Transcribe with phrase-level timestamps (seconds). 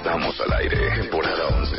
[0.00, 1.76] Estamos al aire, temporada 11.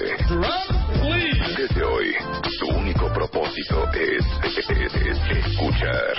[1.57, 2.13] Desde hoy,
[2.59, 6.13] tu único propósito es, es- es- es escuchar.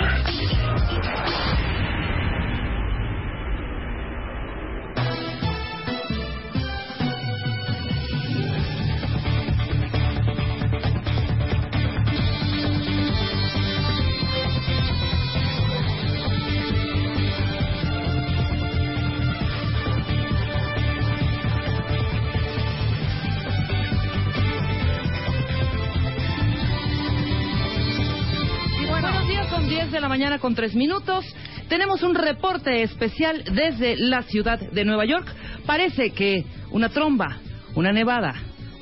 [30.39, 31.25] Con 3 minutos.
[31.69, 35.27] Tenemos un reporte especial desde la ciudad de Nueva York.
[35.65, 37.37] Parece que una tromba,
[37.75, 38.33] una nevada,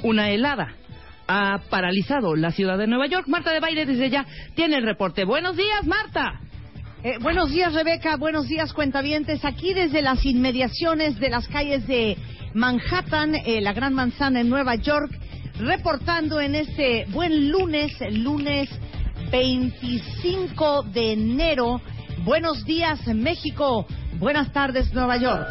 [0.04, 0.76] una helada
[1.28, 3.28] ha paralizado la ciudad de Nueva York.
[3.28, 4.26] Marta de Baile desde ya
[4.56, 5.24] tiene el reporte.
[5.24, 6.40] Buenos días, Marta.
[7.04, 8.18] Eh, buenos días, Rebeca.
[8.18, 9.44] Buenos días, cuentavientes.
[9.46, 12.18] Aquí desde las inmediaciones de las calles de
[12.54, 15.12] Manhattan, eh, la Gran Manzana en Nueva York,
[15.60, 18.70] reportando en este buen lunes, lunes
[19.32, 21.82] 25 de enero.
[22.26, 23.86] Buenos días, México.
[24.20, 25.48] Buenas tardes, Nueva York.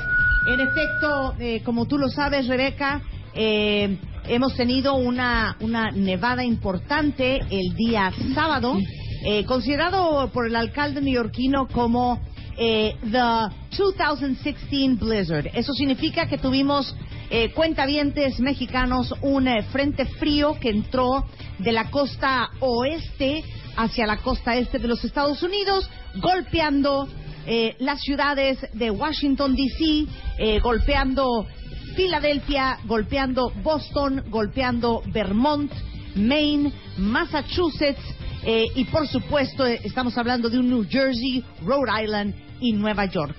[0.49, 3.01] En efecto, eh, como tú lo sabes, Rebeca,
[3.35, 3.99] eh,
[4.29, 8.77] hemos tenido una, una nevada importante el día sábado,
[9.25, 12.21] eh, considerado por el alcalde neoyorquino como
[12.59, 15.49] eh, the 2016 Blizzard.
[15.55, 16.95] Eso significa que tuvimos
[17.31, 21.25] eh, cuentavientes mexicanos un eh, frente frío que entró
[21.63, 23.45] de la costa oeste
[23.77, 27.09] hacia la costa este de los Estados Unidos, golpeando
[27.47, 30.07] eh, las ciudades de Washington, D.C.,
[30.39, 31.47] eh, golpeando
[31.95, 35.73] Filadelfia, golpeando Boston, golpeando Vermont,
[36.15, 38.03] Maine, Massachusetts
[38.43, 43.07] eh, y por supuesto eh, estamos hablando de un New Jersey, Rhode Island y Nueva
[43.07, 43.37] York.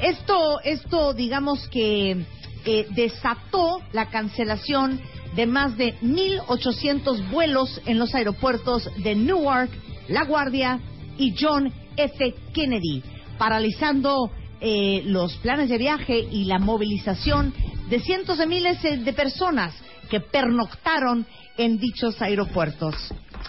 [0.00, 2.24] Esto, esto digamos que
[2.64, 5.00] eh, desató la cancelación
[5.34, 9.70] de más de 1.800 vuelos en los aeropuertos de Newark,
[10.08, 10.80] La Guardia
[11.18, 12.34] y John F.
[12.52, 13.02] Kennedy,
[13.38, 17.52] paralizando eh, los planes de viaje y la movilización
[17.88, 19.74] de cientos de miles de personas
[20.08, 21.26] que pernoctaron
[21.56, 22.94] en dichos aeropuertos.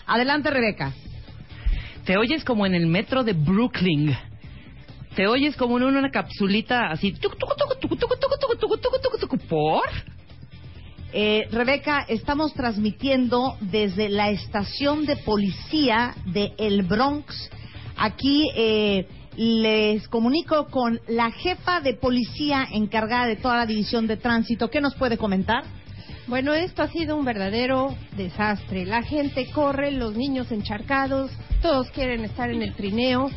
[0.05, 0.94] Adelante, Rebeca.
[2.05, 4.15] Te oyes como en el metro de Brooklyn.
[5.15, 7.13] Te oyes como en una capsulita así.
[9.50, 9.89] ¿Por?
[11.16, 17.51] Eh, Rebeca, estamos transmitiendo desde la estación de policía de El Bronx.
[17.96, 24.18] Aquí eh, les comunico con la jefa de policía encargada de toda la división de
[24.18, 24.72] tránsito.
[24.72, 25.63] ¿Qué nos puede comentar?
[26.25, 28.83] Bueno, esto ha sido un verdadero desastre.
[28.88, 31.30] La gente corre, los niños encharcados,
[31.62, 33.30] todos quieren estar en el trineo,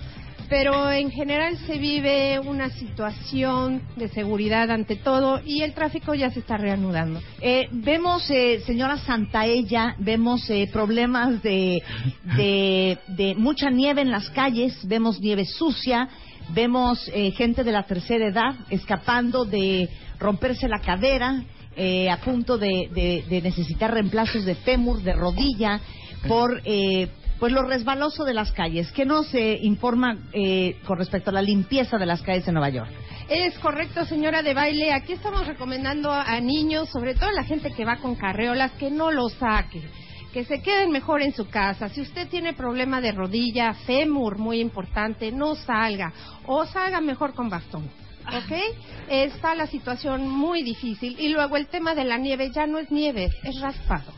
[0.49, 6.31] pero en general se vive una situación de seguridad ante todo y el tráfico ya
[6.31, 7.21] se está reanudando.
[7.41, 11.83] Eh, vemos, eh, señora Santaella, vemos eh, problemas de,
[12.37, 16.09] de, de mucha nieve en las calles, vemos nieve sucia,
[16.51, 19.89] vemos eh, gente de la tercera edad escapando de
[20.19, 21.43] romperse la cadera,
[21.77, 25.81] eh, a punto de, de- de necesitar reemplazos de fémur, de rodilla,
[26.27, 27.09] por eh,
[27.39, 28.91] pues lo resbaloso de las calles.
[28.93, 32.71] ¿Qué nos eh, informa eh, con respecto a la limpieza de las calles de Nueva
[32.71, 32.91] York?
[33.29, 34.93] Es correcto, señora de baile.
[34.93, 38.91] Aquí estamos recomendando a niños, sobre todo a la gente que va con carreolas, que
[38.91, 39.83] no lo saque.
[40.33, 41.89] Que se queden mejor en su casa.
[41.89, 46.13] Si usted tiene problema de rodilla, fémur, muy importante, no salga.
[46.47, 47.91] O salga mejor con bastón.
[48.29, 48.53] ¿Ok?
[49.09, 51.17] Está la situación muy difícil.
[51.19, 54.13] Y luego el tema de la nieve ya no es nieve, es raspado.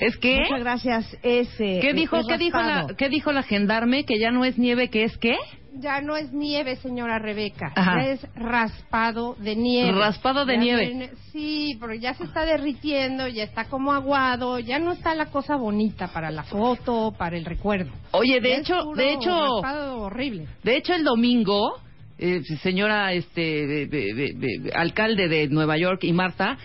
[0.00, 0.40] ¿Es que?
[0.40, 1.16] Muchas gracias.
[1.22, 2.86] Es, eh, ¿Qué dijo, qué dijo, la.
[2.96, 4.04] ¿Qué dijo la gendarme?
[4.04, 5.36] Que ya no es nieve, que es qué?
[5.78, 7.70] Ya no es nieve, señora Rebeca.
[7.76, 8.02] Ajá.
[8.02, 9.92] Ya es raspado de nieve.
[9.92, 11.10] Raspado de Ya nieve.
[11.32, 15.56] sí, porque ya se está derritiendo, ya está como aguado, ya no está la cosa
[15.56, 17.90] bonita para la foto, para el recuerdo.
[18.12, 20.46] Oye, de Ya es hecho, puro de hecho, raspado horrible.
[20.62, 21.74] de hecho el domingo,
[22.18, 26.56] eh, señora, este, de- de- de- de- alcalde de Nueva York y Marta,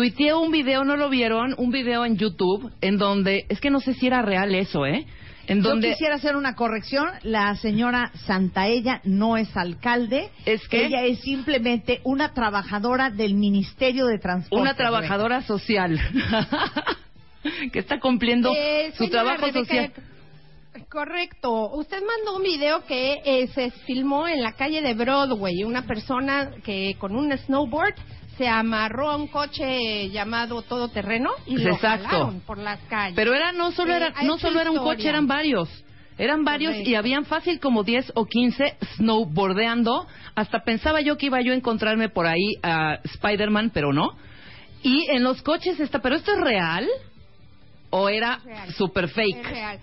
[0.00, 1.54] tuiteé un video, ¿no lo vieron?
[1.58, 5.04] Un video en YouTube en donde, es que no sé si era real eso, ¿eh?
[5.46, 7.06] En Yo quisiera hacer una corrección.
[7.22, 10.30] La señora Santaella no es alcalde.
[10.46, 10.86] ¿Es qué?
[10.86, 14.62] Ella es simplemente una trabajadora del Ministerio de Transporte.
[14.62, 16.00] una trabajadora social
[17.72, 19.92] que está cumpliendo Eh, su trabajo Rebeca, social.
[20.88, 21.72] Correcto.
[21.74, 25.62] Usted mandó un video que eh, se filmó en la calle de Broadway.
[25.64, 27.96] Una persona que con un snowboard
[28.40, 32.08] se amarró a un coche llamado todoterreno y lo Exacto.
[32.08, 33.14] jalaron por las calles.
[33.14, 34.96] Pero era no solo Eh, era no solo era un historia.
[34.96, 35.68] coche, eran varios.
[36.16, 36.90] Eran varios Correcto.
[36.90, 40.06] y habían fácil como 10 o 15 snowboardeando.
[40.34, 44.16] Hasta pensaba yo que iba yo a encontrarme por ahí a Spider-Man, pero no.
[44.82, 46.88] Y en los coches está, pero esto es real
[47.90, 48.40] o era
[48.78, 49.36] super fake.
[49.36, 49.78] Es real.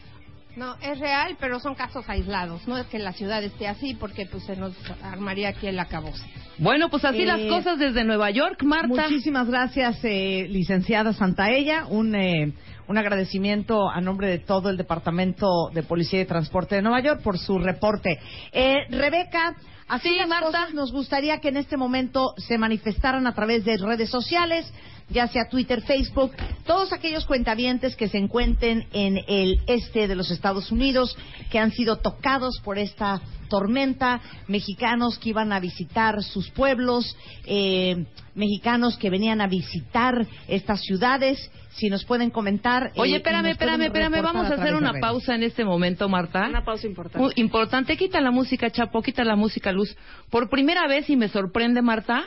[0.57, 2.67] No, es real, pero son casos aislados.
[2.67, 4.73] No es que la ciudad esté así porque pues se nos
[5.03, 6.25] armaría aquí el acabose.
[6.57, 8.87] Bueno, pues así Eh, las cosas desde Nueva York, Marta.
[9.03, 11.85] Muchísimas gracias, eh, licenciada Santaella.
[11.85, 12.53] Un, eh,
[12.87, 17.21] un agradecimiento a nombre de todo el Departamento de Policía y Transporte de Nueva York
[17.21, 18.17] por su reporte.
[18.51, 19.55] Eh, Rebeca,
[19.87, 20.45] así Sí, las Marta.
[20.47, 24.73] cosas, nos gustaría que en este momento se manifestaran a través de redes sociales,
[25.09, 26.31] ya sea Twitter, Facebook,
[26.65, 31.17] todos aquellos cuentavientes que se encuentren en el este de los Estados Unidos,
[31.49, 37.15] que han sido tocados por esta tormenta, mexicanos que iban a visitar sus pueblos,
[37.45, 38.05] eh,
[38.35, 42.87] mexicanos que venían a visitar estas ciudades, si nos pueden comentar.
[42.87, 44.21] eh, Oye, espérame, espérame, espérame.
[44.21, 45.01] Vamos a hacer una redes.
[45.01, 46.47] pausa en este momento, Marta.
[46.49, 47.39] Una pausa importante.
[47.39, 47.95] Importante.
[47.95, 49.95] Quita la música, Chapo, quita la música, Luz.
[50.29, 52.25] Por primera vez, y me sorprende, Marta,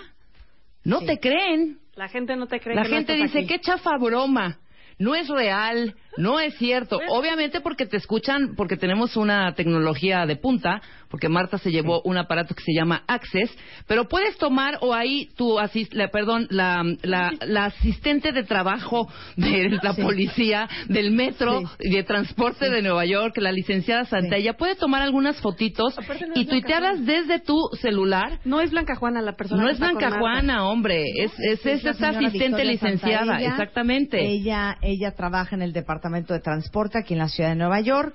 [0.84, 1.06] no Sí.
[1.06, 1.78] te creen.
[2.00, 3.47] La gente no te cree La que gente dice, aquí.
[3.47, 4.56] qué chafa broma.
[4.97, 6.99] No es real, no es cierto.
[7.11, 12.16] Obviamente porque te escuchan, porque tenemos una tecnología de punta, porque Marta se llevó un
[12.16, 13.50] aparato que se llama Access,
[13.86, 19.08] pero puedes tomar o ahí tu asis- la, perdón, la, la, la asistente de trabajo
[19.36, 20.02] de la Sí.
[20.02, 21.90] policía, del metro Sí.
[21.90, 26.04] de transporte de Nueva York, la licenciada Santella, puede tomar algunas fotitos no
[26.36, 28.38] y es tuitearlas desde tu celular.
[28.44, 30.10] No es Blanca Juana la persona No que es Blanca.
[30.18, 34.24] Juana, hombre, es, es, es la esta asistente Victoria licenciada, exactamente.
[34.24, 38.14] Ella, ella trabaja en el Departamento de Transporte aquí en la ciudad de Nueva York.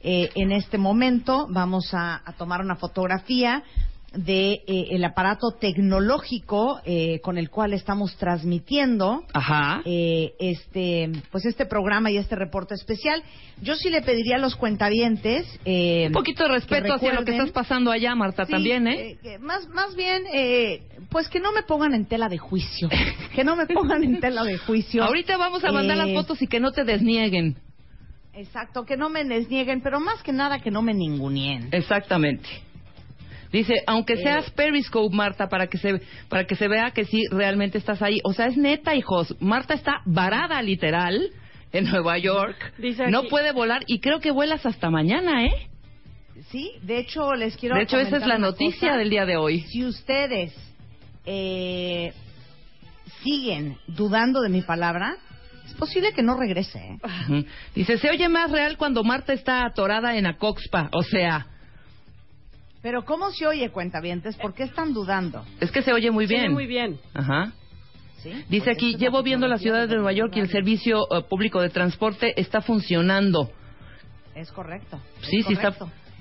[0.00, 3.62] Eh, en este momento vamos a, a tomar una fotografía
[4.14, 9.82] de eh, el aparato tecnológico eh, con el cual estamos transmitiendo Ajá.
[9.84, 13.22] eh, este pues este programa y este reporte especial.
[13.60, 17.32] Yo sí le pediría a los cuentavientes eh, Un poquito de respeto hacia lo que
[17.32, 19.18] estás pasando allá, Marta, Sí, también, ¿eh?
[19.22, 22.88] que más, más bien, eh, pues que no me pongan en tela de juicio.
[23.34, 25.04] Que no me pongan en tela de juicio.
[25.04, 27.56] Ahorita vamos a mandar Eh, las fotos y que no te desnieguen.
[28.36, 31.68] Exacto, que no me desnieguen, pero más que nada que no me ninguneen.
[31.72, 32.48] Exactamente.
[33.52, 34.22] Dice, aunque Eh.
[34.22, 38.18] seas Periscope, Marta, para que se para que se vea que sí realmente estás ahí.
[38.24, 39.34] O sea, es neta, hijos.
[39.40, 41.30] Marta está varada literal
[41.72, 42.56] en Nueva York.
[42.78, 45.68] Dice aquí- No puede volar y creo que vuelas hasta mañana, ¿eh?
[46.50, 48.98] Sí, de hecho les quiero De hecho, esa es comentar la una noticia cosa.
[48.98, 49.60] del día de hoy.
[49.62, 50.52] Si ustedes
[51.24, 52.12] eh,
[53.22, 55.16] siguen dudando de mi palabra,
[55.66, 56.98] es posible que no regrese.
[57.30, 57.44] ¿eh?
[57.74, 60.88] Dice, se oye más real cuando Marta está atorada en Acoxpa.
[60.92, 61.46] O sea,
[62.82, 64.36] Pero ¿cómo se oye, cuentavientes?
[64.36, 65.44] ¿Por qué están dudando?
[65.60, 66.52] es que se oye muy Se ve bien.
[66.52, 66.98] muy bien.
[67.14, 67.52] Ajá.
[68.22, 68.30] ¿Sí?
[68.48, 71.60] Dice Porque aquí, llevo viendo la ciudad de Nueva York y el servicio eh, público
[71.60, 73.50] de transporte está funcionando.
[74.34, 75.00] Es correcto.
[75.20, 75.74] es Sí, sí está,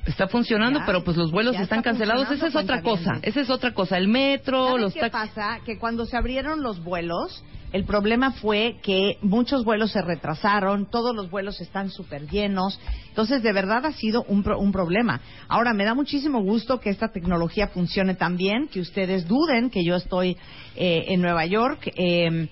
[0.06, 2.30] está funcionando, Ya, pero pues los vuelos están está cancelados.
[2.32, 3.14] Esa es otra cosa.
[3.22, 3.98] Esa es otra cosa.
[3.98, 5.30] El metro, ¿Saben los qué taxis.
[5.34, 5.60] pasa?
[5.66, 7.44] Que cuando se abrieron los vuelos,
[7.76, 12.80] el problema fue que muchos vuelos se retrasaron, todos los vuelos están súper llenos.
[13.10, 15.20] Entonces, de verdad ha sido un, pro- un problema.
[15.50, 19.84] Ahora, me da muchísimo gusto que esta tecnología funcione tan bien, que ustedes duden que
[19.84, 20.38] yo estoy
[20.78, 21.92] eh, en Nueva York.
[21.98, 22.48] eh,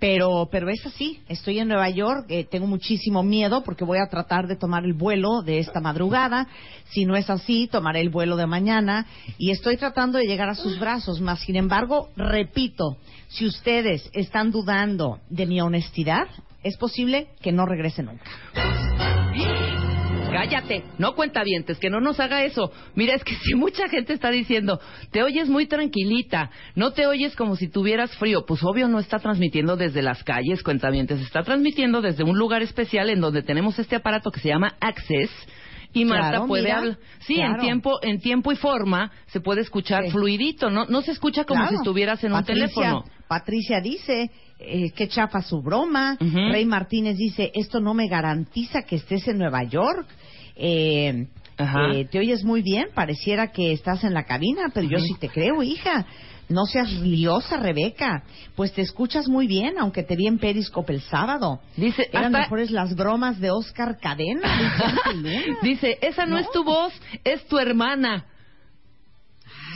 [0.00, 1.20] Pero, pero es así.
[1.28, 4.94] Estoy en Nueva York, eh, tengo muchísimo miedo porque voy a tratar de tomar el
[4.94, 6.48] vuelo de esta madrugada.
[6.88, 10.54] Si no es así, tomaré el vuelo de mañana y estoy tratando de llegar a
[10.54, 11.20] sus brazos.
[11.20, 12.96] Más, sin embargo, repito,
[13.28, 16.26] si ustedes están dudando de mi honestidad,
[16.62, 18.24] es posible que no regrese nunca.
[20.32, 22.72] Cállate, no cuenta dientes, que no nos haga eso.
[22.94, 27.34] Mira, es que si mucha gente está diciendo, te oyes muy tranquilita, no te oyes
[27.36, 32.00] como si tuvieras frío, pues obvio no está transmitiendo desde las calles, cuentavientes, está transmitiendo
[32.00, 35.30] desde un lugar especial en donde tenemos este aparato que se llama Access.
[35.92, 36.98] Y Marta Claro, puede mira, hablar.
[37.26, 40.10] Sí, en tiempo, en tiempo y forma se puede escuchar Sí.
[40.12, 41.70] fluidito, no, no se escucha como Claro.
[41.70, 43.04] si estuvieras en un teléfono.
[43.26, 46.16] Patricia dice eh, que chafa su broma.
[46.20, 50.06] Rey Martínez dice esto no me garantiza que estés en Nueva York.
[50.62, 51.26] Eh,
[51.58, 55.28] eh, te oyes muy bien, pareciera que estás en la cabina, pero yo sí te
[55.28, 56.06] creo, hija.
[56.48, 58.24] No seas liosa, Rebeca.
[58.56, 61.60] Pues te escuchas muy bien, aunque te vi en Periscope el sábado.
[61.76, 64.42] Dice, Eran hasta- mejores las bromas de Oscar Cadena.
[65.62, 66.38] Dice, esa no, No.
[66.38, 66.92] es tu voz,
[67.24, 68.26] es tu hermana.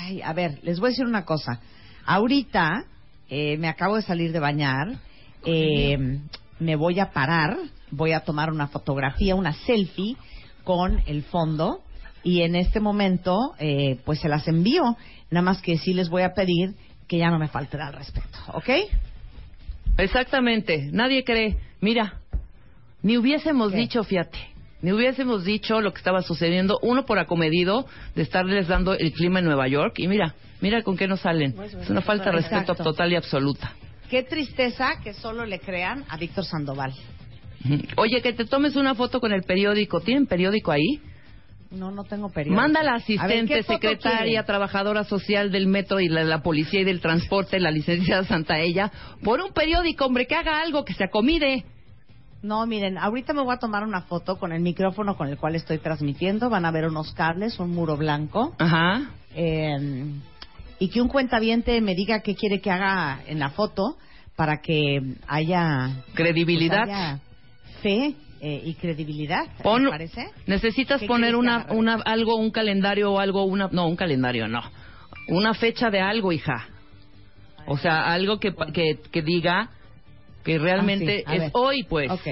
[0.01, 1.61] Ay, a ver, les voy a decir una cosa.
[2.05, 2.85] Ahorita
[3.29, 4.97] eh, me acabo de salir de bañar,
[5.47, 6.19] eh,
[6.59, 7.57] me voy a parar,
[7.91, 10.17] voy a tomar una fotografía, una selfie
[10.65, 11.81] con el fondo
[12.23, 14.97] y en este momento eh, pues se las envío.
[15.31, 16.75] Nada más que sí les voy a pedir
[17.07, 18.71] que ya no me falten al respeto, ¿ok?
[19.99, 21.57] Exactamente, nadie cree.
[21.81, 22.21] Mira,
[23.03, 23.79] ni hubiésemos ¿Qué?
[23.79, 24.39] dicho, fíjate,
[24.81, 29.39] ni hubiésemos dicho lo que estaba sucediendo, uno por acomedido de estarles dando el clima
[29.39, 31.55] en Nueva York, y mira, mira con qué nos salen.
[31.81, 32.85] Es una falta de respeto Exacto.
[32.85, 33.73] total y absoluta.
[34.11, 36.95] Qué tristeza que solo le crean a Víctor Sandoval.
[37.97, 40.01] Oye, que te tomes una foto con el periódico.
[40.01, 41.01] ¿Tienen periódico ahí?
[41.71, 42.61] No, no tengo periódico.
[42.61, 46.81] Manda la A asistente, ¿qué foto secretaria, trabajadora social del metro y la, la policía
[46.81, 48.93] y del transporte, la licenciada Santaella,
[49.25, 51.65] por un periódico, hombre, que haga algo, que se acomide.
[52.43, 55.55] No, miren, ahorita me voy a tomar una foto con el micrófono con el cual
[55.55, 56.51] estoy transmitiendo.
[56.51, 58.55] Van a ver unos cables, un muro blanco.
[58.59, 59.11] Ajá.
[59.35, 60.05] eh,
[60.79, 63.97] y que un cuentaviente me diga qué quiere que haga en la foto
[64.37, 66.85] para que haya, Credibilidad.
[66.85, 67.21] pues, haya
[67.85, 69.45] fe eh, y credibilidad.
[69.63, 70.27] Pon- ¿Me parece?
[70.47, 74.63] Necesitas ¿Qué poner una, una, algo, un calendario o algo, una, no, un calendario, no.
[75.29, 76.67] Una fecha de algo, hija.
[77.67, 79.71] O sea, algo que, que, que diga
[80.45, 81.51] que realmente Ah, sí, a es ver.
[81.55, 82.11] hoy, pues.
[82.11, 82.27] Ok,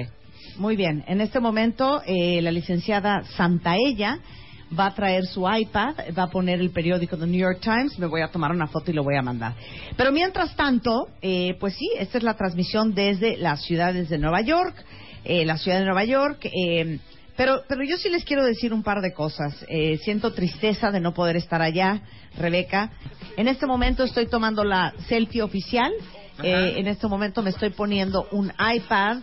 [0.57, 1.03] muy bien.
[1.07, 4.19] En este momento, eh, la licenciada Santaella
[4.77, 8.05] va a traer su iPad, va a poner el periódico The New York Times, me
[8.07, 9.53] voy a tomar una foto y lo voy a mandar.
[9.97, 14.41] Pero mientras tanto, eh, pues sí, esta es la transmisión desde las ciudades de Nueva
[14.41, 14.75] York,
[15.25, 16.45] eh, la ciudad de Nueva York.
[16.45, 16.99] eh,
[17.35, 19.65] pero, pero yo sí les quiero decir un par de cosas.
[19.67, 22.01] Eh, siento tristeza de no poder estar allá,
[22.37, 22.91] Rebeca.
[23.37, 25.91] En este momento estoy tomando la selfie oficial.
[26.43, 29.19] Eh, en este momento me estoy poniendo un iPad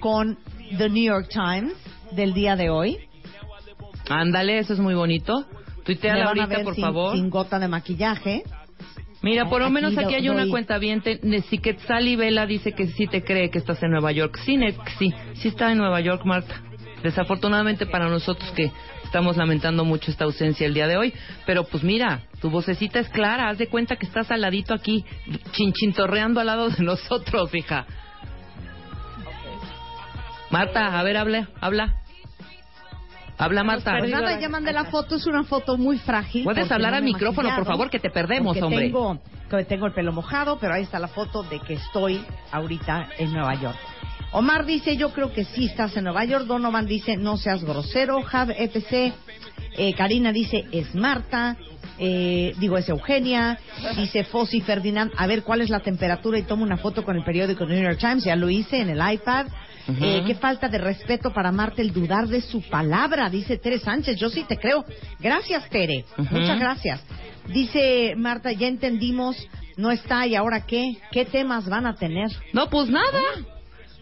[0.00, 0.38] con
[0.76, 1.72] The New York Times
[2.12, 2.98] del día de hoy.
[4.10, 5.46] Ándale, eso es muy bonito.
[5.78, 7.16] Me Tuiteala van a ahorita, por sin, favor.
[7.16, 8.42] sin gota de maquillaje.
[9.24, 11.02] Mira, por lo menos aquí hay una cuenta bien.
[11.48, 14.38] Si Quetzal Vela dice que sí te cree que estás en Nueva York.
[14.44, 14.60] Sí,
[14.98, 16.60] sí, sí está en Nueva York, Marta.
[17.02, 18.70] Desafortunadamente para nosotros que
[19.02, 21.14] estamos lamentando mucho esta ausencia el día de hoy.
[21.46, 23.48] Pero pues mira, tu vocecita es clara.
[23.48, 25.06] Haz de cuenta que estás al ladito aquí,
[25.52, 27.86] chinchintorreando al lado de nosotros, hija.
[30.50, 31.94] Marta, a ver, habla, habla.
[33.36, 33.98] Habla, Marta.
[34.00, 36.44] Nada, ya mandé la foto, es una foto muy frágil.
[36.44, 38.86] Puedes hablar no al micrófono, por favor, que te perdemos, hombre.
[38.86, 39.18] Tengo,
[39.50, 43.32] que tengo el pelo mojado, pero ahí está la foto de que estoy ahorita en
[43.32, 43.76] Nueva York.
[44.32, 46.46] Omar dice, yo creo que sí estás en Nueva York.
[46.46, 48.20] Donovan dice, no seas grosero.
[48.22, 49.14] Jav, etc.
[49.76, 51.56] Eh, Karina dice, es Marta.
[52.00, 53.58] Eh, digo, es Eugenia.
[53.96, 57.24] Dice Fossi Ferdinand, a ver cuál es la temperatura y tomo una foto con el
[57.24, 58.24] periódico New York Times.
[58.24, 59.46] Ya lo hice en el iPad.
[59.86, 64.16] Eh, qué falta de respeto para Marta el dudar de su palabra, dice Tere Sánchez.
[64.16, 64.84] Yo sí te creo.
[65.20, 66.04] Gracias, Tere.
[66.16, 67.04] Muchas gracias.
[67.48, 69.36] Dice Marta, ya entendimos,
[69.76, 72.30] no está y ahora qué, qué temas van a tener.
[72.52, 73.20] No, pues nada.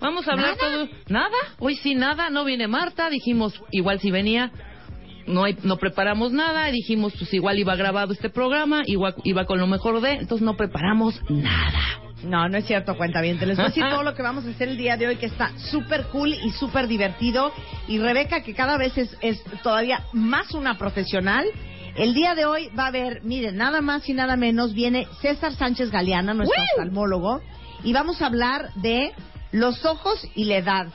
[0.00, 0.58] Vamos a hablar ¿Nada?
[0.58, 0.88] todo.
[1.08, 1.36] Nada.
[1.58, 2.28] Hoy sí nada.
[2.30, 3.08] No viene Marta.
[3.08, 4.50] Dijimos, igual si venía.
[5.26, 6.66] No, hay, no preparamos nada.
[6.66, 8.82] Dijimos, pues igual iba grabado este programa.
[8.86, 10.14] Igual iba con lo mejor de.
[10.14, 11.80] Entonces no preparamos nada.
[12.24, 13.38] No, no es cierto, cuenta bien.
[13.38, 15.16] Te les voy a decir todo lo que vamos a hacer el día de hoy,
[15.16, 17.52] que está súper cool y súper divertido.
[17.88, 21.46] Y Rebeca, que cada vez es, es todavía más una profesional.
[21.94, 25.54] El día de hoy va a haber, miren, nada más y nada menos, viene César
[25.54, 27.42] Sánchez Galeana, nuestro oftalmólogo,
[27.84, 29.12] y vamos a hablar de
[29.50, 30.86] los ojos y la edad.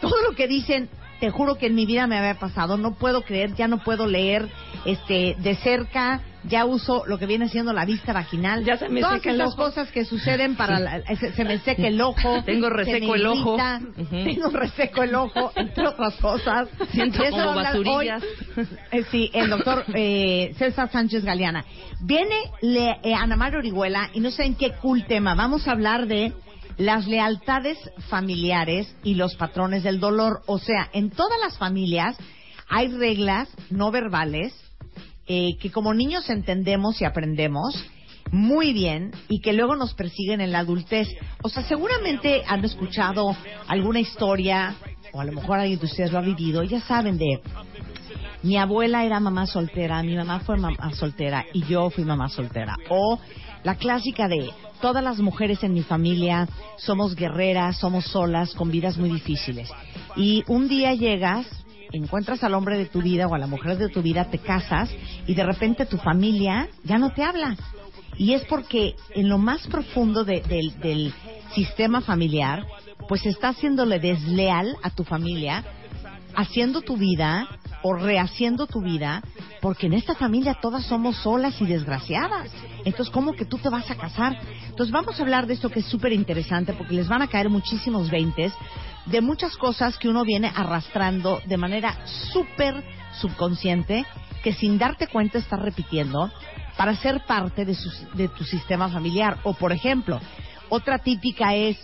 [0.00, 0.88] Todo lo que dicen,
[1.18, 2.76] te juro que en mi vida me había pasado.
[2.76, 4.48] No puedo creer, ya no puedo leer
[4.84, 8.64] este de cerca ya uso lo que viene siendo la vista vaginal.
[8.64, 9.56] Ya se me Todas seca el ojo.
[9.56, 12.42] cosas que suceden para la- se, se me seca el ojo.
[12.46, 13.56] Tengo reseco el ojo.
[14.10, 16.68] Tengo reseco el ojo, entre otras cosas.
[16.92, 18.22] Siento eso como basurillas.
[18.56, 21.64] hoy, eh, sí, el doctor eh, César Sánchez Galeana.
[22.00, 25.34] Viene le, eh, Ana María Orihuela y no sé en qué cool tema.
[25.34, 26.32] Vamos a hablar de
[26.76, 30.42] las lealtades familiares y los patrones del dolor.
[30.46, 32.16] O sea, en todas las familias
[32.68, 34.52] hay reglas no verbales
[35.26, 37.74] eh, que como niños entendemos y aprendemos
[38.30, 41.08] muy bien y que luego nos persiguen en la adultez.
[41.42, 43.36] O sea, seguramente han escuchado
[43.68, 44.74] alguna historia
[45.12, 46.62] o a lo mejor alguien de ustedes lo ha vivido.
[46.64, 47.40] Ya saben de
[48.42, 52.76] mi abuela era mamá soltera, mi mamá fue mamá soltera y yo fui mamá soltera.
[52.90, 53.18] O
[53.62, 54.50] la clásica de
[54.82, 59.70] todas las mujeres en mi familia somos guerreras, somos solas, con vidas muy difíciles.
[60.16, 61.46] Y un día llegas,
[61.92, 64.90] encuentras al hombre de tu vida o a la mujer de tu vida, te casas
[65.26, 67.56] y de repente tu familia ya no te habla.
[68.16, 70.40] Y es porque en lo más profundo de-
[70.80, 71.12] del,
[71.54, 72.66] sistema familiar,
[73.08, 75.64] pues estás haciéndole desleal a tu familia
[76.36, 77.46] haciendo tu vida
[77.82, 79.22] o rehaciendo tu vida,
[79.60, 82.50] porque en esta familia todas somos solas y desgraciadas.
[82.84, 84.38] Entonces, ¿cómo que tú te vas a casar?
[84.68, 87.48] Entonces, vamos a hablar de esto que es súper interesante, porque les van a caer
[87.50, 88.52] muchísimos veintes
[89.06, 91.96] de muchas cosas que uno viene arrastrando de manera
[92.32, 92.82] súper
[93.20, 94.04] subconsciente,
[94.42, 96.30] que sin darte cuenta estás repitiendo
[96.76, 99.38] para ser parte de, su- de tu sistema familiar.
[99.44, 100.20] O, por ejemplo,
[100.68, 101.78] otra típica es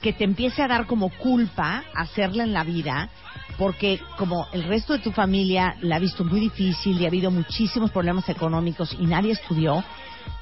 [0.00, 3.08] que te empiece a dar como culpa hacerla en la vida,
[3.56, 7.30] porque como el resto de tu familia la ha visto muy difícil y ha habido
[7.30, 9.82] muchísimos problemas económicos y nadie estudió,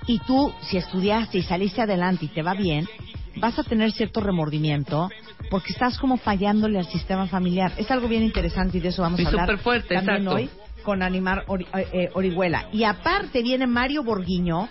[0.07, 2.87] y tú si estudiaste y saliste adelante y te va bien,
[3.37, 5.09] vas a tener cierto remordimiento
[5.50, 7.73] porque estás como fallándole al sistema familiar.
[7.76, 10.37] Es algo bien interesante y de eso vamos Y a hablar superfuerte, también exacto.
[10.37, 10.50] hoy
[10.83, 12.69] con Animar Ori- eh, eh, Orihuela.
[12.73, 14.69] Y aparte viene Mario Borguiño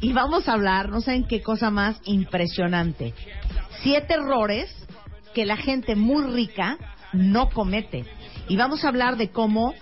[0.00, 3.12] y vamos a hablar, no saben qué cosa más impresionante.
[3.82, 4.74] Siete errores
[5.34, 6.78] que la gente muy rica
[7.12, 8.04] no comete.
[8.48, 9.74] Y vamos a hablar de cómo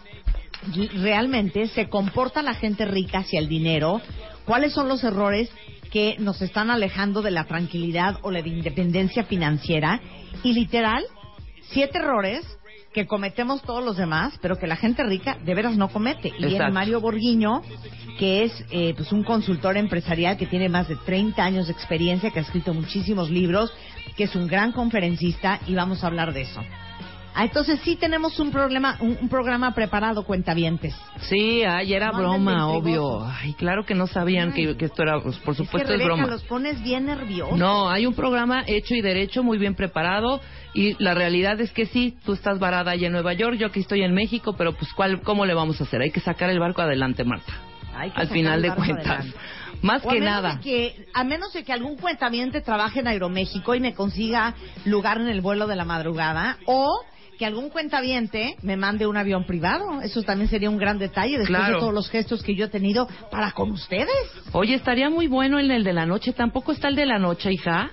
[0.95, 4.01] realmente se comporta la gente rica hacia el dinero,
[4.45, 5.51] cuáles son los errores
[5.91, 10.01] que nos están alejando de la tranquilidad o la de independencia financiera
[10.43, 11.05] y literal
[11.71, 12.45] siete errores
[12.93, 16.33] que cometemos todos los demás, pero que la gente rica de veras no comete.
[16.39, 16.71] Y viene.
[16.71, 17.63] Mario Borguiño,
[18.19, 22.31] que es eh, pues un consultor empresarial que tiene más de 30 años de experiencia,
[22.31, 23.73] que ha escrito muchísimos libros,
[24.17, 26.61] que es un gran conferencista y vamos a hablar de eso.
[27.41, 30.93] Ah, entonces sí tenemos un problema, un, un programa preparado, cuentavientes.
[31.21, 33.25] Sí, ay, era No broma, obvio.
[33.25, 35.99] Ay, claro que no sabían que, que esto era, pues, por supuesto es que es
[36.01, 36.27] Rebeca, broma.
[36.33, 37.57] los pones bien nerviosos.
[37.57, 40.41] No, hay un programa hecho y derecho, muy bien preparado,
[40.75, 43.79] y la realidad es que sí, tú estás varada allá en Nueva York, yo aquí
[43.81, 46.01] estoy en México, pero pues ¿cuál, ¿cómo le vamos a hacer?
[46.03, 47.53] Hay que sacar el barco adelante, Marta.
[47.95, 49.07] Hay que Al final de cuentas.
[49.07, 49.39] adelante.
[49.83, 50.55] Más O a que menos nada.
[50.57, 55.19] de que, a menos de que algún cuentaviente trabaje en Aeroméxico y me consiga lugar
[55.21, 57.01] en el vuelo de la madrugada, o
[57.39, 60.03] que algún cuentaviente me mande un avión privado.
[60.03, 61.75] Eso también sería un gran detalle después Claro.
[61.75, 64.09] de todos los gestos que yo he tenido para con ustedes.
[64.53, 66.33] Oye, estaría muy bueno en el de la noche.
[66.33, 67.91] ¿Tampoco está el de la noche, hija?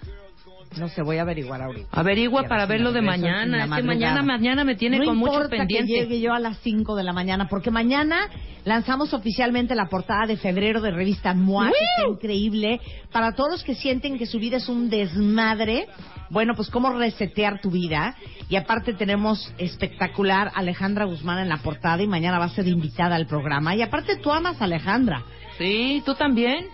[0.80, 1.88] No sé, voy a averiguar ahorita.
[1.92, 3.64] Averigua Ya, para verlo de mañana.
[3.66, 5.86] Es que mañana, mañana me tiene no con mucho pendiente.
[5.94, 8.28] que llegue yo a las 5 de la mañana, porque mañana
[8.66, 12.82] lanzamos oficialmente la portada de febrero de revista MOA, que está increíble.
[13.12, 15.88] Para todos los que sienten que su vida es un desmadre,
[16.30, 18.16] bueno, pues cómo resetear tu vida.
[18.50, 23.16] Y aparte tenemos espectacular Alejandra Guzmán en la portada y mañana va a ser invitada
[23.16, 23.76] al programa.
[23.76, 25.24] Y aparte tú amas a Alejandra.
[25.58, 26.68] Sí, ¿tú también?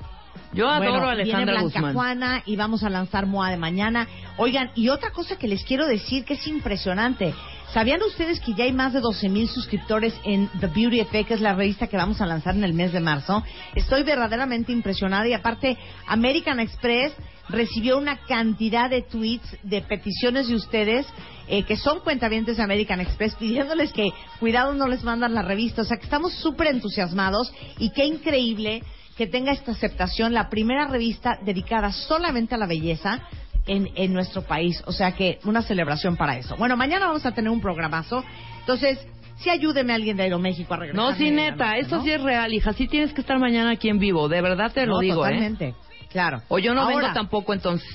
[0.53, 1.93] Yo adoro Bueno, a Alejandra viene Blanca Guzmán.
[1.93, 4.07] Juana y vamos a lanzar MOA de mañana.
[4.37, 7.33] Oigan, y otra cosa que les quiero decir que es impresionante.
[7.73, 11.33] ¿Sabían ustedes que ya hay más de 12 mil suscriptores en The Beauty Effect, que
[11.35, 13.43] es la revista que vamos a lanzar en el mes de marzo?
[13.75, 17.13] Estoy verdaderamente impresionada y aparte American Express
[17.51, 21.05] recibió una cantidad de tweets, de peticiones de ustedes
[21.47, 25.81] eh, que son cuentavientes de American Express pidiéndoles que cuidado no les mandan la revista.
[25.81, 28.83] O sea que estamos súper entusiasmados y qué increíble
[29.17, 33.19] que tenga esta aceptación, la primera revista dedicada solamente a la belleza
[33.67, 34.81] en, en nuestro país.
[34.85, 36.55] O sea que una celebración para eso.
[36.57, 38.23] Bueno, mañana vamos a tener un programazo.
[38.61, 39.05] Entonces,
[39.37, 41.03] sí ayúdeme a alguien de Aeroméxico a regresar.
[41.03, 42.73] No, sí, neta, eso sí es real, hija.
[42.73, 44.29] Sí tienes que estar mañana aquí en vivo.
[44.29, 45.73] De verdad te lo digo, ¿eh?
[46.11, 46.41] Claro.
[46.49, 47.87] O yo no Ahora, vengo tampoco entonces.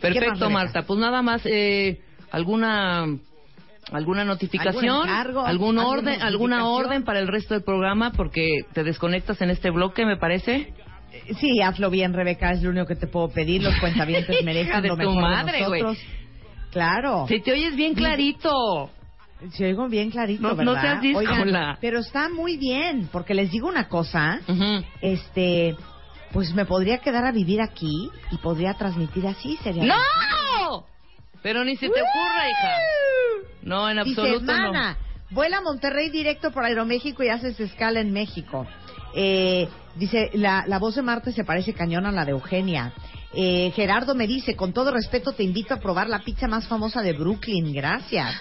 [0.00, 0.50] Perfecto?
[0.50, 0.82] Marta.
[0.82, 3.06] Pues nada más, eh, alguna
[3.92, 5.44] alguna notificación, ¿Algún encargo?
[5.46, 9.70] algún ¿Alguna orden, alguna orden para el resto del programa porque te desconectas en este
[9.70, 10.72] bloque, me parece.
[11.38, 13.62] Sí, hazlo bien, Rebeca, es lo único que te puedo pedir.
[13.62, 15.82] Los cuentavientes merecen de lo tu mejor madre, de güey.
[16.70, 17.26] Claro.
[17.28, 18.90] Si te oyes bien clarito.
[19.52, 20.80] Se oigo bien clarito, No- no ¿verdad?
[20.82, 21.30] seas díscola.
[21.42, 24.40] Oigan, pero está muy bien, porque les digo una cosa,
[25.02, 25.76] este,
[26.34, 29.84] pues me podría quedar a vivir aquí y podría transmitir así, sería.
[29.84, 30.84] ¡No!
[31.42, 32.74] Pero ni se te ocurra, hija.
[33.62, 34.72] No, en Dice, absoluto no.
[34.72, 34.98] Mana,
[35.30, 38.66] vuela a Monterrey directo por Aeroméxico y haces escala en México.
[39.14, 42.92] Eh, dice, la, la voz de Marte se parece cañón a la de Eugenia.
[43.32, 47.00] Eh, Gerardo me dice, con todo respeto te invito a probar la pizza más famosa
[47.00, 48.34] de Brooklyn, gracias.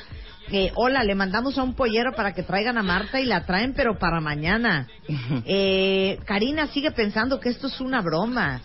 [0.51, 3.73] Eh, hola, le mandamos a un pollero para que traigan a Marta y la traen,
[3.73, 4.87] pero para mañana.
[5.45, 8.61] Eh, Karina sigue pensando que esto es una broma.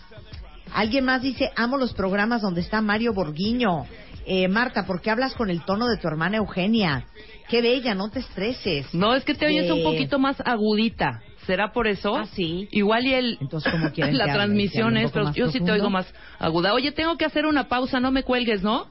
[0.73, 3.85] Alguien más dice, amo los programas donde está Mario Borguiño.
[4.25, 7.05] Eh, Marta, ¿por qué hablas con el tono de tu hermana Eugenia?
[7.49, 8.93] Qué bella, no te estreses.
[8.93, 11.21] No, es que te oyes un Eh, poquito más agudita.
[11.47, 12.15] ¿Será por eso?
[12.15, 12.67] Ah, sí.
[12.71, 13.37] Igual y el...
[13.41, 16.05] Entonces, ¿cómo la transmisión ¿Que hable un es, pero yo sí te oigo más
[16.37, 16.73] aguda.
[16.73, 18.85] Oye, tengo que hacer una pausa, no me cuelgues, ¿no?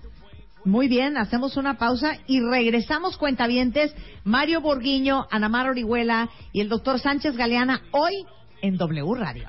[0.65, 3.95] Muy bien, hacemos una pausa y regresamos cuentavientes.
[4.25, 8.27] Mario Borguiño, Anamar Orihuela y el doctor Sánchez Galeana hoy
[8.61, 9.49] en W Radio.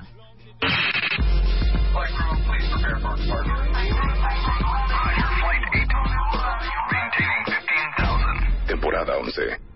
[8.66, 9.70] Temporada 11.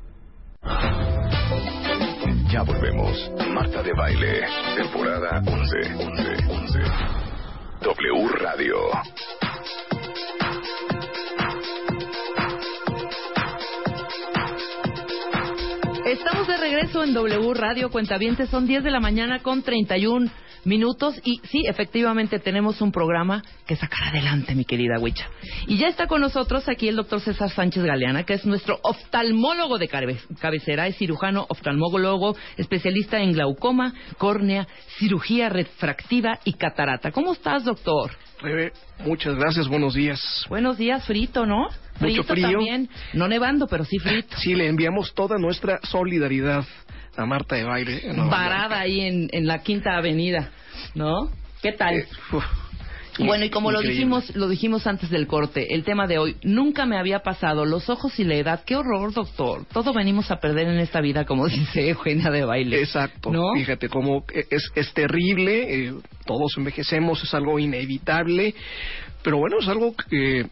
[2.51, 3.33] Ya volvemos.
[3.53, 4.43] Marta de Baile.
[4.77, 5.95] Temporada 11.
[5.95, 6.23] 11.
[6.49, 6.79] 11.
[7.83, 9.44] W Radio.
[16.85, 18.51] Regreso en W Radio Cuentavientes.
[18.51, 20.31] Son 10 de la mañana con 31
[20.67, 21.15] minutos.
[21.25, 25.27] Y sí, efectivamente tenemos un programa que sacar adelante, mi querida Huicha.
[25.67, 29.79] Y ya está con nosotros aquí el doctor César Sánchez Galeana, que es nuestro oftalmólogo
[29.79, 30.87] de cabe- cabecera.
[30.87, 34.69] Es cirujano, oftalmólogo, especialista en glaucoma, córnea,
[34.99, 37.13] cirugía refractiva y catarata.
[37.13, 38.11] ¿Cómo estás, doctor?
[38.45, 38.73] Rebe,
[39.07, 40.21] muchas gracias, buenos días.
[40.51, 41.69] Buenos días, frito, ¿no?
[41.99, 42.51] Frito frío.
[42.51, 42.91] también.
[43.15, 44.37] No nevando, pero sí frito.
[44.37, 46.63] Sí, le enviamos toda nuestra solidaridad
[47.17, 48.03] a Marta de Baile.
[48.29, 50.51] varada ahí en, en la Quinta Avenida,
[50.95, 51.31] ¿no?
[51.63, 51.95] ¿Qué tal?
[51.95, 52.07] Eh,
[53.19, 56.87] bueno, y como lo dijimos, lo dijimos antes del corte, el tema de hoy nunca
[56.87, 58.65] me había pasado los ojos y la edad.
[58.65, 59.65] Qué horror, doctor.
[59.73, 62.81] Todo venimos a perder en esta vida, como dice Eugenia de baile.
[62.81, 63.31] Exacto.
[63.31, 63.55] ¿No?
[63.55, 65.95] Fíjate cómo es, es terrible, eh,
[66.27, 68.55] todos envejecemos, es algo inevitable,
[69.23, 70.47] pero bueno, es algo que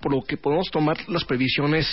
[0.00, 1.86] por lo que podemos tomar las previsiones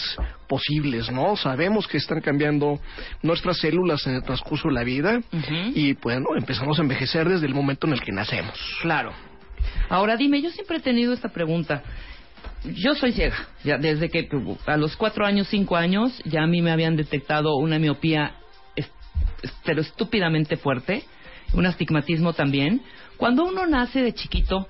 [0.47, 1.35] posibles, ¿no?
[1.35, 2.79] Sabemos que están cambiando
[3.21, 5.55] nuestras células en el transcurso de la vida Ujú.
[5.75, 8.57] y bueno, empezamos a envejecer desde el momento en el que nacemos.
[8.81, 9.11] Claro.
[9.89, 11.83] Ahora dime, yo siempre he tenido esta pregunta.
[12.63, 14.27] Yo soy ciega, ya desde que
[14.65, 18.35] a los cuatro años, cinco años, ya a mí me habían detectado una miopía,
[18.75, 18.89] es-
[19.43, 21.03] es- pero estúpidamente fuerte,
[21.53, 22.81] un astigmatismo también.
[23.15, 24.67] Cuando uno nace de chiquito,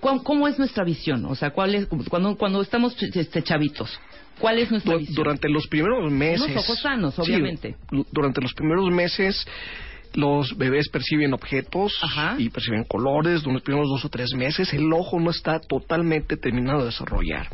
[0.00, 1.24] ¿cómo es nuestra visión?
[1.26, 3.98] O sea, ¿cuál es, cuando, cuando estamos este, chavitos,
[4.38, 5.14] ¿cuál es nuestra visión?
[5.14, 6.46] durante los primeros meses.
[6.50, 7.76] Unos ojos sanos, obviamente.
[7.90, 9.46] du- durante los primeros meses,
[10.14, 12.36] los bebés perciben objetos Ajá.
[12.38, 13.42] y perciben colores.
[13.42, 17.48] Durante los primeros dos o tres meses, el ojo no está totalmente terminado de desarrollar.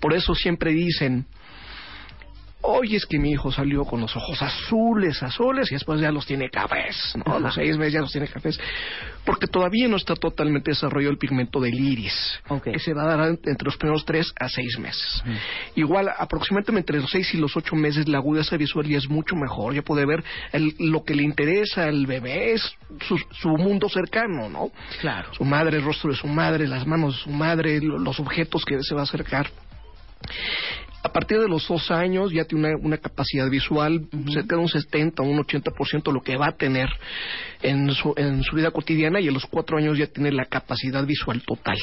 [0.00, 1.26] Por eso siempre dicen.
[2.70, 6.26] Oye, es que mi hijo salió con los ojos azules, azules, y después ya los
[6.26, 7.36] tiene cafés, ¿no?
[7.36, 8.60] A los seis meses ya los tiene cafés.
[9.24, 12.14] Porque todavía no está totalmente desarrollado el pigmento del iris,
[12.48, 12.64] Ok.
[12.64, 15.22] que se va a dar entre los primeros tres a seis meses.
[15.76, 19.34] Igual, aproximadamente entre los seis y los ocho meses, la agudeza visual ya es mucho
[19.34, 19.74] mejor.
[19.74, 22.70] Ya puede ver el- lo que le interesa al bebé, es
[23.06, 24.70] su, su mundo cercano, ¿no?
[25.00, 25.32] Claro.
[25.32, 28.62] Su madre, el rostro de su madre, las manos de su madre, lo- los objetos
[28.66, 29.48] que se va a acercar.
[31.02, 34.68] A partir de los dos años ya tiene una, una capacidad visual cerca de un
[34.68, 36.88] 70 o un 80% lo que va a tener
[37.62, 41.04] en su, en su vida cotidiana y a los cuatro años ya tiene la capacidad
[41.06, 41.78] visual total.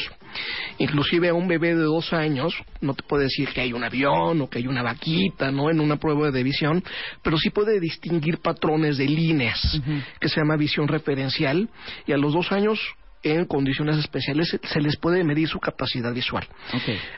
[0.80, 4.41] Inclusive a un bebé de dos años no te puede decir que hay un avión
[4.41, 5.69] o que hay una vaquita, ¿no?
[5.69, 6.84] En una prueba de visión,
[7.23, 9.82] pero sí puede distinguir patrones de líneas,
[10.19, 11.69] que se llama visión referencial,
[12.06, 12.80] y a los dos años
[13.23, 16.45] en condiciones especiales se- les puede medir su capacidad visual.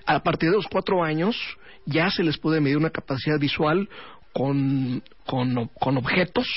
[0.06, 1.36] A partir de los cuatro años
[1.88, 3.90] ya se les puede medir una capacidad visual
[4.34, 6.48] con, con, con objetos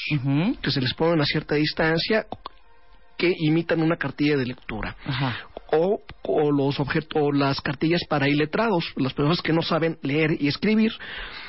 [0.60, 2.26] que se les ponen a cierta distancia
[3.16, 4.96] que imitan una cartilla de lectura.
[5.04, 5.36] Ajá.
[5.72, 10.48] O, o los objetos, las cartillas para iletrados, las personas que no saben leer y
[10.48, 10.92] escribir,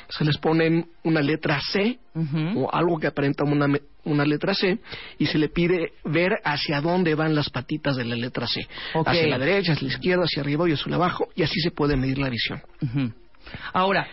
[0.08, 1.98] se les ponen una letra C
[2.54, 3.66] o algo que aparenta una,
[4.04, 4.78] una letra C
[5.18, 8.66] y se le pide ver hacia dónde van las patitas de la letra C.
[8.94, 9.08] Ok.
[9.08, 11.96] Hacia la derecha, hacia la izquierda, hacia arriba y hacia abajo y así se puede
[11.96, 12.62] medir la visión.
[13.72, 14.06] Ahora,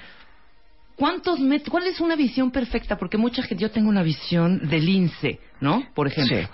[0.95, 2.97] ¿cuántos met- ¿cuál es una visión perfecta?
[2.97, 5.83] Porque mucha gente, yo tengo una visión de lince, ¿no?
[5.93, 6.37] Por ejemplo.
[6.37, 6.47] Sí.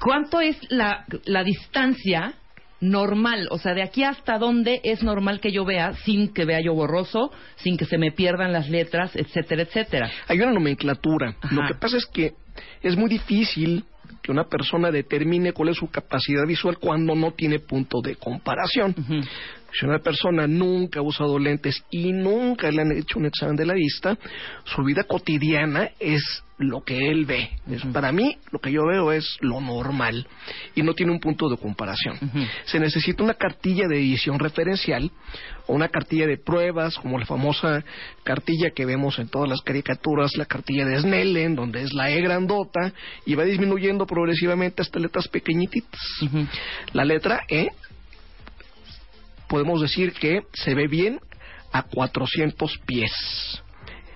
[0.00, 2.34] ¿Cuánto es la, la distancia
[2.80, 3.48] normal?
[3.50, 6.74] O sea, de aquí hasta dónde es normal que yo vea sin que vea yo
[6.74, 10.10] borroso, sin que se me pierdan las letras, etcétera, etcétera.
[10.28, 11.36] Hay una nomenclatura.
[11.40, 11.54] Ajá.
[11.54, 12.32] Lo que pasa es que
[12.82, 13.84] es muy difícil
[14.22, 18.94] que una persona determine cuál es su capacidad visual cuando no tiene punto de comparación.
[18.96, 19.20] Ujú.
[19.78, 23.66] Si una persona nunca ha usado lentes y nunca le han hecho un examen de
[23.66, 24.16] la vista,
[24.64, 26.22] su vida cotidiana es
[26.58, 27.50] lo que él ve.
[27.70, 30.26] Es- Para mí, lo que yo veo es lo normal
[30.74, 32.18] y no tiene un punto de comparación.
[32.66, 35.10] Se necesita una cartilla de edición referencial
[35.66, 37.82] o una cartilla de pruebas, como la famosa
[38.24, 42.20] cartilla que vemos en todas las caricaturas, la cartilla de Snellen, donde es la E
[42.20, 42.92] grandota
[43.26, 46.00] y va disminuyendo progresivamente hasta letras pequeñititas.
[46.22, 46.46] Ujú.
[46.92, 47.68] La letra E
[49.52, 51.20] podemos decir que se ve bien
[51.72, 53.12] a 400 pies.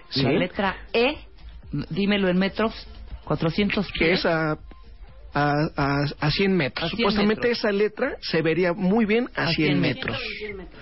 [0.09, 0.22] ¿Sí?
[0.22, 1.18] La letra E,
[1.90, 2.72] dímelo en metros,
[3.25, 4.20] 400 Que pies.
[4.20, 4.57] es a,
[5.38, 6.85] a, a, a 100 metros.
[6.87, 7.59] A 100 Supuestamente metros.
[7.59, 10.18] esa letra se vería muy bien a, A 100, 100 metros.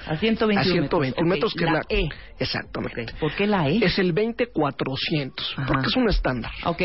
[0.06, 2.08] A 121 A 121 metros, Ok, que la es la E.
[2.38, 3.02] Exactamente.
[3.02, 3.18] Ok.
[3.18, 3.78] ¿Por qué la E?
[3.84, 5.66] Es el 20400, Ajá.
[5.66, 6.52] porque es un estándar.
[6.66, 6.82] Ok,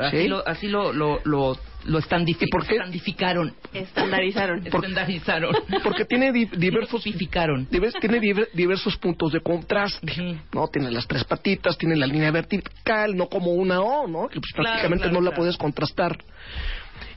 [0.00, 0.28] así, ¿Sí?
[0.28, 2.74] lo, así lo, lo, lo, lo estandifi- ¿Y por qué?
[2.74, 3.54] estandificaron.
[3.72, 4.58] Estandarizaron.
[4.66, 5.54] Estandarizaron.
[5.84, 7.04] Porque tiene di- diversos.
[7.04, 10.36] Divers- tiene diver- diversos puntos de contraste, Ujú.
[10.52, 10.68] ¿no?
[10.68, 14.28] Tiene las tres patitas, tiene la línea vertical, no como una O, ¿no?
[14.28, 15.40] Que pues, Claro, prácticamente claro, no la claro.
[15.42, 16.18] puedes contrastar.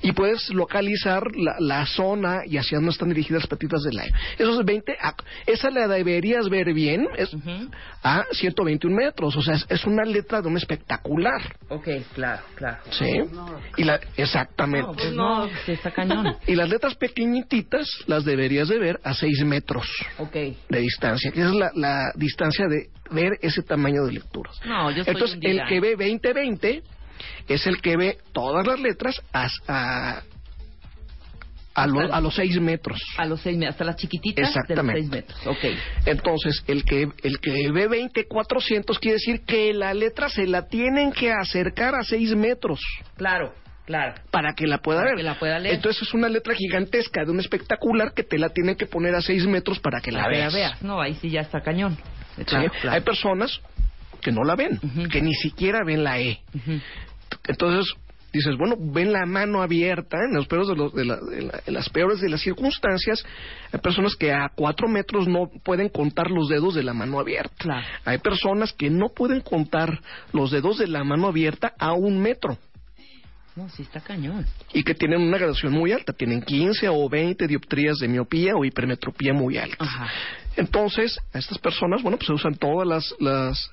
[0.02, 4.06] Y puedes localizar la, la zona y hacia dónde están dirigidas las patitas de la
[4.06, 4.12] E.
[4.38, 5.14] Eso es 20, a-
[5.46, 7.70] esa la deberías ver bien, es Ujú.
[8.04, 12.78] a 121 metros, o sea, es, es una letra de un espectacular, Ok, claro, claro.
[12.92, 13.06] ¿sí?
[13.78, 14.88] Y la, exactamente.
[14.88, 16.36] No, pues no, está cañón.
[16.48, 20.34] Y las letras pequeñititas las deberías de ver a 6 metros Ok.
[20.34, 24.56] de distancia, que es la, la distancia de ver ese tamaño de lecturas.
[24.66, 26.84] No, yo soy Entonces, el que ve 20-20
[27.48, 30.22] es el que ve todas las letras a, a,
[31.76, 33.00] a, lo- a los 6 metros.
[33.18, 35.02] A los seis metros, hasta las chiquititas Exactamente.
[35.02, 35.48] de los seis metros.
[35.48, 35.80] Ok.
[36.08, 41.12] Entonces, el que, el que ve 20-400 quiere decir que la letra se la tienen
[41.12, 42.80] que acercar a 6 metros
[43.16, 43.54] Claro,
[43.86, 44.16] claro.
[44.32, 45.18] para que la pueda Para ver.
[45.18, 45.76] que la pueda leer.
[45.76, 49.22] Entonces, es una letra gigantesca de un espectacular que te la tienen que poner a
[49.22, 50.54] 6 metros para que la, La veas.
[50.54, 50.82] veas.
[50.82, 51.98] No, ahí sí ya está cañón.
[52.36, 52.44] ¿Sí?
[52.46, 52.96] Claro, claro.
[52.96, 53.62] Hay personas
[54.22, 54.80] que no la ven,
[55.10, 56.40] que ni siquiera ven la E.
[57.48, 57.94] Entonces
[58.32, 61.62] dices, bueno, ven la mano abierta en, los peores de los- de la- de la-
[61.66, 63.24] en las peores de las circunstancias.
[63.72, 67.56] Hay personas que a cuatro metros no pueden contar los dedos de la mano abierta.
[67.58, 67.88] Claro.
[68.06, 70.00] Hay personas que no pueden contar
[70.32, 72.60] los dedos de la mano abierta a un metro
[73.56, 74.46] No, sí está cañón.
[74.74, 78.64] y que tienen una graduación muy alta, tienen 15 o 20 dioptrías de miopía o
[78.64, 79.86] hipermetropía muy alta.
[80.56, 83.72] Entonces, a estas personas, bueno, pues se usan todas las, las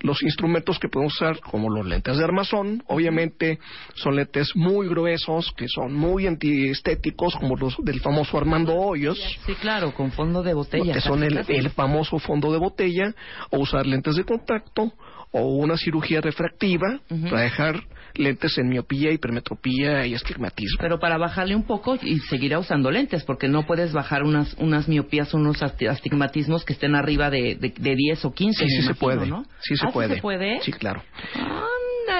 [0.00, 2.82] los instrumentos que podemos usar, como los lentes de armazón.
[2.86, 3.58] Obviamente
[3.94, 9.54] son lentes muy gruesos, que son muy antiestéticos, como los del famoso Armando Hoyos, Sí,
[9.54, 10.92] claro, con fondo de botella.
[10.92, 13.14] que son el, famoso fondo de botella,
[13.50, 14.92] o usar lentes de contacto,
[15.32, 17.80] o una cirugía refractiva para dejar
[18.14, 20.78] lentes en miopía, hipermetropía y astigmatismo.
[20.80, 24.88] Pero para bajarle un poco y seguirá usando lentes, porque no puedes bajar unas unas
[24.88, 28.64] miopías, unos asti- astigmatismos que estén arriba de, de, de 10 o 15.
[28.64, 29.26] Sí, sí se puede.
[29.26, 29.44] ¿no?
[29.60, 30.08] Sí se Ah, puede.
[30.08, 30.60] ¿Sí se puede?
[30.62, 31.02] Sí, claro.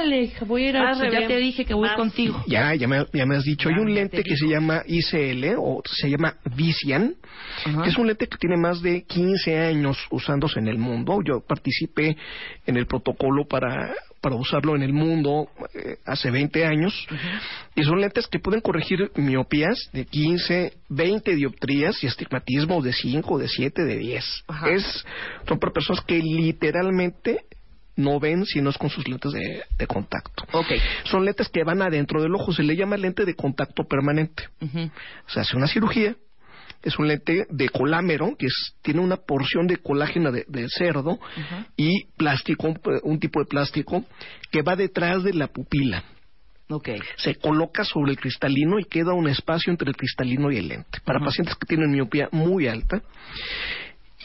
[0.00, 1.10] Ándale, voy a ir a...
[1.10, 2.42] Ya te dije que voy contigo.
[2.46, 3.68] Ya, ya me, ya me has dicho.
[3.68, 7.14] Hay Ya, un ya lente te que se llama ICL o se llama Visian,
[7.66, 7.82] Ajá.
[7.82, 11.18] que es un lente que tiene más de 15 años usándose en el mundo.
[11.26, 12.16] Yo participé
[12.66, 17.06] en el protocolo para, para usarlo en el mundo eh, hace 20 años.
[17.74, 23.38] Y son lentes que pueden corregir miopías de 15, 20 dioptrías y astigmatismo de 5,
[23.38, 24.44] de 7, de 10.
[24.48, 24.70] Ajá.
[24.70, 25.04] Es,
[25.46, 27.44] son para personas que literalmente
[28.00, 30.44] no ven si no es con sus lentes de, de contacto.
[30.52, 30.72] Ok.
[31.04, 34.48] Son lentes que van adentro del ojo, se le llama lente de contacto permanente.
[34.60, 34.90] Ujú.
[35.26, 36.16] Se hace una cirugía,
[36.82, 41.18] es un lente de colámero, que es, tiene una porción de colágeno de, de cerdo
[41.36, 41.66] Ajá.
[41.76, 44.04] y plástico, un, un tipo de plástico
[44.50, 46.02] que va detrás de la pupila.
[46.70, 46.88] Ok.
[47.16, 51.00] Se coloca sobre el cristalino y queda un espacio entre el cristalino y el lente.
[51.04, 53.02] Para pacientes que tienen miopía muy alta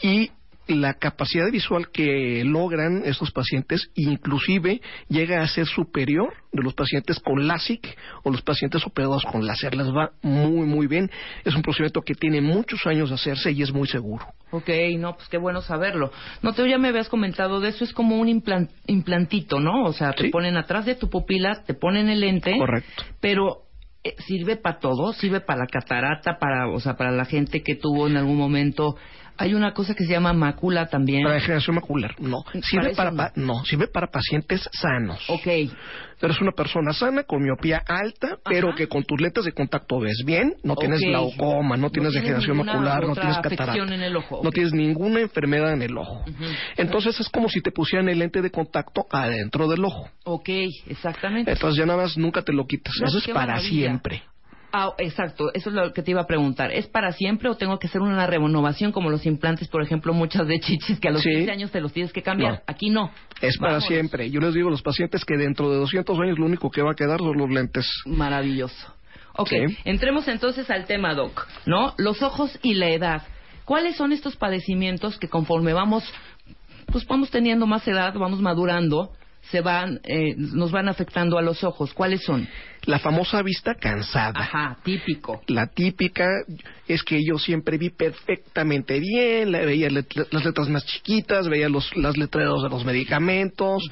[0.00, 0.30] y
[0.68, 7.20] la capacidad visual que logran estos pacientes inclusive llega a ser superior de los pacientes
[7.20, 9.74] con LASIK o los pacientes operados con láser.
[9.76, 11.10] Les va muy, muy bien.
[11.44, 14.26] Es un procedimiento que tiene muchos años de hacerse y es muy seguro.
[14.50, 16.10] Ok, no, pues qué bueno saberlo.
[16.42, 19.84] No, te ya me habías comentado de eso, es como un implan- implantito, ¿no?
[19.84, 20.28] O sea, te Sí.
[20.30, 22.56] ponen atrás de tu pupila, te ponen el lente.
[22.58, 23.04] Correcto.
[23.20, 23.62] Pero
[24.02, 27.74] eh, sirve para todo, sirve para la catarata, para, o sea, para la gente que
[27.74, 28.96] tuvo en algún momento
[29.38, 31.22] Hay una cosa que se llama mácula también.
[31.22, 32.38] Para degeneración macular, no.
[32.62, 33.16] Sirve eso para, no.
[33.16, 35.24] pa- no, sirve para pacientes sanos.
[35.28, 35.46] Ok.
[36.18, 40.22] Eres una persona sana con miopía alta, pero que con tus lentes de contacto ves
[40.24, 44.50] bien, no tienes glaucoma, no tienes degeneración macular, no tienes catarata, en el ojo, no
[44.50, 46.24] tienes ninguna enfermedad en el ojo.
[46.76, 50.08] Entonces es como si te pusieran el lente de contacto adentro del ojo.
[50.24, 50.48] Ok,
[50.86, 51.50] exactamente.
[51.52, 52.94] Entonces ya nada más nunca te lo quitas.
[53.00, 53.68] No, Eso es para maravilla.
[53.88, 54.22] siempre.
[54.78, 56.70] Ah, exacto, eso es lo que te iba a preguntar.
[56.70, 60.46] ¿Es para siempre o tengo que hacer una renovación como los implantes, por ejemplo, muchas
[60.46, 61.30] de chichis que a los Sí.
[61.30, 62.52] 15 años te los tienes que cambiar?
[62.52, 62.60] No.
[62.66, 63.10] Aquí no.
[63.40, 64.28] Es para siempre.
[64.30, 66.90] Yo les digo a los pacientes que dentro de 200 años lo único que va
[66.92, 67.86] a quedar son los lentes.
[68.04, 68.92] Maravilloso.
[69.38, 69.76] Ok, Sí.
[69.86, 71.94] entremos entonces al tema, Doc, ¿no?
[71.96, 73.22] Los ojos y la edad.
[73.64, 76.04] ¿Cuáles son estos padecimientos que conforme vamos,
[76.92, 79.10] pues vamos teniendo más edad, vamos madurando,
[79.50, 81.92] se van, eh, nos van afectando a los ojos?
[81.94, 82.48] ¿Cuáles son?
[82.84, 84.40] La famosa vista cansada.
[84.40, 85.42] Ajá, típico.
[85.48, 86.28] La típica
[86.86, 91.96] es que yo siempre vi perfectamente bien, veía let- las letras más chiquitas, veía los
[91.96, 93.82] las letreros de los medicamentos,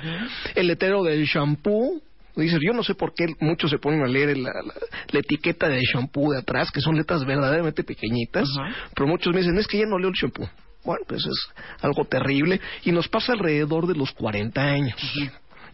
[0.55, 2.01] el letrero del shampoo.
[2.37, 4.75] Dices, yo no sé por qué muchos se ponen a leer la, la-
[5.12, 8.49] la etiqueta del shampoo de atrás, que son letras verdaderamente pequeñitas,
[8.95, 10.49] pero muchos me dicen, es que ya no leo el shampoo.
[10.85, 11.49] Bueno, pues es
[11.81, 14.97] algo terrible y nos pasa alrededor de los 40 años.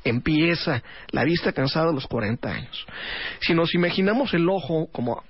[0.04, 2.86] Empieza la vista cansada a los 40 años.
[3.40, 5.22] Si nos imaginamos el ojo como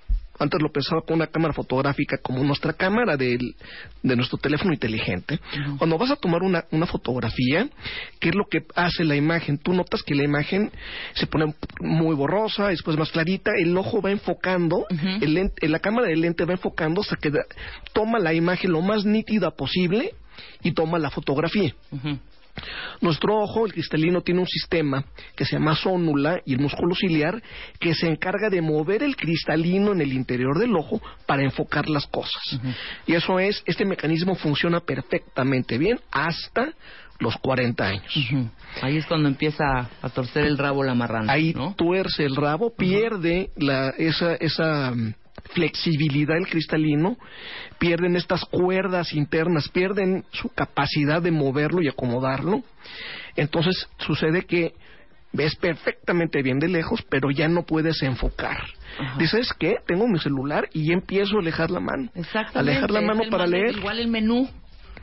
[0.43, 3.55] antes lo pensaba con una cámara fotográfica como nuestra cámara del-
[4.03, 5.39] de nuestro teléfono inteligente.
[5.77, 7.69] Cuando vas a tomar una, una fotografía,
[8.19, 9.59] ¿qué es lo que hace la imagen?
[9.59, 10.73] Tú notas que la imagen
[11.13, 14.87] se pone muy borrosa, después más clarita, el ojo va enfocando,
[15.21, 17.45] el lente- la cámara del lente va enfocando hasta que da-
[17.93, 20.15] toma la imagen lo más nítida posible
[20.63, 21.75] y toma la fotografía.
[23.01, 27.43] Nuestro ojo, el cristalino, tiene un sistema que se llama sónula y el músculo ciliar
[27.79, 32.07] que se encarga de mover el cristalino en el interior del ojo para enfocar las
[32.07, 32.61] cosas.
[33.07, 36.73] Y eso es, este mecanismo funciona perfectamente bien hasta
[37.21, 38.15] los 40 años.
[38.83, 41.33] Ahí es cuando empieza a torcer el rabo la marrana.
[41.33, 44.93] Ahí tuerce el rabo, pierde la, esa, esa
[45.53, 47.17] flexibilidad del cristalino,
[47.79, 52.63] pierden estas cuerdas internas, pierden su capacidad de moverlo y acomodarlo.
[53.37, 54.75] Entonces sucede que
[55.33, 58.59] ves perfectamente bien de lejos, pero ya no puedes enfocar.
[59.19, 62.11] Dices que tengo mi celular y empiezo a alejar la mano.
[62.55, 63.77] Alejar la mano el para leer.
[63.77, 64.49] Igual el menú,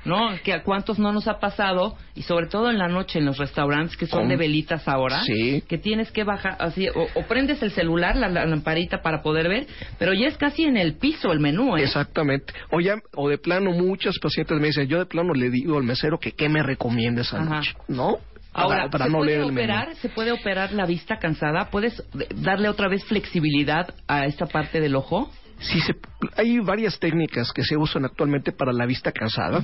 [0.05, 0.29] ¿no?
[0.43, 3.37] Que a cuántos no nos ha pasado, y sobre todo en la noche en los
[3.37, 5.63] restaurantes que son de velitas ahora, Sí.
[5.67, 9.47] que tienes que bajar, así, o, o prendes el celular, la, la lamparita para poder
[9.49, 9.67] ver,
[9.99, 11.83] pero ya es casi en el piso el menú, ¿eh?
[11.83, 12.53] Exactamente.
[12.71, 15.83] O ya, o de plano, muchos pacientes me dicen, yo de plano le digo al
[15.83, 17.55] mesero que qué me recomienda esa Ajá.
[17.57, 18.17] noche, ¿no?
[18.53, 19.59] Ahora, para ¿se, no puede leer el menú.
[19.59, 21.69] operar, ¿se puede operar la vista cansada?
[21.69, 25.29] ¿Puedes de- darle otra vez flexibilidad a esta parte del ojo?
[25.59, 25.95] Sí, se,
[26.35, 29.63] hay varias técnicas que se usan actualmente para la vista cansada.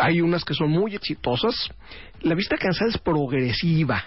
[0.00, 1.54] Hay unas que son muy exitosas.
[2.22, 4.04] La vista cansada es progresiva.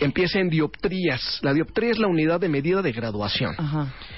[0.00, 1.38] Empieza en dioptrías.
[1.42, 3.54] La dioptría es la unidad de medida de graduación.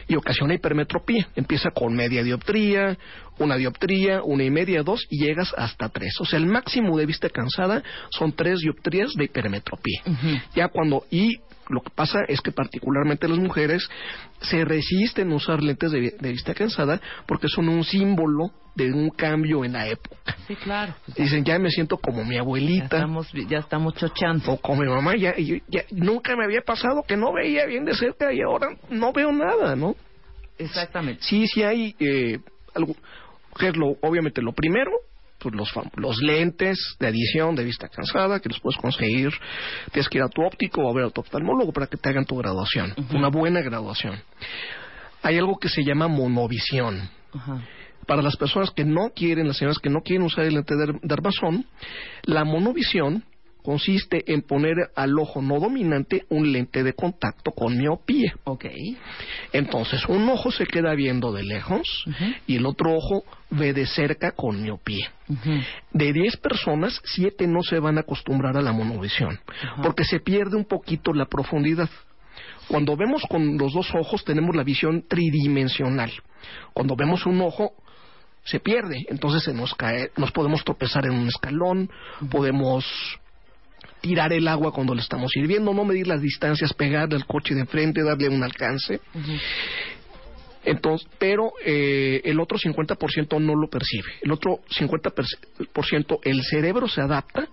[0.08, 1.28] Y ocasiona hipermetropía.
[1.36, 2.96] Empieza con media dioptría,
[3.38, 6.14] una dioptría, una y media, dos, y llegas hasta tres.
[6.20, 10.02] O sea, el máximo de vista cansada son tres dioptrías de hipermetropía.
[10.54, 11.04] Ya cuando...
[11.10, 13.88] Y lo que pasa es que particularmente las mujeres
[14.40, 18.92] se resisten a usar lentes de, vi- de vista cansada porque son un símbolo de
[18.92, 20.36] un cambio en la época.
[20.46, 20.94] Sí, claro.
[21.16, 22.88] Dicen, ya me siento como mi abuelita.
[22.90, 24.52] Ya estamos, ya estamos chochando.
[24.52, 25.34] O como mi mamá, ya,
[25.92, 29.76] nunca me había pasado que no veía bien de cerca y ahora no veo nada,
[29.76, 29.94] ¿no?
[30.58, 31.22] Exactamente.
[31.22, 32.38] Sí, sí hay eh,
[32.74, 32.94] algo,
[33.58, 34.90] que es lo, obviamente lo primero,
[35.42, 39.30] pues los, los lentes de adición de vista cansada que los puedes conseguir.
[39.92, 42.08] Tienes que ir a tu óptico o a ver a tu oftalmólogo para que te
[42.08, 44.20] hagan tu graduación, una buena graduación.
[45.22, 47.08] Hay algo que se llama monovisión.
[48.06, 50.98] Para las personas que no quieren, las señoras que no quieren usar el lente de,
[51.00, 51.66] de armazón,
[52.24, 53.24] la monovisión
[53.62, 58.34] consiste en poner al ojo no dominante un lente de contacto con miopía.
[58.44, 58.66] Ok.
[59.52, 62.04] Entonces, un ojo se queda viendo de lejos
[62.46, 65.12] y el otro ojo ve de cerca con miopía.
[65.92, 69.38] De 10 personas, 7 no se van a acostumbrar a la monovisión,
[69.82, 71.88] porque se pierde un poquito la profundidad.
[72.68, 76.12] Cuando vemos con los dos ojos tenemos la visión tridimensional.
[76.72, 77.72] Cuando vemos un ojo
[78.44, 81.90] se pierde, entonces se nos cae, nos podemos tropezar en un escalón,
[82.30, 82.84] podemos
[84.02, 87.60] tirar el agua cuando le estamos sirviendo, no medir las distancias, pegarle al coche de
[87.60, 89.00] enfrente, darle un alcance.
[90.64, 94.10] Entonces, pero eh, el otro 50% no lo percibe.
[94.20, 97.48] El otro 50% el cerebro se adapta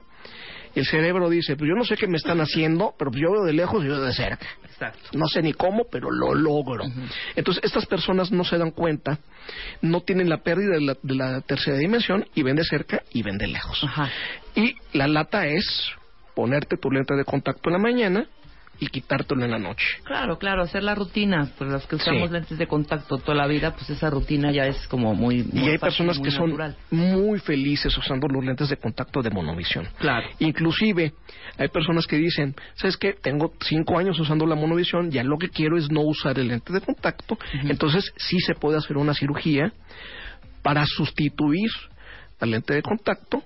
[0.75, 3.53] El cerebro dice, pues yo no sé qué me están haciendo, pero yo veo de
[3.53, 4.47] lejos y yo de cerca.
[4.63, 5.09] Exacto.
[5.17, 6.85] No sé ni cómo, pero lo logro.
[7.35, 9.19] Entonces, estas personas no se dan cuenta,
[9.81, 13.23] no tienen la pérdida de la, de la tercera dimensión y ven de cerca y
[13.23, 13.83] ven de lejos.
[13.83, 14.09] Ajá.
[14.55, 15.91] Y la lata es
[16.35, 18.25] ponerte tu lente de contacto en la mañana
[18.81, 19.85] y quitártelo en la noche.
[20.05, 21.51] Claro, claro, hacer la rutina.
[21.57, 22.33] Por las que usamos Sí.
[22.33, 25.43] lentes de contacto toda la vida, pues esa rutina ya es como muy.
[25.43, 26.55] muy Y hay fácil, personas que son
[26.89, 29.85] muy felices usando los lentes de contacto de monovisión.
[29.97, 30.29] Claro.
[30.39, 31.11] Inclusive
[31.57, 33.11] hay personas que dicen, ¿sabes qué?
[33.21, 36.71] Tengo cinco años usando la monovisión, ya lo que quiero es no usar el lente
[36.71, 37.37] de contacto.
[37.63, 39.73] Entonces sí se puede hacer una cirugía
[40.61, 41.69] para sustituir
[42.39, 43.43] la lente de contacto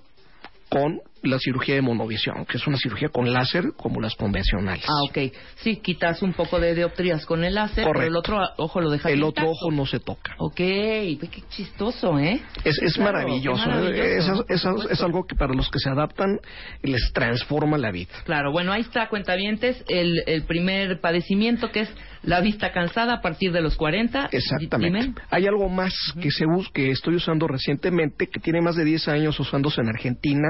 [0.70, 4.86] con la cirugía de monovisión, que es una cirugía con láser como las convencionales.
[4.88, 5.34] Ah, ok.
[5.56, 8.20] Sí, quitas un poco de dioptrías con el láser, pero el Correcto.
[8.20, 9.52] otro ojo lo dejas el otro intacto.
[9.66, 10.36] ojo no se toca.
[10.38, 11.18] Ok, qué
[11.50, 12.42] chistoso, ¿eh?
[12.64, 13.64] Es, es Claro, maravilloso.
[13.64, 13.68] ¿eh?
[13.68, 16.40] maravilloso, Es, es- es algo que para los que se adaptan
[16.82, 18.12] les transforma la vida.
[18.26, 21.90] Claro, bueno, ahí está, cuentavientes, el, el primer padecimiento que es
[22.24, 24.30] la vista cansada a partir de los 40.
[24.32, 25.00] Exactamente.
[25.00, 25.16] Dime.
[25.30, 29.40] Hay algo más que se que estoy usando recientemente, que tiene más de 10 años
[29.40, 30.50] usándose en Argentina,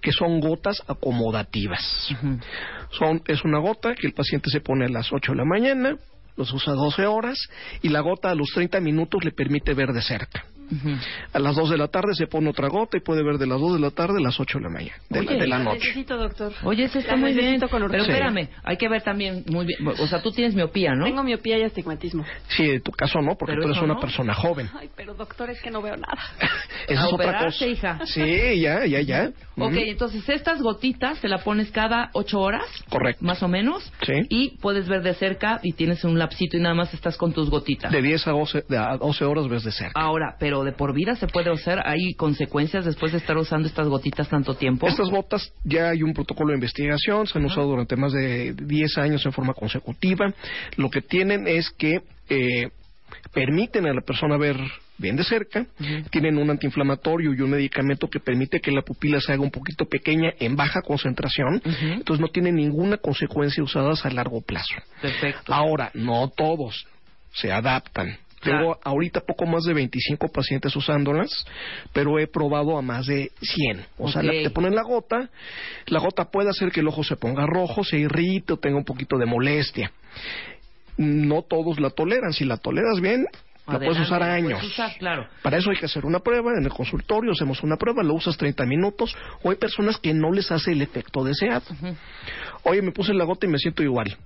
[0.00, 2.14] que son gotas acomodativas.
[2.90, 5.96] Son, es una gota que el paciente se pone a las 8 de la mañana,
[6.36, 7.38] los usa 12 horas,
[7.82, 10.44] y la gota a los 30 minutos le permite ver de cerca.
[11.32, 13.60] A las 2 de la tarde se pone otra gota y puede ver de las
[13.60, 15.78] 2 de la tarde a las 8 de la mañana, de, la, de noche.
[15.78, 16.52] necesito, doctor.
[16.64, 17.60] Oye, eso está La muy bien.
[17.60, 19.78] con Pero espérame, hay que ver también muy bien.
[19.86, 21.04] O sea, tú tienes miopía, ¿no?
[21.04, 22.24] Tengo miopía y astigmatismo.
[22.48, 24.00] Sí, en tu caso no, porque Pero tú eres una no.
[24.00, 24.68] persona joven.
[24.78, 26.18] Ay, pero doctor, es que no veo nada.
[26.88, 27.66] Esa es otra cosa.
[27.66, 27.98] hija.
[28.06, 29.30] Sí, ya, ya, ya.
[29.60, 32.62] Ok, entonces estas gotitas te la pones cada ocho horas.
[32.88, 33.24] Correcto.
[33.24, 33.82] Más o menos.
[34.06, 34.12] Sí.
[34.28, 37.50] Y puedes ver de cerca y tienes un lapsito y nada más estás con tus
[37.50, 37.90] gotitas.
[37.90, 40.00] De 10 a 12, de a 12 horas ves de cerca.
[40.00, 41.82] Ahora, pero de por vida se puede usar.
[41.86, 44.86] ¿Hay consecuencias después de estar usando estas gotitas tanto tiempo?
[44.86, 48.98] Estas botas ya hay un protocolo de investigación, se han usado durante más de 10
[48.98, 50.32] años en forma consecutiva.
[50.76, 52.68] Lo que tienen es que eh,
[53.32, 54.56] permiten a la persona ver
[54.98, 55.64] bien de cerca,
[56.10, 59.86] tienen un antiinflamatorio y un medicamento que permite que la pupila se haga un poquito
[59.86, 64.74] pequeña en baja concentración, entonces no tienen ninguna consecuencia usadas a largo plazo.
[65.00, 65.54] Perfecto.
[65.54, 66.84] Ahora, no todos
[67.32, 68.18] se adaptan.
[68.40, 68.58] Claro.
[68.60, 71.30] Tengo ahorita poco más de 25 pacientes usándolas,
[71.92, 73.84] pero he probado a más de 100.
[73.98, 75.28] O sea, la- te ponen la gota,
[75.86, 78.84] la gota puede hacer que el ojo se ponga rojo, se irrite o tenga un
[78.84, 79.90] poquito de molestia.
[80.96, 82.32] No todos la toleran.
[82.32, 83.26] Si la toleras bien,
[83.68, 84.62] la puedes usar puedes años.
[84.64, 85.28] usar, claro.
[85.42, 88.36] Para eso hay que hacer una prueba en el consultorio, hacemos una prueba, lo usas
[88.36, 91.66] 30 minutos, o hay personas que no les hace el efecto deseado.
[92.64, 94.16] Oye, me puse la gota y me siento igual.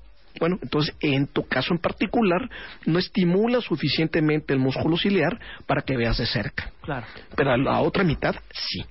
[0.41, 2.49] Bueno, entonces en tu caso en particular
[2.87, 7.07] no estimula suficientemente el músculo ciliar para que veas de cerca, Claro.
[7.37, 8.85] pero a la otra mitad sí.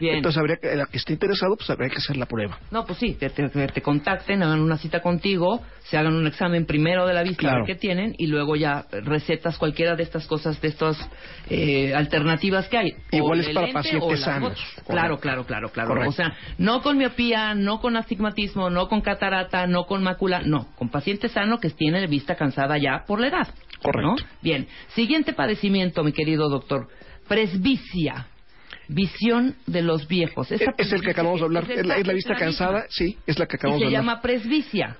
[0.00, 0.16] Bien.
[0.16, 2.58] Entonces habría que, la que esté interesado pues habría que hacer la prueba.
[2.70, 6.26] No, pues sí, que te, que te contacten, hagan una cita contigo, se hagan un
[6.26, 7.64] examen primero de la vista, Claro.
[7.66, 10.96] qué tienen, y luego ya recetas cualquiera de estas cosas, de estas
[11.50, 12.94] eh, alternativas que hay.
[13.10, 14.58] Igual es para pacientes sanos.
[14.86, 15.88] Claro, claro, claro, claro.
[15.88, 16.10] Correcto.
[16.10, 20.68] O sea, no con miopía, no con astigmatismo, no con catarata, no con mácula, no,
[20.76, 23.48] con paciente sano que tiene vista cansada ya por la edad.
[23.82, 24.10] Correcto.
[24.10, 24.16] ¿no?
[24.42, 26.88] Bien, siguiente padecimiento, mi querido doctor,
[27.28, 28.26] presbicia.
[28.88, 30.50] Visión de los viejos.
[30.50, 33.18] Esa Es el que acabamos de hablar, es es la, es la vista cansada, sí,
[33.26, 34.02] es la que acabamos se de hablar.
[34.02, 34.96] llama presbicia.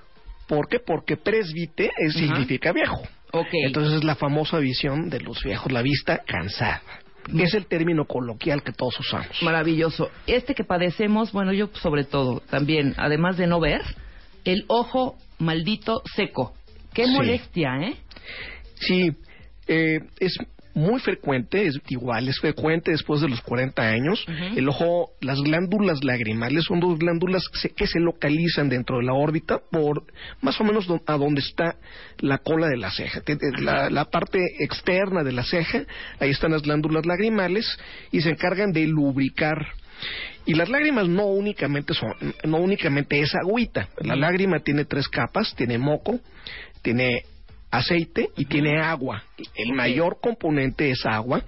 [0.47, 0.79] ¿Por qué?
[0.79, 3.01] Porque presbite es- significa viejo.
[3.31, 3.47] Ok.
[3.65, 6.81] Entonces es la famosa visión de los viejos, la vista cansada.
[7.37, 9.43] Es el término coloquial que todos usamos.
[9.43, 10.09] Maravilloso.
[10.25, 13.81] Este que padecemos, bueno, yo sobre todo, también, además de no ver,
[14.45, 16.53] el ojo maldito seco.
[16.93, 17.11] Qué Sí.
[17.11, 17.95] molestia, ¿eh?
[18.75, 19.11] Sí,
[19.67, 20.35] eh, es
[20.79, 24.25] muy frecuente, es igual, es frecuente después de los 40 años.
[24.55, 27.43] El ojo, las glándulas lagrimales son dos glándulas
[27.75, 30.03] que se localizan dentro de la órbita por
[30.41, 31.75] más o menos a donde está
[32.19, 33.21] la cola de la ceja.
[33.89, 35.83] La parte externa de la ceja,
[36.19, 37.77] ahí están las glándulas lagrimales
[38.11, 39.67] y se encargan de lubricar.
[40.45, 42.13] Y las lágrimas no únicamente son,
[42.45, 43.89] no únicamente es agüita.
[43.99, 46.19] La lágrima tiene tres capas, tiene moco,
[46.81, 47.23] tiene
[47.71, 49.23] aceite y tiene agua.
[49.55, 51.43] El mayor componente es agua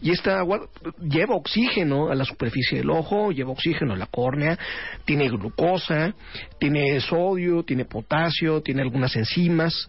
[0.00, 0.68] y esta agua
[1.02, 4.58] lleva oxígeno a la superficie del ojo, lleva oxígeno a la córnea,
[5.04, 6.14] tiene glucosa,
[6.58, 9.88] tiene sodio, tiene potasio, tiene algunas enzimas.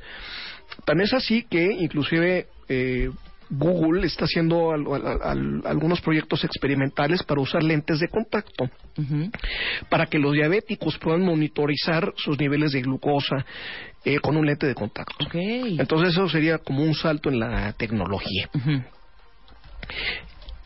[0.85, 3.09] Tan es así que inclusive eh,
[3.49, 8.65] Google está haciendo al- al- al- algunos proyectos experimentales para usar lentes de contacto
[8.97, 9.31] Ujú.
[9.89, 13.45] para que los diabéticos puedan monitorizar sus niveles de glucosa
[14.08, 15.16] eh, con un lente de contacto.
[15.80, 18.49] Entonces eso sería como un salto en la tecnología.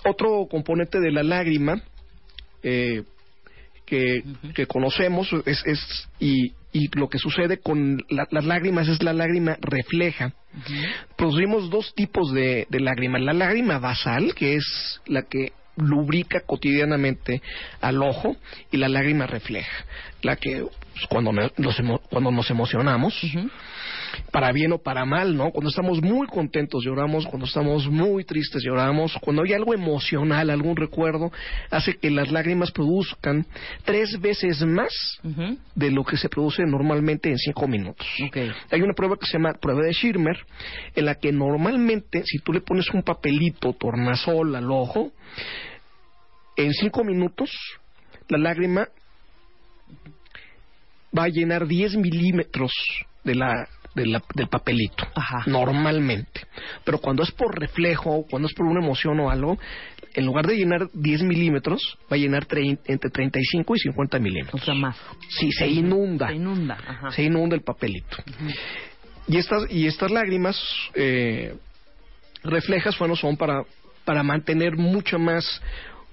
[0.06, 1.82] Otro componente de la lágrima,
[2.64, 3.04] eh,
[3.86, 4.24] que,
[4.56, 9.14] que conocemos es, es y, y lo que sucede con la- las lágrimas es la
[9.14, 10.34] lágrima refleja.
[11.18, 13.20] Producimos dos tipos de, de lágrima.
[13.20, 17.42] La lágrima basal, que es la que lubrica cotidianamente
[17.80, 18.36] al ojo,
[18.72, 19.86] y la lágrima refleja,
[20.22, 20.66] la que
[21.10, 23.14] cuando, me- nos, cuando nos emocionamos,
[24.32, 25.52] para bien o para mal, ¿no?
[25.52, 30.76] Cuando estamos muy contentos lloramos, cuando estamos muy tristes lloramos, cuando hay algo emocional, algún
[30.76, 31.32] recuerdo,
[31.70, 33.46] hace que las lágrimas produzcan
[33.86, 35.20] tres veces más
[35.76, 38.08] de lo que se produce normalmente en cinco minutos.
[38.72, 40.38] Hay una prueba que se llama prueba de Schirmer,
[40.96, 45.12] en la que normalmente, si tú le pones un papelito tornasol al ojo,
[46.58, 47.50] en cinco minutos
[48.28, 48.88] la lágrima
[51.18, 52.72] va a llenar 10 milímetros
[53.24, 55.44] de la, de la- del papelito, Ajá.
[55.48, 56.42] normalmente.
[56.84, 59.58] Pero cuando es por reflejo, cuando es por una emoción o algo,
[60.14, 64.20] en lugar de llenar 10 milímetros, va a llenar trein- entre 35 y 50 O
[64.20, 64.64] milímetros.
[64.64, 64.98] sea, más.
[65.30, 66.78] Sí, se inunda Se inunda.
[66.86, 67.12] Ajá.
[67.12, 68.18] se inunda el papelito.
[69.28, 70.60] Y estas, y estas lágrimas
[70.96, 71.56] eh,
[72.44, 73.64] reflejas, bueno, son para,
[74.04, 75.62] para mantener mucha más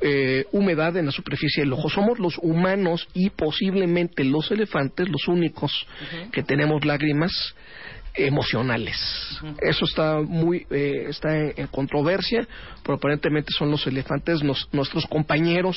[0.01, 1.89] eh, humedad en la superficie del ojo.
[1.91, 5.73] Somos los humanos y posiblemente los elefantes los únicos
[6.33, 7.33] que tenemos lágrimas
[8.15, 8.97] emocionales.
[9.63, 12.47] Eso está muy eh, está en, en controversia,
[12.83, 15.77] pero aparentemente son los elefantes nos- nuestros compañeros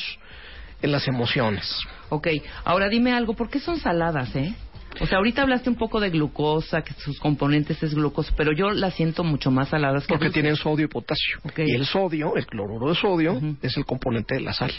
[0.82, 1.80] en las emociones.
[2.10, 2.28] Ok,
[2.64, 4.54] ahora dime algo, ¿por qué son saladas, eh?
[5.00, 8.72] O sea, ahorita hablaste un poco de glucosa, que sus componentes es glucosa, pero yo
[8.72, 11.40] las siento mucho más saladas que Porque tienen sodio y potasio.
[11.44, 11.60] Ok.
[11.60, 14.74] Y el sodio, el cloruro de sodio, es el componente de la sal.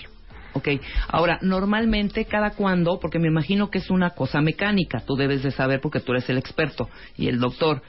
[0.55, 0.69] Ok,
[1.09, 5.51] ahora, normalmente, cada cuándo, porque me imagino que es una cosa mecánica, tú debes de
[5.51, 7.83] saber porque tú eres el experto y el doctor,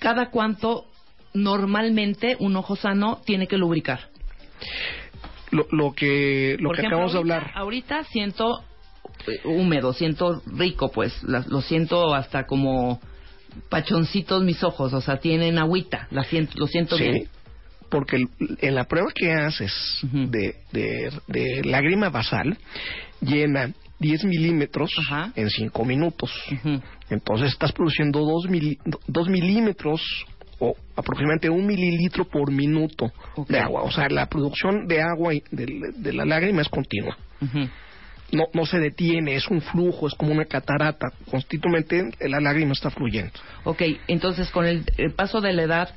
[0.00, 0.84] cada cuánto
[1.32, 4.00] normalmente un ojo sano tiene que lubricar.
[5.50, 7.52] Lo, lo que, lo Por que ejemplo, acabamos de hablar.
[7.54, 8.62] Ahorita siento
[9.44, 13.00] húmedo, siento rico, pues, lo siento hasta como
[13.68, 17.28] pachoncitos mis ojos, o sea, tienen agüita, la siento, lo siento Sí, bien.
[17.88, 18.24] porque
[18.60, 22.58] en la prueba que haces de, de, de lágrima basal,
[23.20, 25.32] llena 10 milímetros Ajá.
[25.36, 26.30] en 5 minutos.
[27.10, 28.20] Entonces estás produciendo
[29.06, 30.02] 2 milímetros
[30.58, 33.12] o aproximadamente un mililitro por minuto
[33.48, 33.82] de agua.
[33.82, 37.16] O sea, la producción de agua y de, de la lágrima es continua.
[38.34, 41.08] No, no se detiene, es un flujo, es como una catarata.
[41.30, 43.32] Constitumente la lágrima está fluyendo.
[43.64, 45.94] Ok, entonces con el, el paso de la edad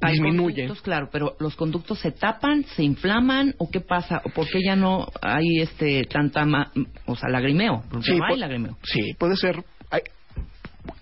[0.00, 0.54] hay Disminuye.
[0.62, 4.58] conductos, claro, pero los conductos se tapan, se inflaman o qué pasa, o por qué
[4.64, 6.72] ya no hay este tanta, ma-
[7.06, 8.76] o sea, lagrimeo, porque no hay lagrimeo.
[8.82, 9.62] sí, puede ser.
[9.90, 10.00] Hay,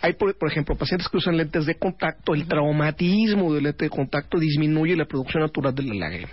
[0.03, 3.91] hay por, por ejemplo, pacientes que usan lentes de contacto, el traumatismo del lente de
[3.91, 6.31] contacto disminuye la producción natural de la lágrima.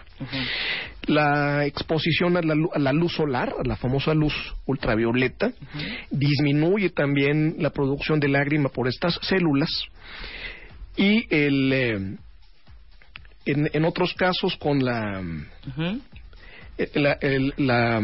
[1.09, 4.33] La exposición a la, a la luz solar, a la famosa luz
[4.67, 5.51] ultravioleta,
[6.11, 9.69] disminuye también la producción de lágrima por estas células.
[10.95, 11.93] Y el, eh,
[13.45, 15.21] en, en otros casos con la,
[16.77, 18.01] eh, la, el- la-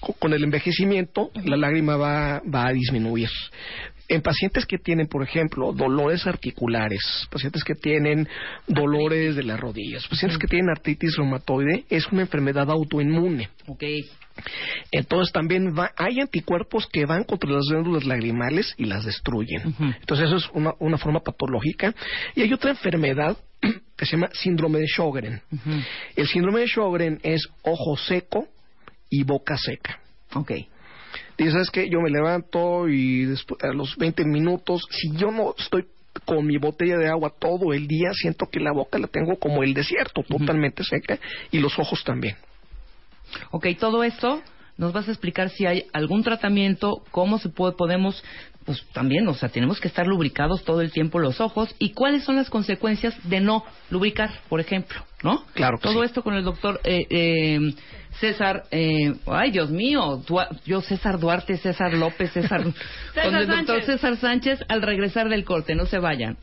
[0.00, 3.28] co- con el envejecimiento la lágrima va, va a disminuir.
[4.08, 7.00] En pacientes que tienen, por ejemplo, dolores articulares,
[7.30, 8.28] pacientes que tienen
[8.66, 13.48] dolores de las rodillas, pacientes que tienen artritis reumatoide, es una enfermedad autoinmune.
[13.66, 13.82] Ok,
[14.90, 19.74] Entonces también va- hay anticuerpos que van contra las glándulas lagrimales y las destruyen.
[20.00, 21.94] Entonces eso es una, una forma patológica.
[22.34, 23.36] Y hay otra enfermedad
[23.96, 25.40] que se llama síndrome de Sjögren.
[26.16, 28.48] El síndrome de Sjögren es ojo seco
[29.08, 29.98] y boca seca.
[30.34, 30.52] ok.
[31.36, 31.88] Dices, ¿sabes qué?
[31.88, 35.86] Yo me levanto y después, a los 20 minutos, si yo no estoy
[36.24, 39.62] con mi botella de agua todo el día, siento que la boca la tengo como
[39.62, 41.18] el desierto, totalmente seca,
[41.50, 42.36] y los ojos también.
[43.50, 44.42] Ok, todo esto
[44.76, 48.22] nos vas a explicar si hay algún tratamiento, cómo se puede, podemos,
[48.64, 52.24] pues también, o sea, tenemos que estar lubricados todo el tiempo los ojos y cuáles
[52.24, 55.44] son las consecuencias de no lubricar, por ejemplo, ¿no?
[55.54, 56.06] Claro que Todo sí.
[56.06, 57.58] esto con el doctor eh, eh,
[58.20, 62.62] César, eh, ay Dios mío, Dua- yo César Duarte, César López, César,
[63.22, 63.86] con el doctor Sánchez.
[63.86, 66.36] César Sánchez al regresar del corte, no se vayan.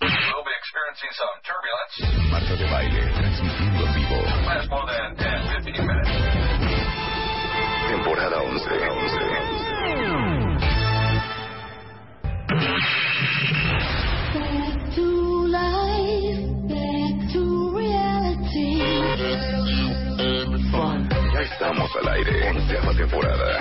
[0.00, 0.10] We'll
[0.44, 2.30] be experiencing some turbulence.
[2.30, 4.22] Marta de baile, transmitiendo en vivo.
[4.46, 6.10] Last more than 10, 15 minutes.
[7.90, 8.70] Temporada 11.
[8.70, 10.37] 11.
[21.32, 22.50] Ya estamos al aire.
[22.50, 23.60] Onceava temporada.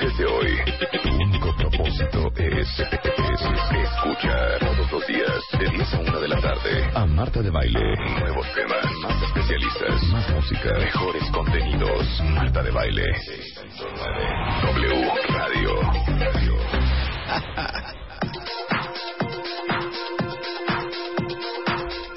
[0.00, 0.58] Desde hoy,
[1.02, 3.40] tu único propósito es, es
[3.82, 7.96] escuchar todos los días de 10 a 1 de la tarde a Marta de Baile.
[8.20, 12.22] Nuevos temas, más especialistas, más música, mejores contenidos.
[12.34, 13.04] Marta de baile.
[14.62, 16.55] W Radio.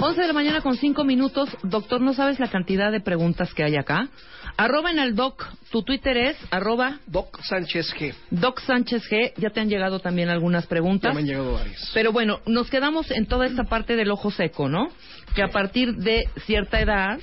[0.01, 1.49] 11 de la mañana con 5 minutos.
[1.61, 4.09] Doctor, ¿no sabes la cantidad de preguntas que hay acá?
[4.57, 5.45] Arroba en el doc.
[5.71, 8.13] Tu Twitter es arroba Doc Sánchez G.
[8.31, 9.33] Doc Sánchez G.
[9.37, 11.11] Ya te han llegado también algunas preguntas.
[11.11, 11.91] Ya me han llegado varias.
[11.93, 14.89] Pero bueno, nos quedamos en toda esta parte del ojo seco, ¿no?
[15.35, 17.19] Que a partir de cierta edad,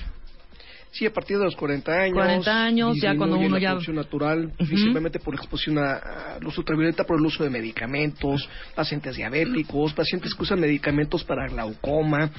[0.91, 2.13] Sí, a partir de los 40 años.
[2.15, 4.65] 40 años, ya cuando uno la ya- natural, Ujú.
[4.65, 5.93] principalmente por exposición a,
[6.35, 11.47] a luz ultravioleta, por el uso de medicamentos, pacientes diabéticos, pacientes que usan medicamentos para
[11.47, 12.31] glaucoma,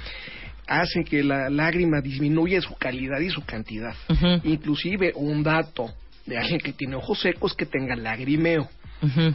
[0.67, 3.95] hacen que la lágrima disminuya su calidad y su cantidad.
[4.09, 4.41] Ujú.
[4.49, 5.93] Inclusive, un dato
[6.27, 8.69] de alguien que tiene ojos secos que tenga lagrimeo.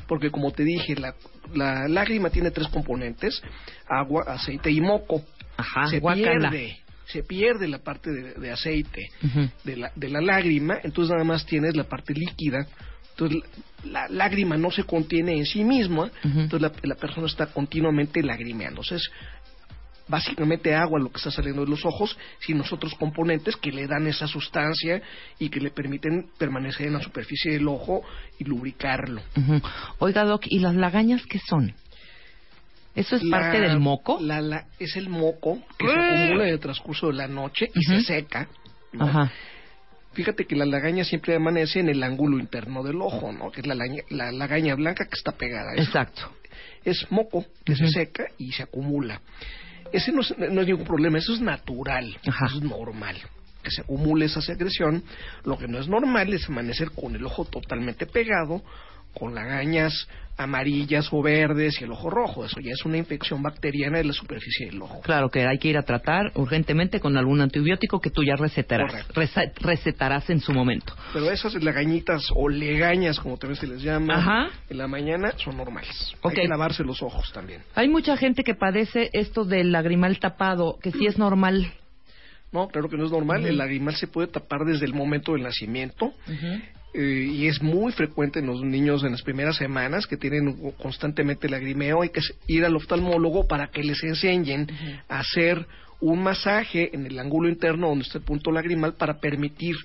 [0.07, 1.15] Porque como te dije, la,
[1.55, 3.41] la lágrima tiene tres componentes,
[3.87, 5.23] agua, aceite y moco.
[5.55, 6.49] Ajá, se guácala.
[6.49, 9.09] pierde, se pierde la parte de, de aceite
[9.63, 12.67] de la, de la lágrima, entonces nada más tienes la parte líquida.
[13.11, 13.43] Entonces
[13.85, 18.23] la, la lágrima no se contiene en sí misma, entonces la, la persona está continuamente
[18.23, 18.81] lagrimeando.
[18.81, 19.11] Entonces,
[20.07, 23.87] básicamente agua lo que está saliendo de los ojos, sin los otros componentes que le
[23.87, 25.01] dan esa sustancia
[25.39, 28.01] y que le permiten permanecer en la superficie del ojo
[28.39, 29.21] y lubricarlo.
[29.99, 31.73] Oiga, Doc, ¿y las lagañas qué son?
[32.95, 34.19] ¿Eso es La- parte del moco?
[34.21, 37.83] la- la- es el moco que se acumula en el transcurso de la noche y
[37.83, 38.47] se seca.
[38.91, 39.05] ¿no?
[39.05, 39.31] Ajá.
[40.13, 43.51] Fíjate que la lagaña siempre amanece en el ángulo interno del ojo, ¿no?
[43.51, 43.75] Que es la,
[44.31, 45.71] lagaña blanca que está pegada.
[45.71, 45.83] a eso.
[45.83, 46.31] Exacto.
[46.85, 49.19] Es moco que se seca y se acumula.
[49.91, 52.45] Ese no es, no es ningún problema, eso es natural, Ajá.
[52.45, 53.15] eso es normal.
[53.63, 55.03] Que se acumule esa secreción.
[55.45, 58.61] Lo que no es normal es amanecer con el ojo totalmente pegado,
[59.13, 60.07] con lagañas
[60.37, 62.45] amarillas o verdes y el ojo rojo.
[62.45, 65.01] Eso ya es una infección bacteriana de la superficie del ojo.
[65.01, 69.07] Claro que hay que ir a tratar urgentemente con algún antibiótico que tú ya recetarás,
[69.61, 70.95] recetarás en su momento.
[71.13, 74.49] Pero esas lagañitas o legañas, como también se les llama, Ajá.
[74.69, 76.13] en la mañana son normales.
[76.23, 77.61] Hay que lavarse los ojos también.
[77.75, 81.71] Hay mucha gente que padece esto del lagrimal tapado, que sí es normal.
[82.51, 83.45] No, claro que no es normal.
[83.45, 86.13] El lagrimal se puede tapar desde el momento del nacimiento.
[86.93, 91.49] Eh, y es muy frecuente en los niños en las primeras semanas que tienen constantemente
[91.49, 92.01] lagrimeo.
[92.01, 94.67] Hay que ir al oftalmólogo para que les enseñen
[95.09, 95.65] a hacer
[95.99, 99.75] un masaje en el ángulo interno donde está el punto lagrimal para permitir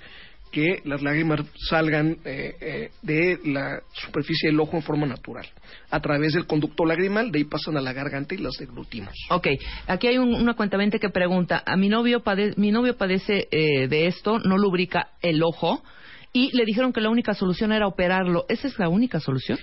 [0.50, 5.46] que las lágrimas salgan eh, eh, de la superficie del ojo en forma natural.
[5.90, 9.12] A través del conducto lagrimal, de ahí pasan a la garganta y las deglutimos.
[9.30, 9.46] Ok,
[9.86, 13.88] aquí hay un- una cuentamente que pregunta, a mi novio, pade- mi novio padece eh,
[13.88, 15.82] de esto, no lubrica el ojo
[16.32, 18.44] y le dijeron que la única solución era operarlo.
[18.48, 19.58] ¿Esa es la única solución?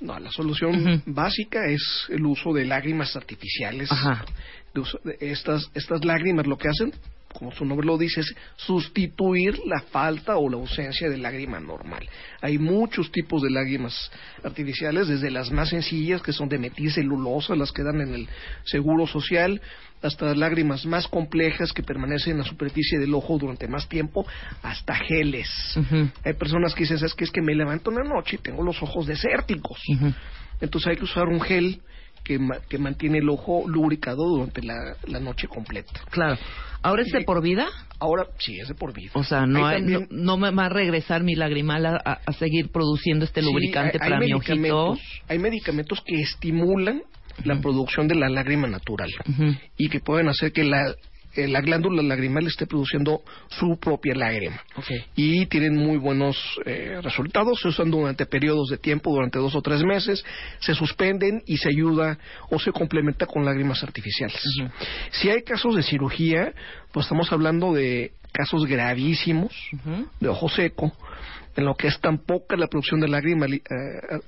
[0.00, 3.90] No, la solución básica es el uso de lágrimas artificiales.
[3.90, 4.24] Ajá.
[4.74, 6.92] De uso de estas, estas lágrimas lo que hacen,
[7.32, 12.08] como su nombre lo dice, es sustituir la falta o la ausencia de lágrima normal.
[12.40, 14.10] Hay muchos tipos de lágrimas
[14.42, 18.28] artificiales, desde las más sencillas, que son de metilcelulosa, las que dan en el
[18.64, 19.60] seguro social,
[20.06, 24.26] hasta lágrimas más complejas que permanecen en la superficie del ojo durante más tiempo,
[24.62, 25.48] hasta geles.
[26.24, 27.24] Hay personas que dicen, ¿sabes qué?
[27.24, 29.80] Es que me levanto en la noche y tengo los ojos desérticos.
[30.60, 31.80] Entonces hay que usar un gel
[32.22, 36.00] que, ma- que mantiene el ojo lubricado durante la, la noche completa.
[36.10, 36.38] Claro.
[36.82, 37.66] ¿Ahora es de por vida?
[37.98, 39.10] Ahora sí, es de por vida.
[39.14, 42.20] O sea, no, Hay hay- también- no, no me va a regresar mi lagrimal a,
[42.38, 44.54] seguir produciendo este Sí, lubricante hay- hay para mi ojito.
[44.56, 47.02] medicamentos- Hay medicamentos que estimulan
[47.42, 49.10] la producción de la lágrima natural
[49.76, 50.94] y que pueden hacer que la,
[51.34, 54.60] eh, la glándula lagrimal esté produciendo su propia lágrima.
[55.16, 57.60] Y tienen muy buenos eh, resultados.
[57.60, 60.24] Se usan durante periodos de tiempo, durante dos o tres meses,
[60.60, 62.18] se suspenden y se ayuda
[62.50, 64.40] o se complementa con lágrimas artificiales.
[65.10, 66.52] Si hay casos de cirugía,
[66.92, 69.52] pues estamos hablando de casos gravísimos
[70.20, 70.92] de ojo seco,
[71.56, 73.60] en lo que es tan poca la producción de lágrima eh,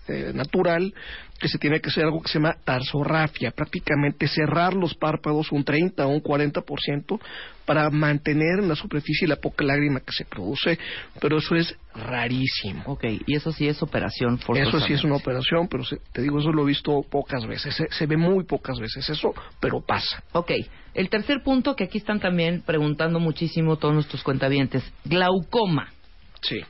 [0.09, 0.95] eh, natural
[1.39, 5.65] que se tiene que hacer algo que se llama tarsorrafia, prácticamente cerrar los párpados un
[5.65, 7.21] 30 o un 40%
[7.65, 10.79] para mantener en la superficie la poca lágrima que se produce,
[11.21, 12.83] pero eso es rarísimo.
[12.87, 16.39] Ok, y eso sí es operación Eso sí es una operación, pero se- te digo,
[16.41, 20.23] eso lo he visto pocas veces, se, se ve muy pocas veces eso, pero pasa.
[20.33, 20.53] Ok,
[20.95, 25.93] el tercer punto que aquí están también preguntando muchísimo todos nuestros cuentavientes, glaucoma.
[26.41, 26.61] Sí.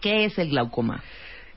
[0.00, 1.02] ¿Qué es el glaucoma?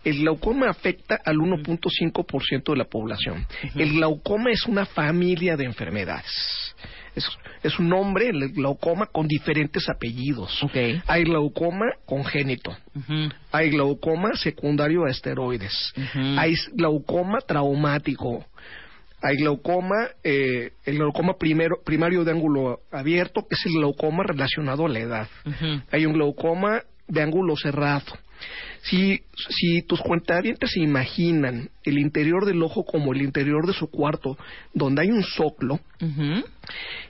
[0.07, 3.45] El glaucoma afecta al 1.5% de la población.
[3.75, 6.73] El glaucoma es una familia de enfermedades.
[7.13, 7.27] Es,
[7.61, 10.63] es un nombre, el glaucoma, con diferentes apellidos.
[10.63, 10.77] Ok.
[11.07, 12.73] Hay glaucoma congénito.
[13.51, 15.93] Hay glaucoma secundario a esteroides.
[16.37, 18.45] Hay glaucoma traumático.
[19.21, 24.85] Hay glaucoma, eh, el glaucoma primero, primario de ángulo abierto, que es el glaucoma relacionado
[24.85, 25.27] a la edad.
[25.91, 28.05] Hay un glaucoma de ángulo cerrado.
[28.83, 33.87] Si, si tus cuentavientes se imaginan el interior del ojo como el interior de su
[33.87, 34.37] cuarto,
[34.73, 35.79] donde hay un soclo,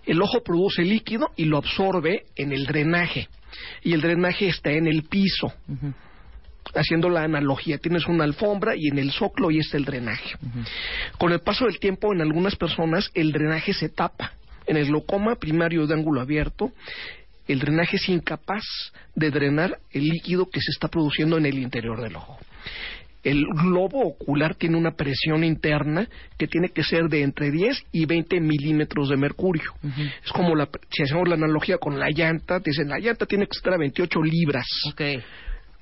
[0.05, 3.28] el ojo produce líquido y lo absorbe en el drenaje.
[3.84, 5.53] Y el drenaje está en el piso.
[6.75, 10.36] Haciendo la analogía, tienes una alfombra y en el soclo y está el drenaje.
[11.17, 14.34] Con el paso del tiempo, en algunas personas el drenaje se tapa.
[14.65, 16.73] En el glaucoma primario de ángulo abierto,
[17.48, 18.64] el drenaje es incapaz
[19.16, 22.38] de drenar el líquido que se está produciendo en el interior del ojo.
[23.24, 28.06] El globo ocular tiene una presión interna que tiene que ser de entre 10 y
[28.06, 29.74] 20 milímetros de mercurio.
[30.24, 33.58] Es como la, si hacemos la analogía con la llanta, dicen la llanta tiene que
[33.58, 34.66] estar a 28 libras.
[34.91, 35.02] Ok.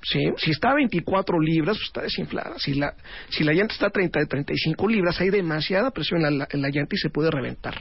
[0.06, 0.20] ¿Sí?
[0.36, 2.58] Si está a 24 libras, pues está desinflada.
[2.58, 2.94] Si la,
[3.28, 6.68] si la llanta está a 30, 35 libras, hay demasiada presión en la, en la
[6.68, 7.74] llanta y se puede reventar.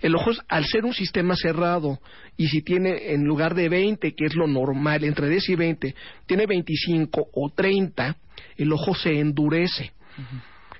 [0.00, 2.00] El ojo, es, al ser un sistema cerrado,
[2.36, 5.94] y si tiene en lugar de 20, que es lo normal, entre 10 y 20,
[6.26, 8.16] tiene 25 o 30,
[8.56, 9.92] el ojo se endurece.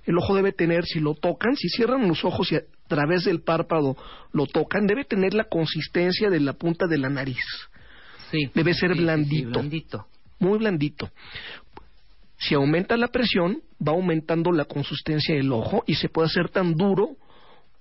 [0.05, 3.43] El ojo debe tener, si lo tocan, si cierran los ojos y a través del
[3.43, 3.97] párpado
[4.33, 7.45] lo tocan, debe tener la consistencia de la punta de la nariz.
[8.31, 8.51] Sí.
[8.55, 9.05] Debe ser Sí, sí, sí,
[9.53, 10.07] blandito.
[10.43, 11.11] Muy blandito.
[12.39, 16.75] Si aumenta la presión, va aumentando la consistencia del ojo y se puede hacer tan
[16.75, 17.11] duro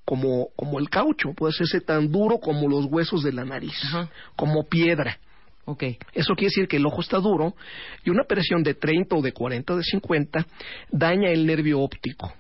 [0.06, 4.10] como, como el caucho, puede hacerse tan duro como los huesos de la nariz, Ajá.
[4.36, 5.18] como piedra.
[5.66, 5.84] Ok.
[6.14, 7.56] Eso quiere decir que el ojo está duro
[8.04, 10.46] y una presión de 30 o de 40 o de 50
[10.92, 12.34] daña el nervio óptico.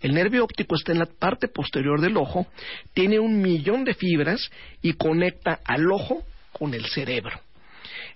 [0.00, 2.46] El nervio óptico está en la parte posterior del ojo,
[2.94, 4.50] tiene un millón de fibras
[4.82, 6.22] y conecta al ojo
[6.52, 7.40] con el cerebro.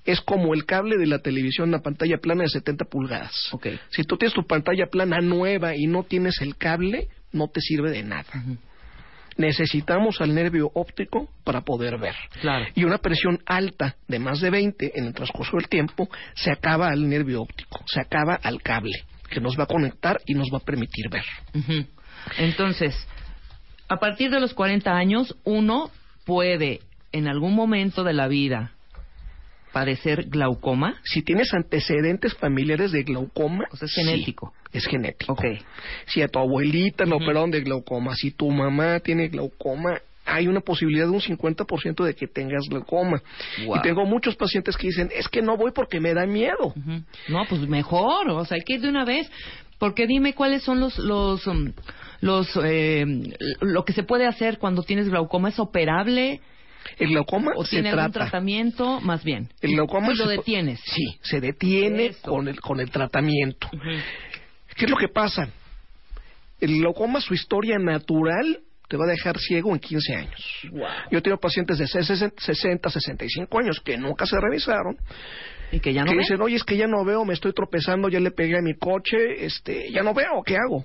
[0.05, 3.49] Es como el cable de la televisión, una pantalla plana de 70 pulgadas.
[3.53, 3.69] Ok.
[3.91, 7.91] Si tú tienes tu pantalla plana nueva y no tienes el cable, no te sirve
[7.91, 8.45] de nada.
[9.37, 12.15] Necesitamos al nervio óptico para poder ver.
[12.41, 12.67] Claro.
[12.75, 16.89] Y una presión alta de más de 20 en el transcurso del tiempo se acaba
[16.89, 20.59] al nervio óptico, se acaba al cable que nos va a conectar y nos va
[20.59, 21.25] a permitir ver.
[22.37, 22.95] Entonces,
[23.89, 25.91] a partir de los 40 años, uno
[26.27, 26.81] puede,
[27.13, 28.73] en algún momento de la vida,
[29.73, 30.97] padecer glaucoma.
[31.05, 34.53] Si tienes antecedentes familiares de glaucoma, O sea, es sí, genético.
[34.73, 35.33] es genético.
[35.33, 35.45] Ok.
[36.07, 40.61] Si a tu abuelita le operaron de glaucoma, si tu mamá tiene glaucoma, hay una
[40.61, 43.21] posibilidad de un 50% de que tengas glaucoma.
[43.67, 43.77] Wow.
[43.77, 46.75] Y tengo muchos pacientes que dicen, es que no voy porque me da miedo.
[47.29, 49.31] No, pues mejor, o sea, hay que ir de una vez.
[49.79, 51.73] Porque dime cuáles son los los um,
[52.21, 53.05] los eh,
[53.63, 56.41] lo que se puede hacer cuando tienes glaucoma es operable
[56.99, 58.27] El glaucoma o se tiene algún trata.
[58.31, 59.49] tratamiento, más bien.
[59.61, 60.81] El glaucoma Pues lo se- detienes.
[60.85, 62.31] Sí, se detiene Eso.
[62.31, 63.69] con el, con el tratamiento.
[64.77, 65.49] ¿Qué es lo que pasa?
[66.61, 70.61] El glaucoma, su historia natural, te va a dejar ciego en 15 años.
[71.11, 74.97] Yo tengo pacientes de 60, 60, 65 años que nunca se revisaron,
[75.73, 78.09] Y que ya no que dicen, oye, es que ya no veo, me estoy tropezando,
[78.09, 80.85] ya le pegué a mi coche, este, ya no veo, ¿qué hago?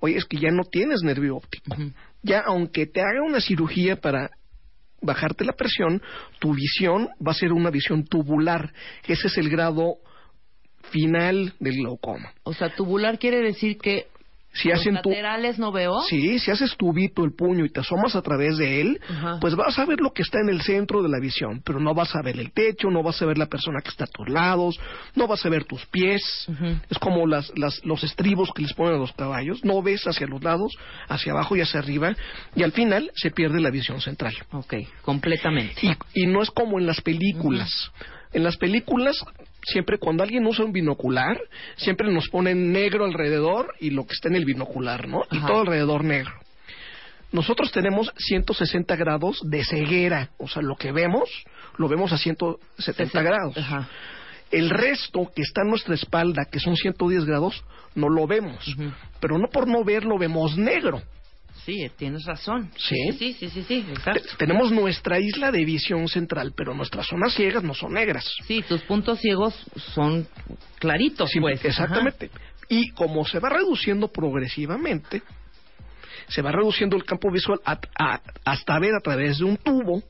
[0.00, 1.76] Oye, es que ya no tienes nervio óptico.
[2.22, 4.30] Ya, aunque te haga una cirugía para
[5.04, 6.02] bajarte la presión,
[6.38, 8.72] tu visión va a ser una visión tubular.
[9.06, 9.96] Ese es el grado
[10.90, 12.32] final del glaucoma.
[12.42, 14.08] O sea, tubular quiere decir que
[14.54, 15.10] Si los hacen tu...
[15.10, 16.00] laterales no veo.
[16.08, 19.38] Sí, si haces tubito el puño y te asomas a través de él, Ajá.
[19.40, 21.92] pues vas a ver lo que está en el centro de la visión, pero no
[21.92, 24.28] vas a ver el techo, no vas a ver la persona que está a tus
[24.28, 24.78] lados,
[25.16, 26.46] no vas a ver tus pies.
[26.88, 30.26] Es como las, las- los estribos que les ponen a los caballos, no ves hacia
[30.26, 30.72] los lados,
[31.08, 32.14] hacia abajo y hacia arriba,
[32.54, 34.34] y al final se pierde la visión central.
[34.52, 35.74] Ok, completamente.
[36.14, 37.90] Y, y no es como en las películas.
[38.32, 39.16] En las películas,
[39.64, 41.40] siempre cuando alguien usa un binocular,
[41.76, 45.22] siempre nos ponen negro alrededor y lo que está en el binocular, ¿no?
[45.30, 46.32] Y todo alrededor negro.
[47.32, 51.28] Nosotros tenemos 160 grados de ceguera, o sea, lo que vemos,
[51.78, 53.58] lo vemos a 170 grados.
[53.58, 53.88] Ajá.
[54.52, 57.64] El resto que está en nuestra espalda, que son 110 grados,
[57.96, 58.64] no lo vemos.
[59.18, 61.02] Pero no por no verlo vemos negro.
[61.64, 62.70] Sí, tienes razón.
[62.76, 63.12] ¿Sí?
[63.18, 64.22] Sí, sí, sí, exacto.
[64.38, 68.30] tenemos nuestra isla de visión central, pero nuestras zonas ciegas no son negras.
[68.46, 69.54] Sí, tus puntos ciegos
[69.94, 70.26] son
[70.78, 71.64] claritos, Sí, pues.
[71.64, 72.30] exactamente.
[72.68, 75.22] Y como se va reduciendo progresivamente,
[76.28, 80.02] se va reduciendo el campo visual a- a- hasta ver a través de un tubo.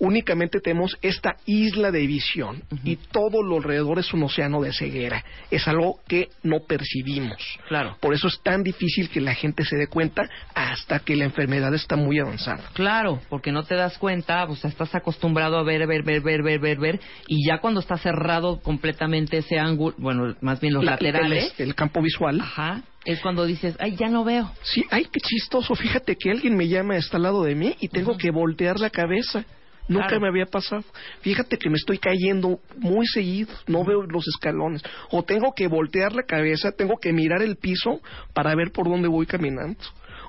[0.00, 5.24] Únicamente tenemos esta isla de visión y todo lo alrededor es un océano de ceguera.
[5.50, 7.36] Es algo que no percibimos.
[7.68, 7.96] Claro.
[8.00, 11.74] Por eso es tan difícil que la gente se dé cuenta hasta que la enfermedad
[11.74, 12.62] está muy avanzada.
[12.74, 16.42] Claro, porque no te das cuenta, o sea, estás acostumbrado a ver, ver, ver, ver,
[16.42, 20.84] ver, ver, ver, y ya cuando está cerrado completamente ese ángulo, bueno, más bien los
[20.84, 22.40] La- laterales, El, el campo visual.
[22.40, 24.50] ajá, es cuando dices, ay, ya no veo.
[24.62, 25.74] Sí, ay, qué chistoso.
[25.74, 28.90] Fíjate que alguien me llama, está al lado de mí y tengo que voltear la
[28.90, 29.44] cabeza.
[29.88, 30.20] Nunca Claro.
[30.22, 30.84] me había pasado.
[31.22, 34.82] Fíjate que me estoy cayendo muy seguido, no veo los escalones.
[35.10, 38.00] O tengo que voltear la cabeza, tengo que mirar el piso
[38.34, 39.78] para ver por dónde voy caminando.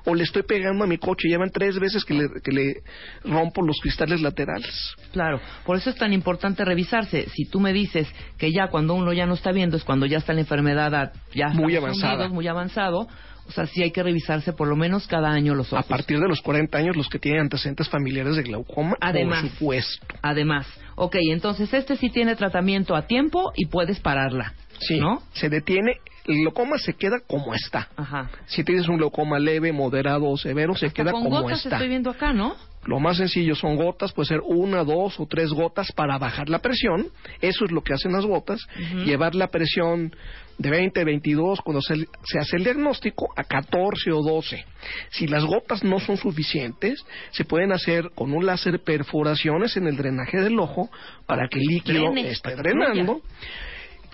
[0.06, 2.82] O le estoy pegando a mi coche, llevan tres veces que le, que le
[3.22, 4.94] rompo los cristales laterales.
[5.12, 7.28] Claro, por eso es tan importante revisarse.
[7.28, 8.08] Si tú me dices
[8.38, 11.48] que ya cuando uno ya no está viendo es cuando ya está la enfermedad ya
[11.50, 12.28] Muy avanzada.
[12.28, 13.08] muy avanzado,
[13.50, 15.86] o sea, sí hay que revisarse por lo menos cada año los A ojos.
[15.86, 19.42] partir de los 40 años, los que tienen antecedentes familiares de glaucoma, Además.
[19.42, 20.06] por supuesto.
[20.22, 24.54] Además, ok, entonces este sí tiene tratamiento a tiempo y puedes pararla.
[24.78, 25.20] Sí, ¿No?
[25.32, 25.96] se detiene,
[26.26, 27.88] el glaucoma se queda como está.
[27.96, 28.30] Ajá.
[28.46, 31.76] Si tienes un glaucoma leve, moderado o severo, se Hasta queda con como gotas está.
[31.76, 32.54] estoy viendo acá, ¿no?
[32.86, 36.60] Lo más sencillo son gotas, puede ser una, dos o tres gotas para bajar la
[36.60, 37.08] presión.
[37.42, 38.58] Eso es lo que hacen las gotas.
[39.04, 40.16] Llevar la presión
[40.60, 44.62] de 20, 22, cuando se, se hace el diagnóstico, a 14 o 12.
[45.08, 49.96] Si las gotas no son suficientes, se pueden hacer con un láser perforaciones en el
[49.96, 50.90] drenaje del ojo
[51.26, 53.22] para que el líquido Drene, esté drenando.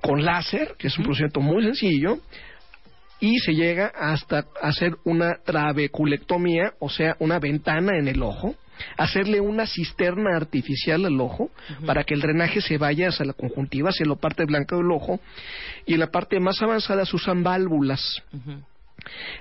[0.00, 2.18] Con láser, que es un procedimiento muy sencillo,
[3.18, 8.54] y se llega hasta hacer una trabeculectomía, o sea, una ventana en el ojo,
[8.96, 11.50] hacerle una cisterna artificial al ojo
[11.84, 15.20] para que el drenaje se vaya hacia la conjuntiva, hacia la parte blanca del ojo,
[15.86, 18.22] y en la parte más avanzada se usan válvulas.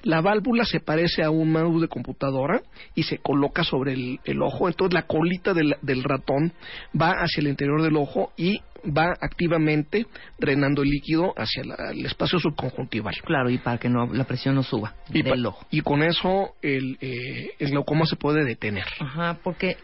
[0.04, 2.62] La válvula se parece a un mouse de computadora
[2.94, 4.68] y se coloca sobre el, el ojo.
[4.68, 6.54] Entonces la colita del, del ratón
[7.00, 10.06] va hacia el interior del ojo y va activamente
[10.38, 13.16] drenando el líquido hacia la- el espacio subconjuntival.
[13.24, 15.66] Claro, y para que no, la presión no suba Y, del ojo.
[15.72, 18.86] y con eso el, eh, el glaucoma se puede detener.
[19.00, 19.78] Ajá, porque,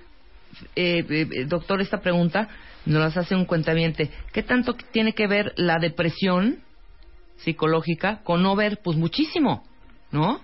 [0.75, 2.47] eh, eh, eh, doctor, esta pregunta
[2.85, 4.09] nos las hace un cuentaviente.
[4.33, 6.59] ¿Qué tanto tiene que ver la depresión
[7.37, 8.79] psicológica con no ver?
[8.83, 9.63] Pues muchísimo,
[10.11, 10.41] ¿no?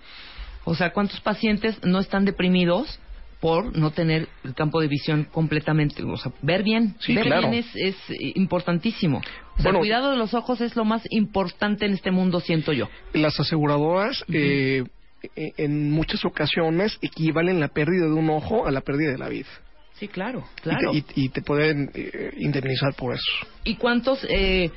[0.66, 3.00] O sea, ¿cuántos pacientes no están deprimidos
[3.40, 6.04] por no tener el campo de visión completamente?
[6.04, 7.50] O sea, ver bien, Sí, ver claro.
[7.50, 7.96] bien es, es
[8.36, 9.18] importantísimo.
[9.20, 12.40] O sea, Bueno, el cuidado de los ojos es lo más importante en este mundo,
[12.40, 12.90] siento yo.
[13.14, 14.84] Las aseguradoras eh,
[15.36, 19.30] e- en muchas ocasiones equivalen la pérdida de un ojo a la pérdida de la
[19.30, 19.48] vida.
[20.00, 20.94] Sí, claro, Y te- claro.
[20.94, 23.24] Y te, y te pueden eh, indemnizar por eso.
[23.64, 24.70] ¿Y cuántos eh,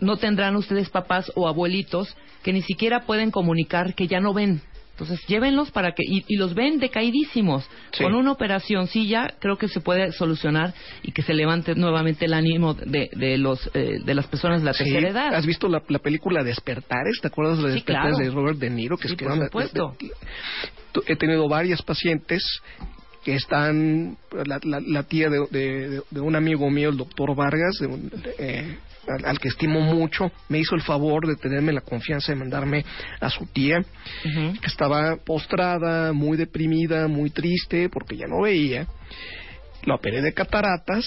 [0.00, 4.62] no tendrán ustedes papás o abuelitos que ni siquiera pueden comunicar que ya no ven?
[5.00, 6.02] Entonces, llévenlos para que...
[6.06, 7.66] Y, y los ven decaidísimos.
[7.92, 8.04] Sí.
[8.04, 12.26] Con una operación, sí, ya creo que se puede solucionar y que se levante nuevamente
[12.26, 15.34] el ánimo de, de, los, eh, de las personas de la Sí, tercera edad.
[15.34, 17.18] ¿Has visto la, la película Despertares?
[17.22, 18.30] ¿Te acuerdas de Despertares claro.
[18.30, 18.96] de Robert De Niro?
[18.98, 19.96] Que es por quedan de- supuesto.
[19.98, 20.12] de- de-
[21.06, 22.42] he tenido varias pacientes
[23.24, 27.76] que están, la, la- la tía de, de- de un amigo mío, el doctor Vargas,
[27.80, 28.76] de un- eh,
[29.10, 32.84] al, al que estimo mucho, me hizo el favor de tenerme la confianza de mandarme
[33.20, 33.82] a su tía,
[34.22, 38.86] que estaba postrada, muy deprimida, muy triste, porque ya no veía.
[39.84, 41.04] La operé de cataratas,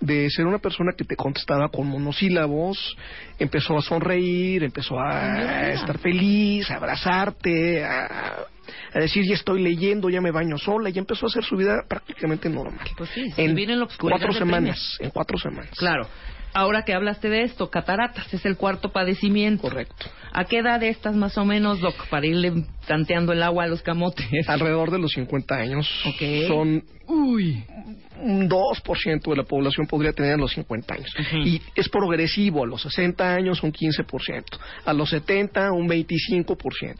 [0.00, 2.96] de ser una persona que te contestaba con monosílabos,
[3.38, 8.46] empezó a sonreír, empezó a estar feliz, a abrazarte, a,
[8.92, 11.84] a decir ya estoy leyendo, ya me baño sola, y empezó a hacer su vida
[11.88, 12.86] prácticamente normal.
[12.96, 15.70] Pues sí, en en cuatro semanas, en cuatro semanas.
[15.76, 16.06] Claro.
[16.54, 19.62] Ahora que hablaste de esto, cataratas es el cuarto padecimiento.
[19.62, 20.06] Correcto.
[20.32, 23.82] ¿A qué edad estás más o menos, Doc, para irle tanteando el agua a los
[23.82, 24.26] camotes?
[24.48, 25.88] Alrededor de los 50 años.
[26.06, 26.48] Ok.
[26.48, 31.14] Son un 2% de la población podría tener a los 50 años.
[31.18, 31.36] Ujú.
[31.44, 34.44] Y es progresivo, a los 60 años un 15%,
[34.84, 36.96] a los 70 un 25%,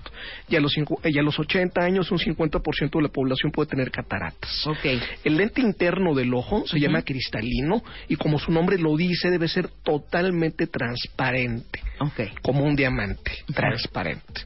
[0.49, 3.91] y a los, y a los 80 años un 50% de la población puede tener
[3.91, 4.67] cataratas.
[4.67, 4.85] Ok.
[5.25, 9.44] El lente interno del ojo se llama cristalino y como su nombre lo dice debe
[9.49, 12.41] ser totalmente transparente Ok.
[12.43, 14.43] como un diamante transparente.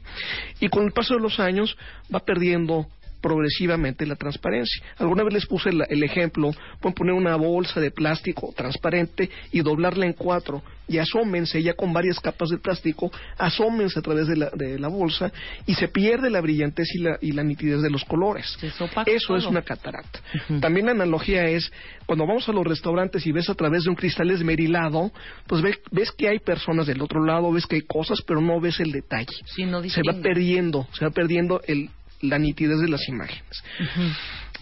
[0.61, 1.77] Y con el paso de los años
[2.15, 2.87] va perdiendo
[3.21, 4.83] progresivamente la transparencia.
[4.99, 6.51] Alguna vez les puse el ejemplo,
[6.81, 11.93] pueden poner una bolsa de plástico transparente y doblarla en cuatro y asómense ya con
[11.93, 15.31] varias capas de plástico, asómense a través de la, de la bolsa
[15.67, 18.57] y se pierde la brillantez y la, y la nitidez de los colores.
[19.07, 20.21] Eso es una catarata.
[20.61, 21.71] También la analogía es,
[22.07, 25.13] cuando vamos a los restaurantes y ves a través de un cristal esmerilado,
[25.47, 28.59] pues ve- ves que hay personas del otro lado, ves que hay cosas, pero no
[28.61, 29.27] ves el detalle.
[29.45, 31.91] Sí, no Se va perdiendo, se va perdiendo el,
[32.21, 33.63] la nitidez de las imágenes.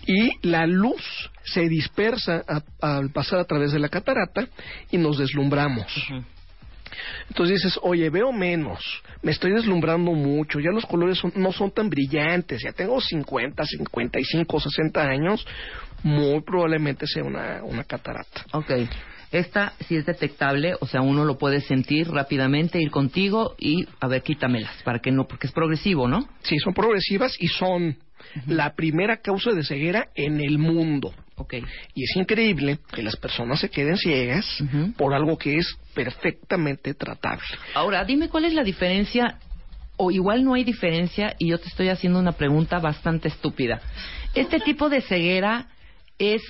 [0.09, 1.03] y la luz
[1.43, 2.45] se dispersa
[2.81, 4.47] al pasar a través de la catarata
[4.93, 5.87] y nos deslumbramos.
[7.29, 11.73] Entonces dices, oye, veo menos, me estoy deslumbrando mucho, ya los colores son- no son
[11.73, 15.45] tan brillantes, ya tengo 50, 55, 60 años,
[16.05, 18.45] muy probablemente sea una, una catarata.
[18.53, 18.71] Ok.
[19.33, 24.07] Esta sí es detectable, o sea, uno lo puede sentir rápidamente, ir contigo y, a
[24.09, 26.29] ver, quítamelas, para que no, porque es progresivo, ¿no?
[26.43, 27.97] Sí, son progresivas y son
[28.47, 31.13] la primera causa de ceguera en el mundo.
[31.37, 31.55] Ok.
[31.95, 34.47] Y es increíble que las personas se queden ciegas
[34.97, 37.45] por algo que es perfectamente tratable.
[37.75, 39.39] Ahora, dime cuál es la diferencia,
[39.97, 43.81] o igual no hay diferencia, y yo te estoy haciendo una pregunta bastante estúpida.
[44.35, 45.69] ¿Este tipo de ceguera
[46.19, 46.43] es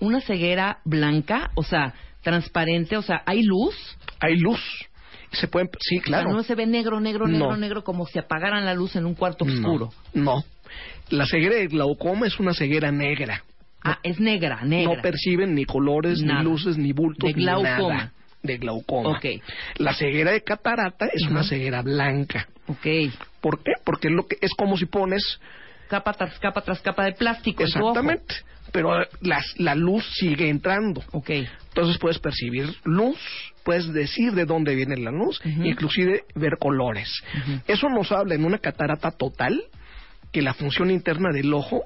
[0.00, 3.74] una ceguera blanca, o sea, transparente, o sea, hay luz?
[4.20, 4.60] Hay luz.
[5.32, 6.26] Se pueden, sí, claro.
[6.28, 7.56] O sea, no se ve negro, negro, negro, No.
[7.56, 9.90] negro, como si apagaran la luz en un cuarto oscuro.
[10.14, 10.44] No, no.
[11.10, 13.42] La ceguera de glaucoma es una ceguera negra.
[13.84, 14.94] Ah, es negra, negra.
[14.96, 16.42] No perciben ni colores, Nada.
[16.42, 17.94] ni luces, ni bultos, De ni glaucoma.
[17.94, 18.12] nada.
[18.42, 19.10] De glaucoma.
[19.10, 19.24] Ok.
[19.78, 22.48] La ceguera de catarata es una ceguera blanca.
[22.68, 22.86] Ok.
[23.40, 23.72] ¿Por qué?
[23.84, 25.40] Porque es lo que es como si pones
[25.88, 28.00] Capa tras capa tras capa de plástico en tu ojo.
[28.72, 31.02] Pero la, la luz sigue entrando.
[31.12, 31.30] Ok.
[31.68, 33.18] Entonces puedes percibir luz,
[33.64, 35.64] puedes decir de dónde viene la luz, Ujú.
[35.64, 37.08] inclusive ver colores.
[37.66, 39.62] Eso nos habla en una catarata total
[40.32, 41.84] que la función interna del ojo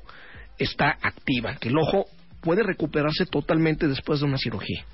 [0.59, 2.07] está activa, que el ojo
[2.41, 4.85] puede recuperarse totalmente después de una cirugía.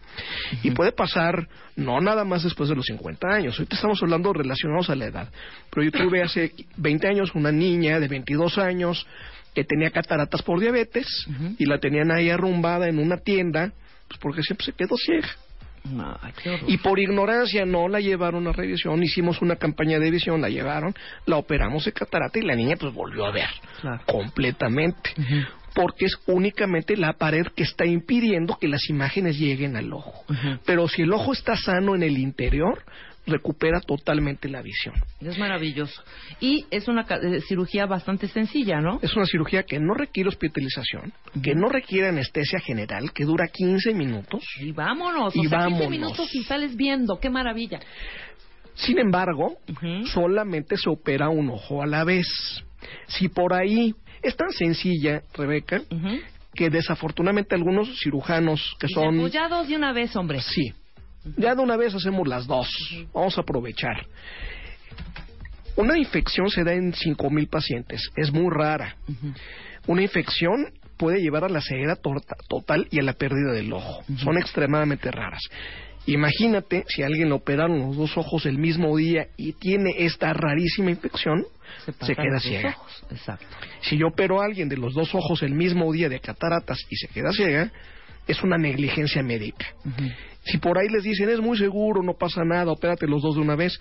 [0.62, 3.58] Y puede pasar no nada más después de los 50 años.
[3.58, 5.28] Ahorita estamos hablando relacionados a la edad.
[5.70, 9.06] Pero yo tuve hace 20 años una niña de 22 años
[9.54, 11.06] que tenía cataratas por diabetes
[11.58, 13.72] y la tenían ahí arrumbada en una tienda
[14.08, 15.28] pues porque siempre se quedó ciega.
[16.68, 20.94] Y por ignorancia no la llevaron a revisión, hicimos una campaña de visión, la llevaron,
[21.26, 23.48] la operamos de catarata y la niña pues volvió a ver
[23.80, 24.00] Claro.
[24.06, 25.10] completamente.
[25.74, 30.24] Porque es únicamente la pared que está impidiendo que las imágenes lleguen al ojo.
[30.66, 32.84] Pero si el ojo está sano en el interior,
[33.26, 34.94] recupera totalmente la visión.
[35.20, 36.02] Es maravilloso.
[36.40, 38.98] Y es una eh, cirugía bastante sencilla, ¿no?
[39.02, 41.12] Es una cirugía que no requiere hospitalización,
[41.42, 44.42] que no requiere anestesia general, que dura 15 minutos.
[44.60, 45.34] Y vámonos.
[45.36, 45.90] Y o sea, 15 vámonos.
[45.90, 47.18] minutos y sales viendo.
[47.20, 47.80] ¡Qué maravilla!
[48.74, 49.58] Sin embargo,
[50.06, 52.26] solamente se opera un ojo a la vez.
[53.06, 55.82] Si por ahí es tan sencilla, Rebeca,
[56.54, 59.66] que desafortunadamente algunos cirujanos que Dicen, son...
[59.68, 60.40] de una vez, hombre.
[60.40, 60.72] Sí,
[61.36, 62.68] ya de una vez hacemos las dos.
[63.12, 64.06] Vamos a aprovechar.
[65.76, 68.96] Una infección se da en 5.000 pacientes, es muy rara.
[69.86, 71.96] Una infección puede llevar a la ceguera
[72.48, 74.04] total y a la pérdida del ojo.
[74.18, 75.42] Son extremadamente raras.
[76.06, 80.32] Imagínate si a alguien le operaron los dos ojos el mismo día y tiene esta
[80.32, 81.44] rarísima infección,
[81.84, 82.76] se, queda ciega.
[83.10, 83.46] Exacto.
[83.82, 86.96] Si yo opero a alguien de los dos ojos el mismo día de cataratas y
[86.96, 87.70] se queda ciega,
[88.26, 89.66] es una negligencia médica.
[90.44, 93.40] Si por ahí les dicen es muy seguro, no pasa nada, opérate los dos de
[93.40, 93.78] una vez,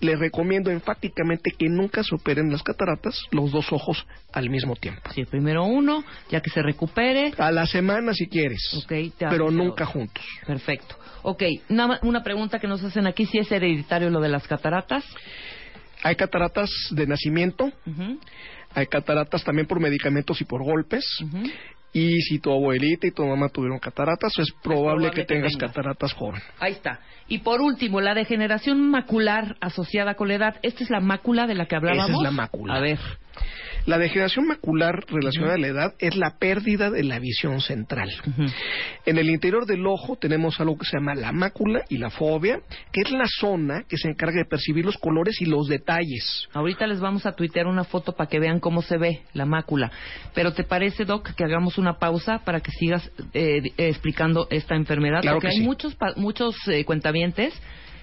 [0.00, 5.10] les recomiendo enfáticamente que nunca se operen las cataratas los dos ojos al mismo tiempo.
[5.14, 7.32] Sí, primero uno, ya que se recupere.
[7.38, 10.24] A la semana si quieres, Ok, te pero nunca juntos.
[10.46, 10.96] Perfecto.
[11.22, 15.04] Ok, más una pregunta que nos hacen aquí, si es hereditario lo de las cataratas.
[16.02, 17.70] Hay cataratas de nacimiento,
[18.74, 21.04] hay cataratas también por medicamentos y por golpes.
[21.92, 25.56] Y si tu abuelita y tu mamá tuvieron cataratas, es probable, probable que tengas.
[25.56, 26.40] cataratas joven.
[26.60, 27.00] Ahí está.
[27.26, 30.56] Y por último, la degeneración macular asociada con la edad.
[30.62, 32.10] ¿Esta es la mácula de la que hablábamos?
[32.10, 32.74] Esa es la mácula.
[32.74, 32.98] A ver.
[33.86, 38.10] La degeneración macular relacionada a la edad es la pérdida de la visión central.
[39.06, 42.60] En el interior del ojo tenemos algo que se llama la mácula y la fobia,
[42.92, 46.46] que es la zona que se encarga de percibir los colores y los detalles.
[46.52, 49.90] Ahorita les vamos a tuitear una foto para que vean cómo se ve la mácula.
[50.34, 55.22] Pero ¿te parece, Doc, que hagamos una pausa para que sigas eh, explicando esta enfermedad?
[55.22, 55.64] Claro Porque que hay sí.
[55.64, 57.54] muchos, pa- muchos eh, cuentavientes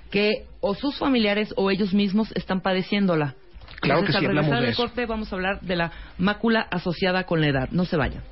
[0.09, 3.35] que o sus familiares o ellos mismos están padeciéndola.
[3.80, 4.82] Claro Entonces, que sí, al hablamos de eso.
[4.84, 7.69] corte vamos a hablar de la mácula asociada con la edad.
[7.71, 8.23] No se vayan.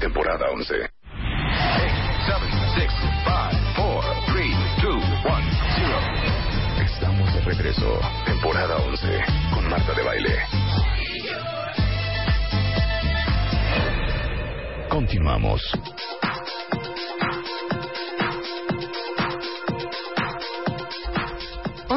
[0.00, 0.74] Temporada 11.
[0.74, 0.90] 8,
[2.26, 2.46] 7,
[2.76, 3.12] 6, 5,
[3.76, 4.46] 4, 3,
[4.82, 5.04] 2, 1,
[5.76, 5.98] 0.
[6.84, 8.00] Estamos de regreso.
[8.26, 9.24] Temporada 11
[9.54, 10.38] con Marta de Baile.
[14.88, 15.62] Continuamos.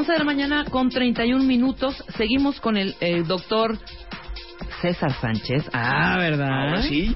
[0.05, 1.95] Once de la mañana con 31 minutos.
[2.15, 2.93] Seguimos con el,
[3.25, 3.75] doctor
[4.79, 5.67] César Sánchez.
[5.73, 6.47] Ah, ¿verdad?
[6.47, 7.15] Ahora sí.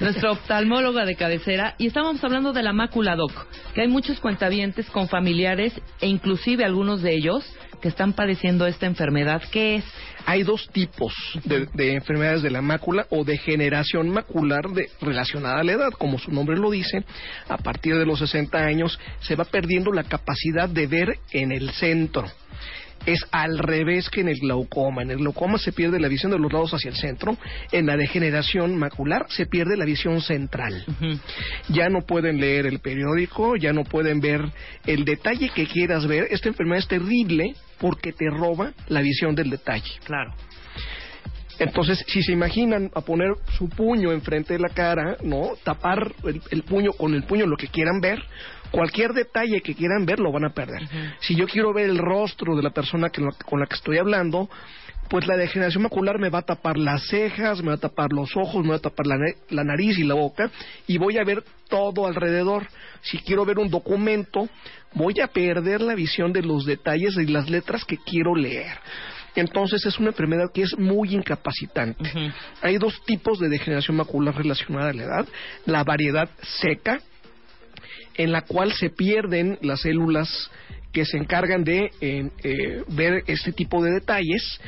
[0.00, 1.74] Nuestro oftalmóloga de cabecera.
[1.76, 3.32] Y estábamos hablando de la mácula doc,
[3.74, 7.44] que hay muchos cuentavientes con familiares e inclusive algunos de ellos
[7.82, 9.42] que están padeciendo esta enfermedad.
[9.52, 9.84] ¿Qué es?
[10.26, 11.12] Hay dos tipos
[11.44, 15.90] de, de enfermedades de la mácula o degeneración macular de, relacionada a la edad.
[15.98, 17.04] Como su nombre lo dice,
[17.48, 21.70] a partir de los 60 años se va perdiendo la capacidad de ver en el
[21.72, 22.26] centro.
[23.06, 25.02] Es al revés que en el glaucoma.
[25.02, 27.36] En el glaucoma se pierde la visión de los lados hacia el centro.
[27.70, 30.84] En la degeneración macular se pierde la visión central.
[31.68, 34.42] Ya no pueden leer el periódico, ya no pueden ver
[34.86, 36.28] el detalle que quieras ver.
[36.30, 39.92] Esta enfermedad es terrible porque te roba la visión del detalle.
[40.04, 40.32] Claro.
[41.58, 45.50] Entonces, si se imaginan a poner su puño enfrente de la cara, ¿no?
[45.62, 48.22] Tapar el, el puño con el puño lo que quieran ver,
[48.72, 50.82] cualquier detalle que quieran ver lo van a perder.
[51.20, 54.48] Si yo quiero ver el rostro de la persona que, con la que estoy hablando,
[55.08, 58.34] pues la degeneración macular me va a tapar las cejas, me va a tapar los
[58.36, 59.16] ojos, me va a tapar la,
[59.50, 60.50] la nariz y la boca
[60.86, 62.66] y voy a ver todo alrededor.
[63.02, 64.48] Si quiero ver un documento,
[64.94, 68.78] voy a perder la visión de los detalles y las letras que quiero leer.
[69.34, 72.10] Entonces es una enfermedad que es muy incapacitante.
[72.60, 75.28] Hay dos tipos de degeneración macular relacionada a la edad.
[75.64, 76.28] La variedad
[76.60, 77.00] seca,
[78.14, 80.50] en la cual se pierden las células
[80.92, 84.60] que se encargan de eh, eh, ver este tipo de detalles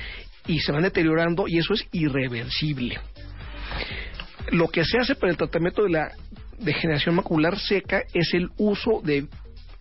[0.47, 2.99] y se van deteriorando y eso es irreversible.
[4.51, 6.13] Lo que se hace para el tratamiento de la
[6.59, 9.27] degeneración macular seca es el uso de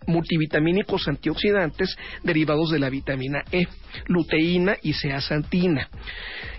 [0.06, 3.66] multivitamínicos antioxidantes derivados de la vitamina E,
[4.06, 5.88] luteína y zeaxantina.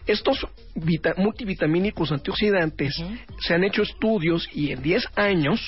[0.06, 2.94] Estos vita- multivitamínicos antioxidantes
[3.40, 5.60] se han hecho estudios y en 10 años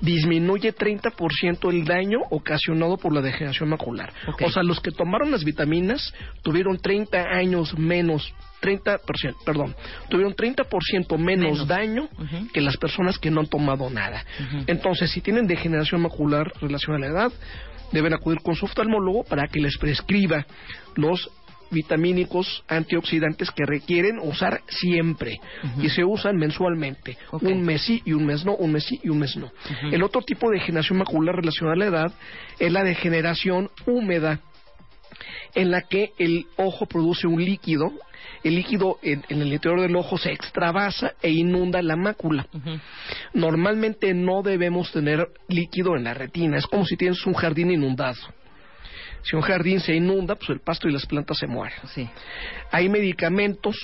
[0.00, 4.12] disminuye 30% el daño ocasionado por la degeneración macular.
[4.46, 9.74] O sea, los que tomaron las vitaminas tuvieron 30 años menos, 30%, perdón,
[10.08, 11.68] tuvieron 30% menos, Menos.
[11.68, 12.08] daño
[12.52, 14.24] que las personas que no han tomado nada.
[14.66, 17.32] Entonces, si tienen degeneración macular relacionada a la edad,
[17.92, 20.46] deben acudir con su oftalmólogo para que les prescriba
[20.96, 21.30] los
[21.72, 25.40] vitamínicos antioxidantes que requieren usar siempre.
[25.80, 29.08] Y se usan mensualmente, un mes sí y un mes no, un mes sí y
[29.08, 29.50] un mes no.
[29.90, 32.12] El otro tipo de degeneración macular relacionada a la edad
[32.58, 34.40] es la degeneración húmeda
[35.54, 37.92] en la que el ojo produce un líquido,
[38.42, 42.46] el líquido en, en el interior del ojo se extravasa e inunda la mácula.
[43.34, 48.18] Normalmente no debemos tener líquido en la retina, es como si tienes un jardín inundado.
[49.22, 51.78] Si un jardín se inunda, pues el pasto y las plantas se mueren.
[51.94, 52.08] Sí.
[52.72, 53.76] Hay medicamentos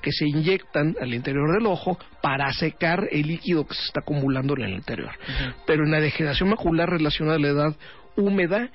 [0.00, 4.54] que se inyectan al interior del ojo para secar el líquido que se está acumulando
[4.56, 5.10] en el interior.
[5.66, 7.76] Pero en la degeneración macular relacionada a la edad
[8.16, 8.70] húmeda,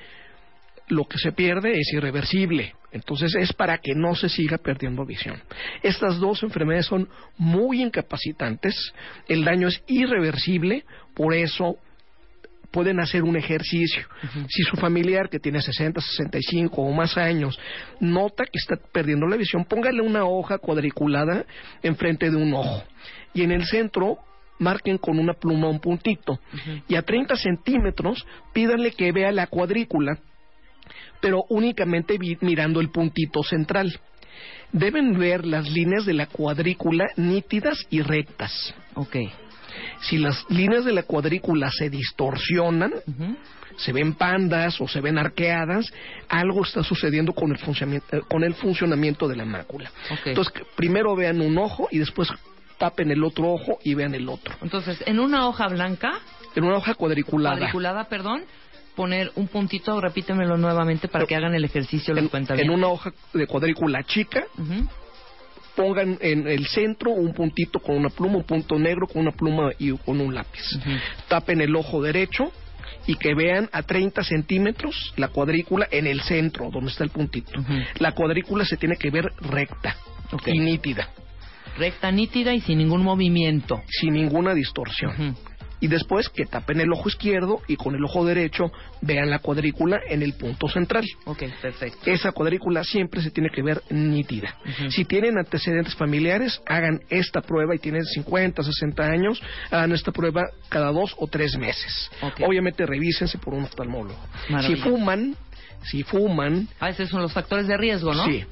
[0.89, 2.75] lo que se pierde es irreversible.
[2.93, 5.41] Entonces es para que no se siga perdiendo visión.
[5.81, 8.93] Estas dos enfermedades son muy incapacitantes,
[9.27, 10.85] el daño es irreversible,
[11.15, 11.77] por eso
[12.71, 14.03] pueden hacer un ejercicio.
[14.47, 17.59] Si su familiar que tiene 60, 65 o más años
[17.99, 21.45] nota que está perdiendo la visión, póngale una hoja cuadriculada
[21.83, 22.83] enfrente de un ojo.
[23.33, 24.17] Y en el centro
[24.59, 26.39] marquen con una pluma un puntito.
[26.87, 30.17] Y a 30 centímetros pídanle que vea la cuadrícula,
[31.23, 33.97] pero únicamente mirando el puntito central.
[34.73, 38.51] Deben ver las líneas de la cuadrícula nítidas y rectas.
[38.95, 39.15] Ok.
[40.01, 42.91] Si las líneas de la cuadrícula se distorsionan,
[43.77, 45.89] se ven pandas o se ven arqueadas,
[46.27, 49.91] algo está sucediendo con el funcionamiento, eh, con el funcionamiento de la mácula.
[50.11, 50.27] Ok.
[50.27, 52.27] Entonces, primero vean un ojo y después
[52.77, 54.55] tapen el otro ojo y vean el otro.
[54.61, 56.19] Entonces, en una hoja blanca,
[56.53, 57.55] En una hoja cuadriculada.
[57.55, 58.43] cuadriculada, perdón,
[58.95, 62.65] poner un puntito, repítemelo nuevamente para que hagan el ejercicio En, cuentavientes.
[62.71, 64.43] en una hoja de cuadrícula chica,
[65.75, 69.71] pongan en el centro un puntito con una pluma, un punto negro con una pluma
[69.79, 70.61] y con un lápiz.
[71.27, 72.51] Tapen el ojo derecho
[73.07, 77.51] y que vean a 30 centímetros la cuadrícula en el centro, donde está el puntito.
[77.99, 79.95] La cuadrícula se tiene que ver recta
[80.45, 81.09] y nítida,
[81.75, 83.81] Recta, nítida y sin ningún movimiento.
[83.87, 85.35] sin ninguna distorsión.
[85.83, 88.71] Y después que tapen el ojo izquierdo y con el ojo derecho
[89.01, 91.03] vean la cuadrícula en el punto central.
[91.25, 92.09] Ok, perfecto.
[92.09, 94.55] Esa cuadrícula siempre se tiene que ver nítida.
[94.87, 100.43] Si tienen antecedentes familiares, hagan esta prueba y tienen 50, 60 años, hagan esta prueba
[100.69, 102.09] cada dos o tres meses.
[102.21, 102.43] Ok.
[102.47, 104.17] Obviamente revísense por un oftalmólogo.
[104.65, 105.35] Si fuman,
[105.83, 108.25] si fuman, Ah, esos son los factores de riesgo, ¿no?
[108.25, 108.43] Sí.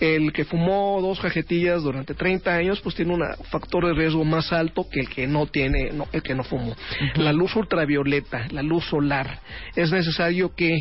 [0.00, 4.52] El que fumó dos cajetillas durante 30 años, pues tiene un factor de riesgo más
[4.52, 6.76] alto que el que no tiene, no, el que no fumó.
[7.16, 9.40] La luz ultravioleta, la luz solar,
[9.74, 10.80] es necesario que,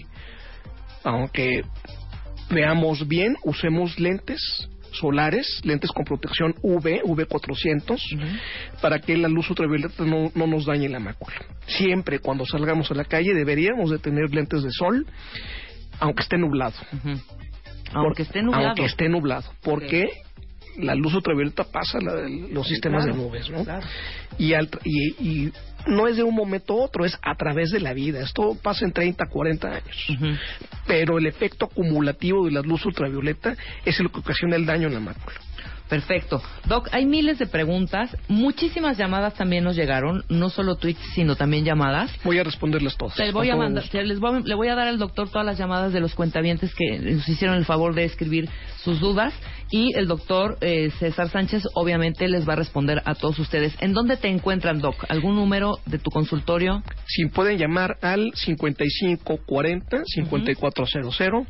[1.03, 1.63] aunque
[2.49, 7.99] veamos bien, usemos lentes solares, lentes con protección UV, UV400,
[8.82, 11.36] para que la luz ultravioleta no, no nos dañe la mácula.
[11.67, 15.05] Siempre cuando salgamos a la calle deberíamos de tener lentes de sol,
[15.99, 16.74] aunque esté nublado.
[17.93, 18.67] Aunque esté nublado.
[18.67, 19.43] Aunque esté nublado.
[19.63, 20.07] Porque
[20.78, 23.63] la luz ultravioleta pasa la- los sistemas claro, de nubes, ¿no?
[23.63, 23.86] claro.
[24.37, 25.07] Y, al y,
[25.47, 25.53] y
[25.87, 28.19] no es de un momento a otro, es a través de la vida.
[28.21, 30.07] Esto pasa en 30, 40 años.
[30.86, 33.55] Pero el efecto acumulativo de la luz ultravioleta
[33.86, 35.36] es lo que ocasiona el daño en la mácula.
[35.89, 36.42] Perfecto.
[36.66, 38.16] Doc, hay miles de preguntas.
[38.28, 40.24] Muchísimas llamadas también nos llegaron.
[40.30, 42.12] No solo tweets, sino también llamadas.
[42.24, 43.18] Voy a responderles todas.
[43.18, 45.93] Les voy a mandar, les voy, le voy a dar al doctor todas las llamadas
[45.93, 48.50] de los cuentavientes que nos hicieron el favor de escribir
[48.84, 49.34] sus dudas
[49.70, 53.76] y el doctor eh, César Sánchez obviamente les va a responder a todos ustedes.
[53.80, 55.05] ¿En dónde te encuentran, Doc?
[55.09, 56.84] ¿Algún número de tu consultorio?
[57.05, 61.47] Si pueden llamar al 5540 5400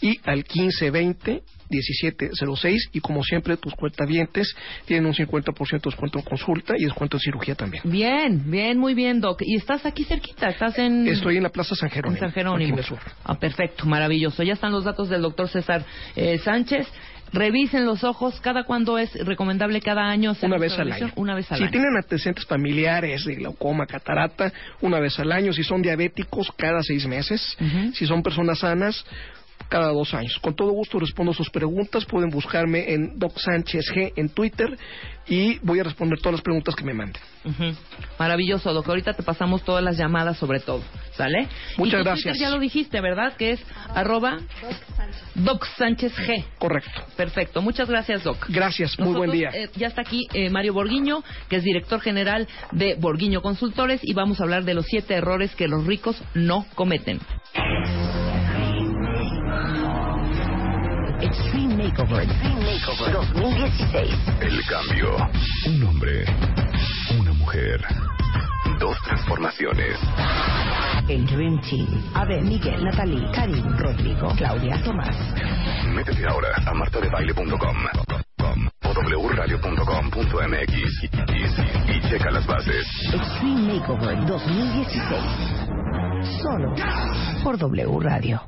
[0.00, 1.42] y al 1520
[1.74, 4.54] 1706 y como siempre tus cuentavientes
[4.86, 7.82] tienen un 50% de descuento en consulta y descuento en cirugía también.
[7.84, 9.42] Bien, bien, muy bien, Doc.
[9.42, 11.06] Y estás aquí cerquita, estás en...
[11.08, 12.16] Estoy en la Plaza San Jerónimo.
[12.16, 12.64] En San Jerónimo.
[12.64, 12.98] aquí en el sur.
[13.24, 14.42] Ah, perfecto, maravilloso.
[14.42, 15.84] Ya están los datos del doctor César
[16.16, 16.86] eh, Sánchez.
[17.32, 18.38] Revisen los ojos.
[18.40, 19.80] ¿Cada cuándo es recomendable?
[19.80, 20.30] ¿Cada año?
[20.30, 21.10] hacer Una vez al año.
[21.16, 21.72] Una vez al si año.
[21.72, 24.52] tienen antecedentes familiares de glaucoma, catarata,
[24.82, 25.52] una vez al año.
[25.52, 27.56] Si son diabéticos, cada seis meses.
[27.94, 29.04] Si son personas sanas,
[29.74, 30.38] cada dos años.
[30.40, 32.04] Con todo gusto respondo sus preguntas.
[32.04, 34.78] Pueden buscarme en Doc Sánchez G en Twitter
[35.26, 37.20] y voy a responder todas las preguntas que me manden.
[38.16, 38.88] Maravilloso, Doc.
[38.88, 40.80] Ahorita te pasamos todas las llamadas sobre todo.
[41.16, 41.48] ¿Sale?
[41.76, 42.22] Muchas Y tu gracias.
[42.22, 43.36] Twitter ya lo dijiste, ¿verdad?
[43.36, 44.38] Que es arroba
[45.34, 46.44] Doc Sánchez G.
[46.60, 47.02] Correcto.
[47.16, 47.60] Perfecto.
[47.60, 48.46] Muchas gracias, Doc.
[48.50, 48.96] Gracias.
[49.00, 49.50] Muy buen día.
[49.52, 54.14] Eh, ya está aquí eh, Mario Borguiño, que es director general de Borguiño Consultores, y
[54.14, 57.18] vamos a hablar de los siete errores que los ricos no cometen.
[61.20, 62.22] Extreme Makeover.
[62.22, 64.14] Extreme Makeover 2016.
[64.40, 65.16] El cambio.
[65.66, 66.24] Un hombre.
[67.18, 67.80] Una mujer.
[68.78, 69.98] Dos transformaciones.
[71.08, 71.86] El Dream Team.
[72.14, 75.16] Abe, Miguel, Natalie, Karim, Rodrigo, Claudia, Tomás.
[75.94, 77.76] Métete ahora a martadebaile.com
[78.86, 78.92] o
[79.28, 82.86] wradio.com.mx y, y- y checa las bases.
[83.12, 85.02] Extreme Makeover 2016.
[86.42, 86.74] Solo
[87.42, 88.40] por W Radio.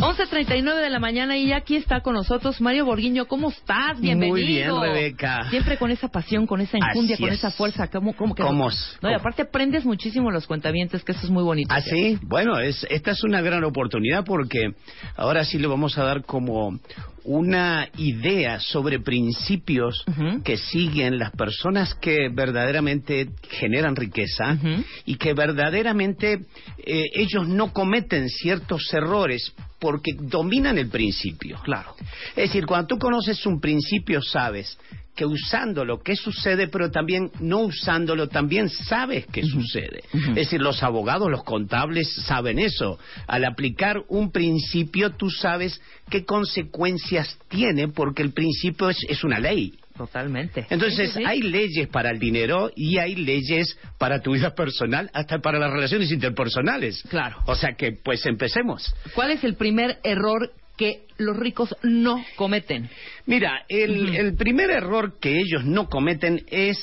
[0.00, 3.26] 11.39 de la mañana y ya aquí está con nosotros Mario Borguiño.
[3.26, 4.00] ¿Cómo estás?
[4.00, 4.34] Bienvenido.
[4.34, 5.50] Muy bien, Rebeca.
[5.50, 7.38] Siempre con esa pasión, con esa enjundia, Así con es.
[7.38, 7.88] esa fuerza.
[7.88, 8.70] ¿Cómo, cómo que ¿Cómo
[9.02, 9.10] no?
[9.10, 11.74] y aparte aprendes muchísimo los cuentavientes, que eso es muy bonito.
[11.74, 12.18] ¿Ah, sí?
[12.22, 14.72] Bueno, es, esta es una gran oportunidad porque
[15.16, 16.78] ahora sí le vamos a dar como
[17.22, 20.04] una idea sobre principios
[20.42, 24.56] que siguen las personas que verdaderamente generan riqueza
[25.04, 26.40] y que verdaderamente
[26.78, 31.58] eh, ellos no cometen ciertos errores porque dominan el principio.
[31.64, 31.94] Claro.
[32.30, 34.78] Es decir, cuando tú conoces un principio sabes
[35.16, 40.02] que usándolo, qué sucede, pero también no usándolo, también sabes qué sucede.
[40.12, 42.98] Es decir, los abogados, los contables saben eso.
[43.26, 49.40] Al aplicar un principio, tú sabes qué consecuencias tiene, porque el principio es, es una
[49.40, 49.79] ley.
[50.00, 50.66] Totalmente.
[50.70, 51.24] Entonces, Sí, sí, sí.
[51.26, 55.70] hay leyes para el dinero y hay leyes para tu vida personal, hasta para las
[55.70, 57.02] relaciones interpersonales.
[57.10, 57.36] Claro.
[57.44, 58.94] O sea que, pues empecemos.
[59.14, 62.88] ¿Cuál es el primer error que los ricos no cometen?
[63.26, 66.78] Mira, el, el primer error que ellos no cometen es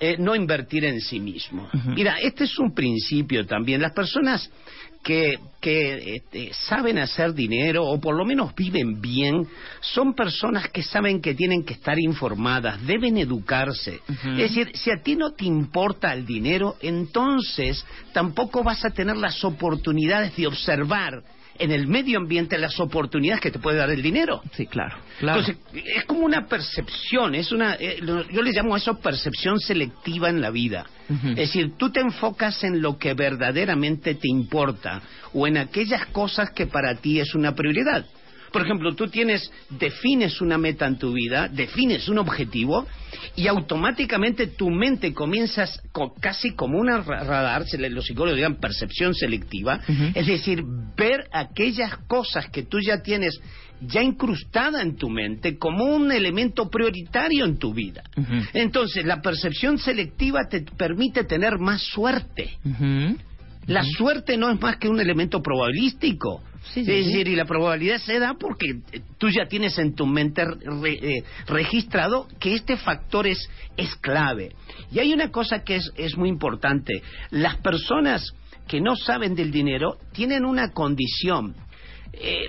[0.00, 1.70] eh, no invertir en sí mismo.
[1.94, 3.80] Mira, este es un principio también.
[3.80, 4.50] Las personas
[5.06, 9.46] que, que este, saben hacer dinero o por lo menos viven bien
[9.80, 14.00] son personas que saben que tienen que estar informadas, deben educarse.
[14.08, 19.16] Es decir, si a ti no te importa el dinero, entonces tampoco vas a tener
[19.16, 21.22] las oportunidades de observar
[21.58, 24.42] en el medio ambiente las oportunidades que te puede dar el dinero.
[24.52, 24.96] Sí, claro.
[25.18, 25.40] claro.
[25.40, 25.64] Entonces,
[25.96, 30.40] es como una percepción, es una, eh, yo le llamo a eso percepción selectiva en
[30.40, 30.86] la vida.
[31.08, 35.00] Es decir, tú te enfocas en lo que verdaderamente te importa
[35.34, 38.04] o en aquellas cosas que para ti es una prioridad.
[38.52, 42.86] Por ejemplo, tú tienes, defines una meta en tu vida, defines un objetivo
[43.34, 49.80] y automáticamente tu mente comienza co- casi como ra- radar, los psicólogos llaman percepción selectiva,
[50.14, 50.62] es decir,
[50.96, 53.38] ver aquellas cosas que tú ya tienes
[53.80, 58.02] ya incrustada en tu mente como un elemento prioritario en tu vida.
[58.54, 62.56] Entonces, la percepción selectiva te permite tener más suerte.
[63.66, 66.42] La suerte no es más que un elemento probabilístico.
[66.72, 67.10] Sí, sí, es sí.
[67.12, 71.16] decir, y la probabilidad se da porque eh, tú ya tienes en tu mente re-
[71.18, 74.54] eh, registrado que este factor es, es clave.
[74.92, 77.02] Y hay una cosa que es, es muy importante.
[77.30, 78.32] Las personas
[78.68, 81.54] que no saben del dinero tienen una condición.
[82.12, 82.48] Eh,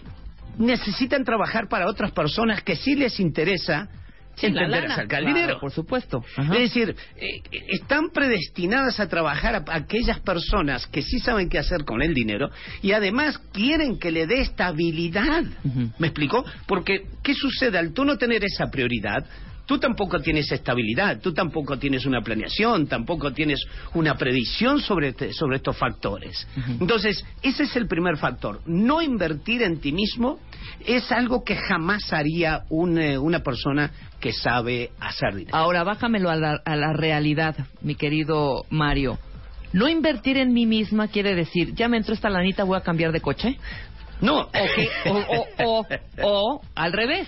[0.58, 3.88] necesitan trabajar para otras personas que sí les interesa
[4.38, 5.60] Sí, entender acerca del Claro, dinero.
[5.60, 6.24] por supuesto.
[6.38, 6.54] Ajá.
[6.54, 11.58] Es decir, eh, están predestinadas a trabajar a, a aquellas personas que sí saben qué
[11.58, 12.50] hacer con el dinero
[12.82, 15.44] y además quieren que le dé estabilidad.
[15.98, 16.46] ¿Me explico?
[16.68, 17.78] Porque, ¿qué sucede?
[17.78, 19.26] Al tú no tener esa prioridad,
[19.66, 23.60] tú tampoco tienes estabilidad, tú tampoco tienes una planeación, tampoco tienes
[23.96, 26.48] una predicción sobre, este- sobre estos factores.
[26.80, 28.62] Entonces, ese es el primer factor.
[28.66, 30.40] No invertir en ti mismo
[30.86, 35.56] es algo que jamás haría un, eh, una persona que sabe hacer dinero.
[35.58, 39.18] Ahora, bájamelo a la, a la realidad, mi querido Mario.
[39.74, 43.12] No invertir en mí misma quiere decir, ya me entró esta lanita, voy a cambiar
[43.12, 43.58] de coche.
[44.22, 44.42] No.
[44.42, 45.18] O, que- o,
[45.64, 45.88] o, o,
[46.24, 47.28] o al revés.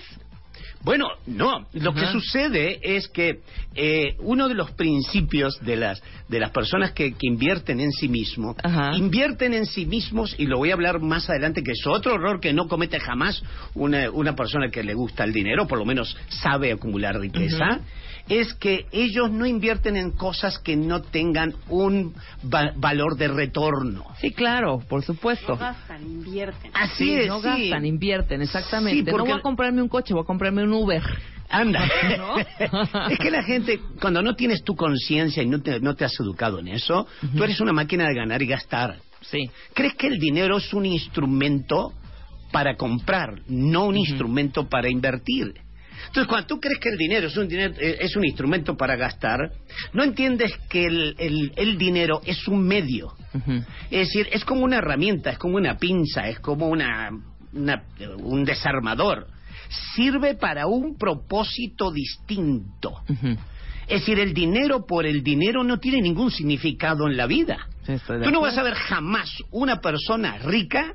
[0.82, 1.66] Bueno, no.
[1.74, 3.40] Lo que sucede es que
[3.74, 8.08] eh, uno de los principios de las de las personas que, que invierten en sí
[8.08, 8.56] mismo,
[8.94, 12.40] invierten en sí mismos y lo voy a hablar más adelante que es otro error
[12.40, 13.42] que no comete jamás
[13.74, 17.80] una, una persona que le gusta el dinero, por lo menos sabe acumular riqueza.
[18.30, 24.04] Es que ellos no invierten en cosas que no tengan un va- valor de retorno.
[24.20, 25.48] Sí, claro, por supusto.
[25.48, 26.70] No gastan, invierten.
[26.72, 27.46] Así Sí, es, no sí.
[27.48, 28.98] gastan, invierten, exactamente.
[29.04, 31.02] Sí, porque- No voy a comprarme un coche, voy a comprarme un Uber.
[31.48, 31.84] Anda.
[32.16, 32.36] ¿No?
[33.10, 36.14] es que la gente, cuando no tienes tu conciencia y no te, no te has
[36.20, 38.96] educado en eso, tú eres una máquina de ganar y gastar.
[39.22, 39.50] Sí.
[39.74, 41.92] ¿Crees que el dinero es un instrumento
[42.52, 45.54] para comprar, no un instrumento para invertir?
[46.10, 48.96] Entonces, cuando tú crees que el dinero es un, dinero, eh, es un instrumento para
[48.96, 49.52] gastar,
[49.92, 53.14] no entiendes que el, el- el dinero es un medio.
[53.92, 57.10] Es decir, es como una herramienta, es como una pinza, es como una,
[57.52, 57.84] una-
[58.24, 59.28] un desarmador.
[59.94, 62.92] Sirve para un propósito distinto.
[63.86, 67.68] Es decir, el dinero por el dinero no tiene ningún significado en la vida.
[67.86, 67.92] Sí,
[68.24, 70.94] Tú no vas a ver jamás una persona rica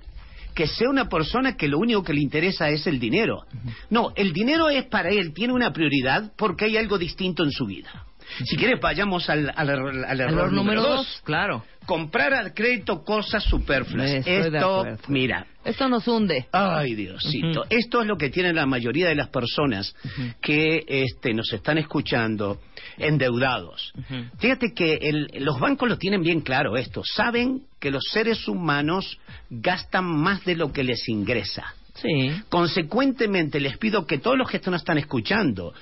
[0.55, 3.43] que sea una persona que lo único que le interesa es el dinero.
[3.89, 7.65] No, el dinero es para él, tiene una prioridad porque hay algo distinto en su
[7.65, 8.05] vida.
[8.45, 10.95] Si quieres, vayamos al, al, error- al error Error número dos.
[10.97, 11.63] dos, claro.
[11.85, 14.09] Comprar al crédito cosas superfluas.
[14.25, 16.47] Esto, mira, Esto nos hunde.
[16.51, 17.65] Ay, Diosito.
[17.69, 19.95] Esto es lo que tienen la mayoría de las personas
[20.41, 22.59] que este, nos están escuchando
[22.97, 23.93] endeudados.
[24.39, 27.01] Fíjate que el- los bancos lo tienen bien claro esto.
[27.05, 29.19] Saben que los seres humanos
[29.49, 31.75] gastan más de lo que les ingresa.
[31.93, 32.31] Sí.
[32.49, 35.73] Consecuentemente, les pido que todos los que nos están escuchando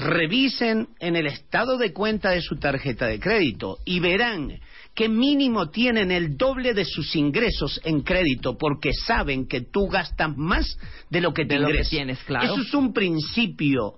[0.00, 4.58] revisen en el estado de cuenta de su tarjeta de crédito y verán
[4.94, 10.36] que mínimo tienen el doble de sus ingresos en crédito porque saben que tú gastas
[10.36, 10.78] más
[11.08, 11.90] de lo que te De lo que ingresas.
[11.90, 12.52] tienes, claro.
[12.52, 13.94] Eso es un principio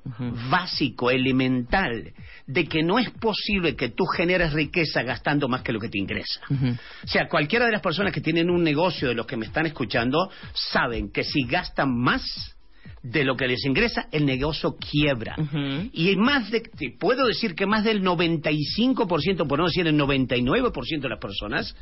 [0.51, 2.13] básico, elemental,
[2.47, 5.99] de que no es posible que tú generes riqueza gastando más que lo que te
[5.99, 6.41] ingresa.
[6.51, 9.67] O sea, cualquiera de las personas que tienen un negocio de los que me están
[9.67, 12.55] escuchando saben que si gastan más
[13.03, 15.35] de lo que les ingresa, el negocio quiebra.
[15.39, 15.91] Ujú.
[15.93, 21.01] Y más de, te puedo decir que más del 95%, por no decir el 99%
[21.01, 21.75] de las personas,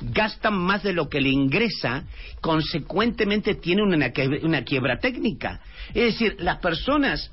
[0.00, 2.04] gastan más de lo que le ingresa,
[2.40, 4.12] consecuentemente tienen una,
[4.42, 5.60] una quiebra técnica.
[5.88, 7.32] Es decir, las personas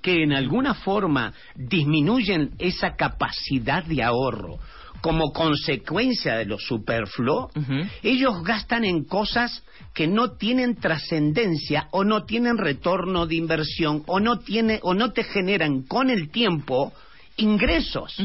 [0.00, 4.58] que en alguna forma disminuyen esa capacidad de ahorro
[5.02, 7.50] como consecuencia de lo superfluo,
[8.02, 9.62] ellos gastan en cosas
[9.92, 15.12] que no tienen trascendencia o no tienen retorno de inversión o no tiene o no
[15.12, 16.92] te generan con el tiempo
[17.36, 18.16] ingresos,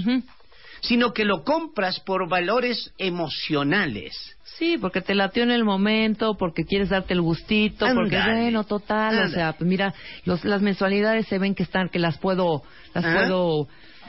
[0.82, 4.38] sino que lo compras por valores emocionales.
[4.44, 9.26] Sí, porque te latió en el momento, porque quieres darte el gustito, porque bueno, total,
[9.26, 9.94] o sea, pues mira,
[10.26, 12.64] los, las mensualidades se ven que están, que las puedo,
[12.94, 13.14] las ¿Ah?
[13.14, 13.68] puedo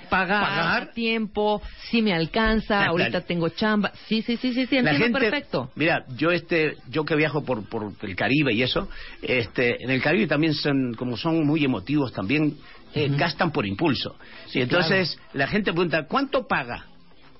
[0.08, 0.82] pagar, Pagar.
[0.82, 3.24] a tiempo, sí me alcanza, Ah, ahorita claro.
[3.26, 5.70] tengo chamba, sí, sí, sí, sí, sí, La entiendo gente, perfecto.
[5.76, 8.88] Mira, yo este, yo que viajo por, por el Caribe y eso,
[9.22, 12.56] este, en el Caribe también son, como son muy emotivos, también
[12.94, 14.16] eh, gastan por impulso.
[14.52, 16.86] y entonces la gente pregunta, ¿cuánto paga?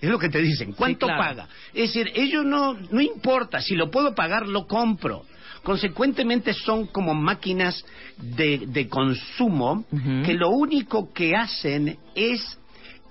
[0.01, 1.23] Es lo que te dicen, ¿cuánto claro.
[1.23, 1.49] paga?
[1.75, 5.25] Es decir, ellos no, no importa, si lo puedo pagar, lo compro.
[5.65, 7.85] Consecuentemente son como máquinas
[8.17, 9.85] de, de consumo
[10.25, 12.58] que lo único que hacen es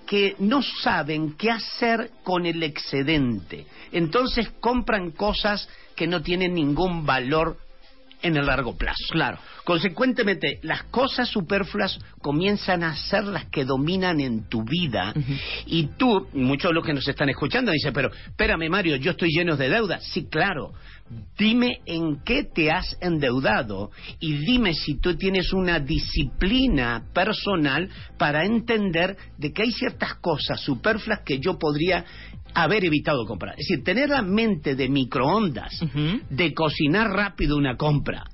[0.07, 3.67] que no saben qué hacer con el excedente.
[3.91, 7.57] Entonces compran cosas que no tienen ningún valor
[8.21, 9.05] en el largo plazo.
[9.11, 9.37] Claro.
[9.63, 15.13] Consecuentemente, las cosas superfluas comienzan a ser las que dominan en tu vida.
[15.65, 19.29] Y tú, muchos de los que nos están escuchando, dicen, pero espérame Mario, yo estoy
[19.29, 19.99] lleno de deuda.
[19.99, 20.73] Sí, claro.
[21.37, 28.45] Dime en qué te has endeudado y dime si tú tienes una disciplina personal para
[28.45, 32.03] entender de que hay ciertas cosas superfluas que yo podría
[32.53, 33.53] haber evitado comprar.
[33.57, 35.79] Es decir, tener la mente de microondas,
[36.29, 38.25] de cocinar rápido una compra,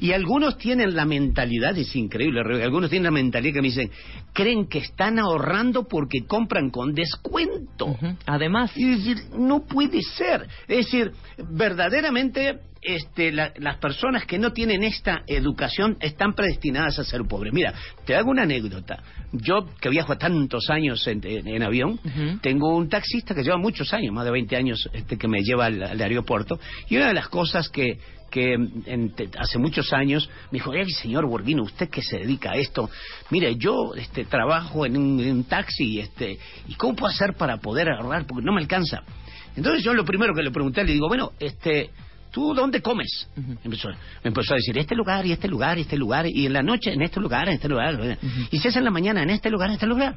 [0.00, 3.90] Y algunos tienen la mentalidad, es increíble, algunos tienen la mentalidad que me dicen,
[4.32, 7.96] creen que están ahorrando porque compran con descuento.
[8.26, 8.72] Además.
[8.76, 10.46] Y decir, no puede ser.
[10.68, 11.12] Es decir,
[11.50, 17.52] verdaderamente este, la- las personas que no tienen esta educación están predestinadas a ser pobres.
[17.52, 17.72] Mira,
[18.04, 19.02] te hago una anécdota.
[19.32, 22.00] Yo, que viajo tantos años en, en- en avión,
[22.42, 25.66] tengo un taxista que lleva muchos años, más de 20 años, este, que me lleva
[25.66, 26.58] al, al aeropuerto.
[26.88, 27.98] Y una de las cosas que,
[28.30, 32.50] que en- te- hace muchos años me dijo, "Ey, señor Borghino, usted que se dedica
[32.52, 32.90] a esto,
[33.30, 36.36] mire, yo este, trabajo en un, en un taxi, este,
[36.66, 38.26] ¿y cómo puedo hacer para poder ahorrar?
[38.26, 39.02] Porque no me alcanza.
[39.54, 41.90] Entonces yo lo primero que le pregunté, le digo, bueno, este,
[42.32, 43.28] ¿tú dónde comes?
[43.36, 46.46] me, empezó, me empezó a decir, este lugar, y este lugar, y este lugar, y
[46.46, 48.18] en la noche en este lugar, en este lugar,
[48.50, 50.16] y si es en la mañana en este lugar, en este lugar.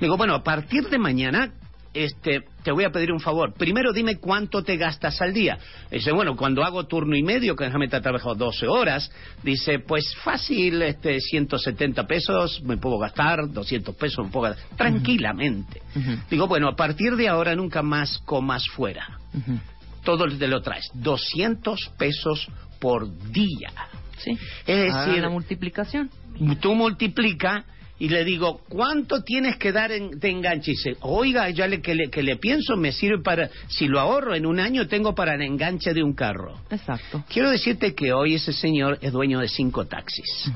[0.00, 1.52] Digo, bueno, a partir de mañana,
[1.94, 3.54] este, te voy a pedir un favor.
[3.54, 5.58] Primero dime cuánto te gastas al día.
[5.90, 9.10] Dice, bueno, cuando hago turno y medio, que déjame estar trabajando 12 horas,
[9.42, 15.82] dice, pues fácil, este, 170 pesos me puedo gastar, 200 pesos me puedo gastar, tranquilamente.
[16.30, 19.18] Digo, bueno, a partir de ahora nunca más comas fuera.
[20.04, 20.90] Todo te lo traes.
[20.94, 22.48] 200 pesos
[22.78, 23.70] por día.
[24.18, 24.38] Sí.
[24.66, 26.10] Es Hagan decir, la multiplicación.
[26.60, 27.64] tú multiplica
[28.00, 30.70] y le digo, ¿cuánto tienes que dar en, de enganche?
[30.72, 33.98] Y dice, oiga, ya le, que, le, que le pienso me sirve para, si lo
[33.98, 36.60] ahorro en un año, tengo para el enganche de un carro.
[36.70, 37.24] Exacto.
[37.28, 40.50] Quiero decirte que hoy ese señor es dueño de cinco taxis.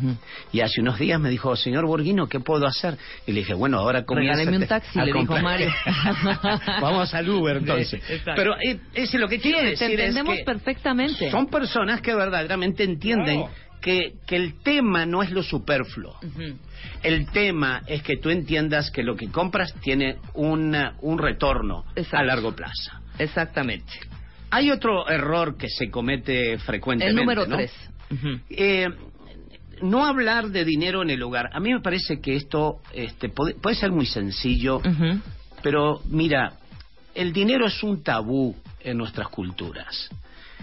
[0.52, 2.96] Y hace unos días me dijo, señor Borghino, ¿qué puedo hacer?
[3.26, 5.70] Y le dije, bueno, ahora comienza Regáleme un taxi, le dijo Mario.
[6.80, 8.00] Vamos al Uber entonces.
[8.08, 8.32] Exacto.
[8.36, 11.30] Pero eh, es lo que quiero Sí, te decir es entendemos que perfectamente.
[11.30, 13.54] son personas que verdaderamente entienden Claro.
[13.82, 16.16] Que, que el tema no es lo superfluo.
[17.02, 22.22] El tema es que tú entiendas que lo que compras tiene una- un retorno a
[22.22, 22.92] largo plazo.
[23.18, 23.92] Exactamente.
[24.50, 27.20] Hay otro error que se comete frecuentemente.
[27.20, 27.56] El número ¿no?
[27.56, 27.72] tres.
[28.50, 28.88] Eh,
[29.82, 31.50] no hablar de dinero en el hogar.
[31.52, 34.80] A mí me parece que esto este, puede, puede ser muy sencillo,
[35.62, 36.52] pero mira,
[37.14, 40.08] el dinero es un tabú en nuestras culturas.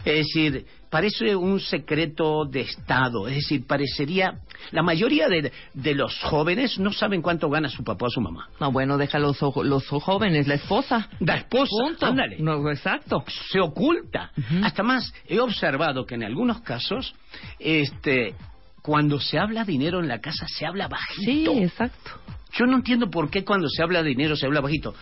[0.06, 3.28] Es decir, parece un secreto de Estado.
[3.28, 4.40] Es decir, parecería...
[4.72, 8.50] La mayoría de, de los jóvenes no saben cuánto gana su papá o su mamá.
[8.60, 11.10] No, bueno, deja los, los jóvenes, la esposa.
[11.20, 12.06] La esposa, Punto.
[12.06, 12.38] ándale.
[12.40, 13.24] No, exacto.
[13.52, 14.32] Se oculta.
[14.64, 17.16] Hasta más, he observado que en algunos casos,
[17.58, 18.36] este,
[18.82, 21.54] cuando se habla dinero en la casa, se habla bajito.
[21.54, 22.12] Sí, exacto.
[22.54, 24.94] Yo no entiendo por qué cuando se habla de dinero se habla bajito.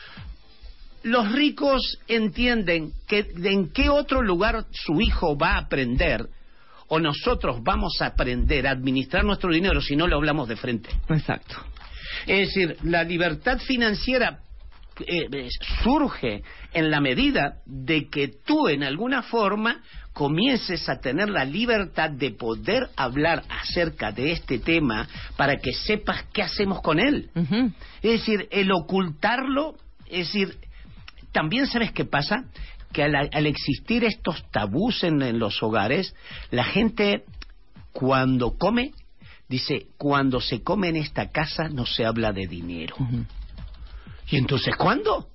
[1.04, 6.28] Los ricos entienden que de en qué otro lugar su hijo va a aprender
[6.88, 10.90] o nosotros vamos a aprender a administrar nuestro dinero si no lo hablamos de frente.
[11.10, 11.56] Exacto.
[12.26, 14.40] Es decir, la libertad financiera
[15.06, 15.50] eh, eh,
[15.84, 16.44] surge
[16.74, 19.82] en la medida de que tú en alguna forma
[20.14, 26.24] comiences a tener la libertad de poder hablar acerca de este tema para que sepas
[26.34, 27.30] qué hacemos con él.
[28.02, 29.76] Es decir, el ocultarlo,
[30.08, 30.58] es decir,
[31.32, 32.46] también sabes qué pasa,
[32.92, 36.16] que al, al existir estos tabús en, en los hogares,
[36.52, 37.24] la gente
[37.92, 38.92] cuando come,
[39.50, 42.96] dice, cuando se come en esta casa no se habla de dinero.
[44.30, 45.30] ¿Y entonces cuándo?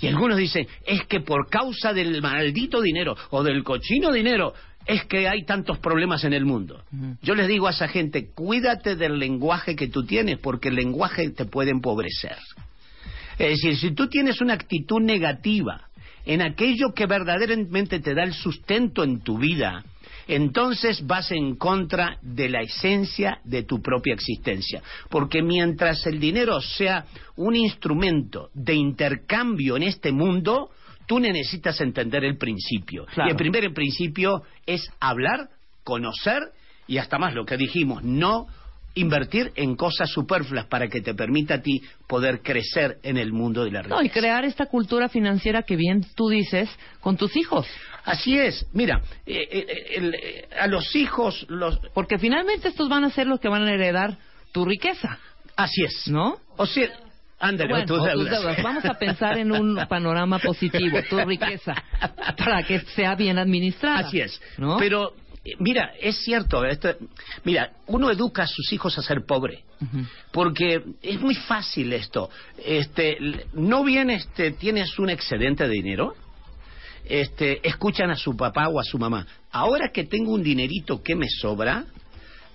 [0.00, 4.54] Y algunos dicen, es que por causa del maldito dinero o del cochino dinero
[4.86, 6.82] es que hay tantos problemas en el mundo.
[7.22, 11.30] Yo les digo a esa gente, cuídate del lenguaje que tú tienes porque el lenguaje
[11.30, 12.36] te puede empobrecer.
[13.38, 15.88] Es decir, si tú tienes una actitud negativa
[16.24, 19.84] en aquello que verdaderamente te da el sustento en tu vida,
[20.26, 24.82] entonces vas en contra de la esencia de tu propia existencia.
[25.10, 27.04] Porque mientras el dinero sea
[27.36, 30.70] un instrumento de intercambio en este mundo,
[31.06, 33.04] tú necesitas entender el principio.
[33.06, 33.28] Claro.
[33.28, 35.50] Y el primer principio es hablar,
[35.82, 36.40] conocer
[36.86, 38.46] y hasta más lo que dijimos, no
[38.94, 43.64] invertir en cosas superfluas para que te permita a ti poder crecer en el mundo
[43.64, 43.96] de la riqueza.
[43.96, 46.68] No, y crear esta cultura financiera que bien tú dices
[47.00, 47.66] con tus hijos.
[48.04, 48.66] Así es.
[48.72, 53.26] Mira, eh, eh, el- eh, a los hijos los Porque finalmente estos van a ser
[53.26, 54.16] los que van a heredar
[54.52, 55.18] tu riqueza.
[55.56, 56.06] Así es.
[56.08, 56.36] ¿No?
[56.56, 56.88] O sea,
[57.40, 58.62] ándale, Bueno, tus deudas.
[58.62, 61.74] Vamos a pensar en un panorama positivo, tu riqueza,
[62.38, 63.98] para que sea bien administrada.
[64.06, 64.40] Así es.
[64.58, 64.76] ¿no?
[64.78, 65.14] Pero eh,
[65.58, 66.96] mira, es cierto, esto-
[67.44, 69.64] mira, uno educa a sus hijos a ser pobre.
[70.32, 72.30] Porque es muy fácil esto.
[72.64, 73.18] Este,
[73.52, 76.14] no bien este, tienes un excedente de dinero,
[77.04, 79.26] este, escuchan a su papá o a su mamá.
[79.50, 81.84] Ahora que tengo un dinerito que me sobra,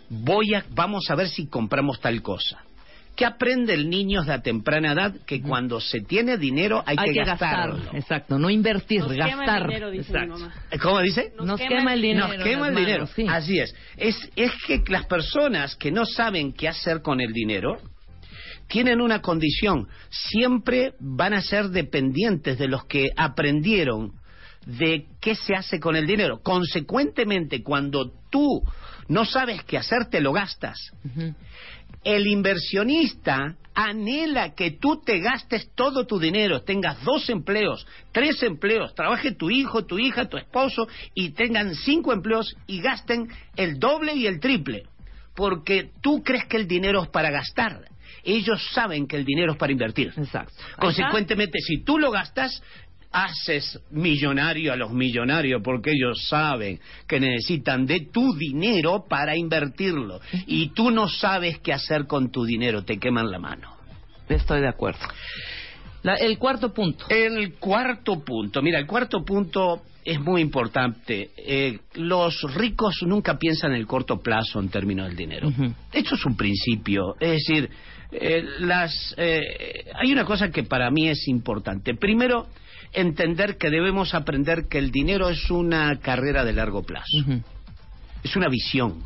[0.09, 2.63] voy a, vamos a ver si compramos tal cosa.
[3.19, 5.13] ¿Qué aprende el niño de temprana edad?
[5.25, 7.75] Que cuando se tiene dinero hay, Hay que gastarlo.
[7.75, 7.95] gastar.
[7.97, 9.67] Exacto, no invertir, Nos quema el gastar.
[9.67, 10.39] dinero, dice mi Exacto.
[10.39, 10.53] mamá.
[10.81, 11.33] ¿Cómo dice?
[11.37, 12.27] Nos, quema, el dinero.
[12.29, 13.07] Nos quema el dinero.
[13.07, 13.25] sí.
[13.27, 13.75] Así es.
[13.97, 14.15] es.
[14.37, 17.77] Es que las personas que no saben qué hacer con el dinero
[18.69, 19.89] tienen una condición.
[20.09, 24.13] Siempre van a ser dependientes de los que aprendieron
[24.65, 26.39] de qué se hace con el dinero.
[26.41, 28.61] Consecuentemente, cuando tú
[29.09, 30.77] no sabes qué hacer, te lo gastas.
[32.03, 38.93] El inversionista anhela que tú te gastes todo tu dinero, tengas dos empleos, tres empleos,
[38.93, 44.15] trabaje tu hijo, tu hija, tu esposo y tengan cinco empleos y gasten el doble
[44.15, 44.83] y el triple.
[45.35, 47.85] Porque tú crees que el dinero es para gastar.
[48.23, 50.11] Ellos saben que el dinero es para invertir.
[50.17, 50.53] Exacto.
[50.77, 52.61] Consecuentemente, si tú lo gastas,
[53.11, 60.19] haces millonario a los millonarios porque ellos saben que necesitan de tu dinero para invertirlo.
[60.47, 63.75] Y tú no sabes qué hacer con tu dinero, te queman la mano.
[64.27, 64.99] Estoy de acuerdo.
[66.03, 67.05] La- el cuarto punto.
[67.09, 71.31] El cuarto punto, mira, el cuarto punto es muy importante.
[71.37, 75.51] Eh, los ricos nunca piensan en el corto plazo en términos del dinero.
[75.91, 77.15] Esto es un principio.
[77.19, 77.69] Es decir,
[78.11, 81.95] eh, las, eh, hay una cosa que para mí es importante.
[81.95, 82.47] Primero,
[82.93, 87.05] entender que debemos aprender que el dinero es una carrera de largo plazo.
[88.23, 89.03] Es una visión.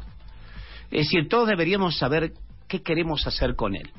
[0.89, 2.33] Es decir, todos deberíamos saber
[2.67, 3.91] qué queremos hacer con él.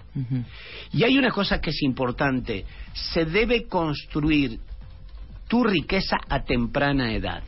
[0.92, 2.64] Y hay una cosa que es importante.
[2.92, 4.58] Se debe construir
[5.48, 7.42] tu riqueza a temprana edad.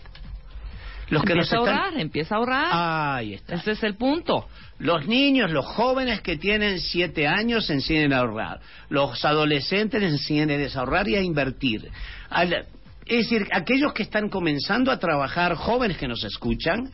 [1.09, 3.17] Los que nos empieza a ahorrar, empieza a ahorrar.
[3.19, 3.55] Ahí está.
[3.55, 4.47] Ese es el punto.
[4.79, 8.61] Los niños, los jóvenes que tienen siete años enseñen a ahorrar.
[8.89, 11.89] Los adolescentes enseñen a ahorrar y a invertir.
[12.29, 12.67] Al-
[13.07, 16.91] es decir, aquellos que están comenzando a trabajar, jóvenes que nos escuchan,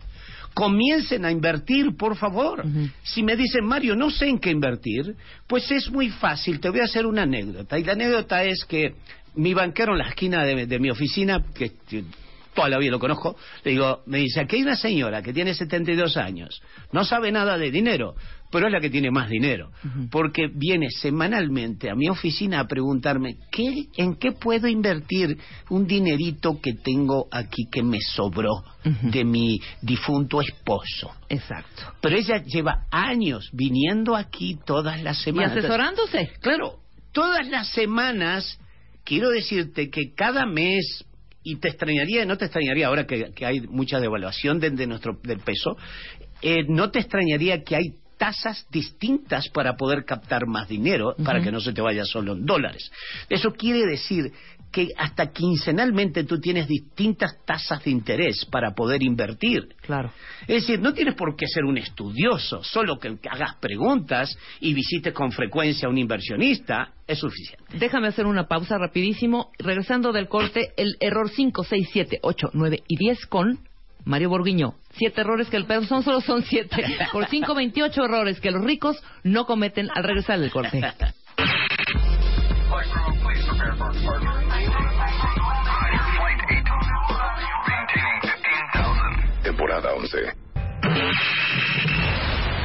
[0.53, 2.63] comiencen a invertir, por favor.
[3.03, 5.17] Si me dicen, Mario, no sé en qué invertir,
[5.47, 6.61] pues es muy fácil.
[6.61, 7.79] Te voy a hacer una anécdota.
[7.79, 8.95] Y la anécdota es que
[9.35, 11.73] mi banquero en la esquina de, de mi oficina, que
[12.55, 15.55] toda la vida lo conozco, le digo, me dice, aquí hay una señora que tiene
[15.55, 16.63] 72 años,
[16.93, 18.15] no sabe nada de dinero,
[18.51, 19.71] pero es la que tiene más dinero,
[20.11, 25.39] porque viene semanalmente a mi oficina a preguntarme, ¿qué, ¿en qué puedo invertir
[25.71, 28.63] un dinerito que tengo aquí que me sobró
[29.03, 31.13] de mi difunto esposo?
[31.31, 31.95] Exacto.
[32.03, 35.57] Pero ella lleva años viniendo aquí todas las Y semanas.
[35.57, 36.31] asesorándose.
[36.43, 36.75] Claro,
[37.13, 38.59] todas las semanas,
[39.05, 41.07] quiero decirte que cada mes,
[41.43, 45.19] y te extrañaría, no te extrañaría ahora que, que hay mucha devaluación de, de nuestro,
[45.23, 45.77] del peso,
[46.41, 51.51] eh, no te extrañaría que hay tasas distintas para poder captar más dinero, para que
[51.51, 52.93] no se te vaya solo en dólares.
[53.29, 54.33] Eso quiere decir
[54.73, 59.69] que hasta quincenalmente tú tienes distintas tasas de interés para poder invertir.
[59.83, 60.11] Claro.
[60.43, 65.13] Es decir, no tienes por qué ser un estudioso, solo que hagas preguntas y visites
[65.13, 67.65] con frecuencia a un inversionista es suficiente.
[67.79, 69.51] Déjame hacer una pausa rapidísimo.
[69.59, 73.59] Regresando del corte, el error 5, 6, 7, 8, 9 y 10 con
[74.05, 74.75] Mario Borguiño.
[74.95, 76.85] Siete errores que el perro son solo son siete.
[77.13, 80.81] Por 5, 28 errores que los ricos no cometen al regresar del corte.
[89.63, 90.27] Temporada 11.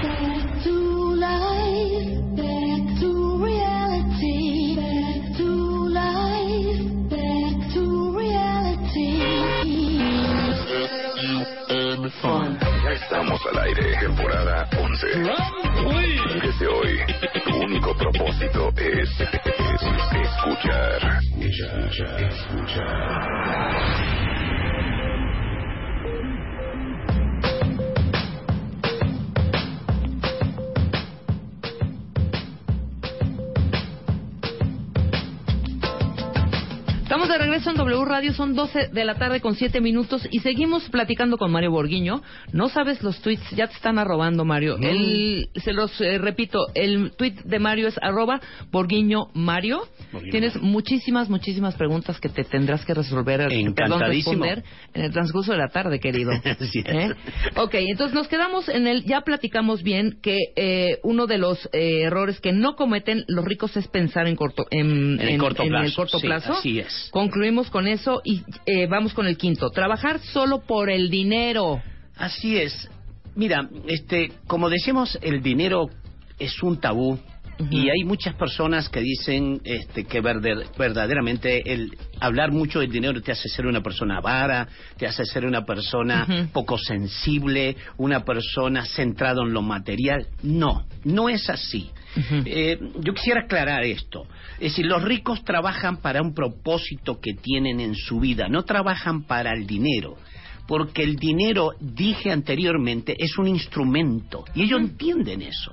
[0.01, 0.73] Back to
[1.13, 5.45] life, back to reality, back to
[5.93, 6.81] life,
[7.13, 7.83] back to
[8.17, 9.21] reality.
[12.83, 13.95] Ya estamos al aire.
[13.99, 15.07] Temporada 11.
[16.41, 16.99] Desde hoy,
[17.45, 19.83] tu único propósito es, es
[20.23, 21.19] escuchar.
[21.37, 24.26] Escuchar, escuchar.
[37.27, 40.39] Estamos de regreso en W Radio, son 12 de la tarde con 7 minutos y
[40.39, 42.21] seguimos platicando con Mario Borguiño.
[42.53, 44.77] No sabes los tweets, ya te están arrobando, Mario.
[44.77, 48.39] El- se los eh, repito, el tweet de Mario es arroba
[48.71, 49.81] Borguiño Mario.
[50.13, 54.63] Borguiño Tienes muchísimas, muchísimas preguntas que te tendrás que resolver, perdón, responder
[54.93, 56.31] en el transcurso de la tarde, querido.
[56.85, 57.09] ¿Eh?
[57.57, 62.03] Ok, entonces nos quedamos en el, ya platicamos bien que eh, uno de los eh,
[62.03, 65.69] errores que no cometen los ricos es pensar en corto, en, En el corto en
[65.69, 66.53] plazo, el corto sí, plazo.
[66.53, 67.09] así es.
[67.17, 69.71] Concluimos con eso y eh, vamos con el quinto.
[69.71, 71.81] Trabajar solo por el dinero.
[72.15, 72.87] Así es.
[73.33, 75.89] Mira, este, como decimos, el dinero
[76.37, 77.17] es un tabú
[77.71, 83.31] Y hay muchas personas que dicen este, que verdaderamente el hablar mucho del dinero te
[83.31, 84.67] hace ser una persona avara,
[84.97, 90.27] te hace ser una persona poco sensible, una persona centrada en lo material.
[90.43, 91.89] No, no es así.
[92.45, 94.27] Eh, yo quisiera aclarar esto.
[94.53, 99.23] Es decir, los ricos trabajan para un propósito que tienen en su vida, no trabajan
[99.23, 100.17] para el dinero.
[100.67, 104.43] Porque el dinero, dije anteriormente, es un instrumento.
[104.53, 105.71] Y ellos entienden eso.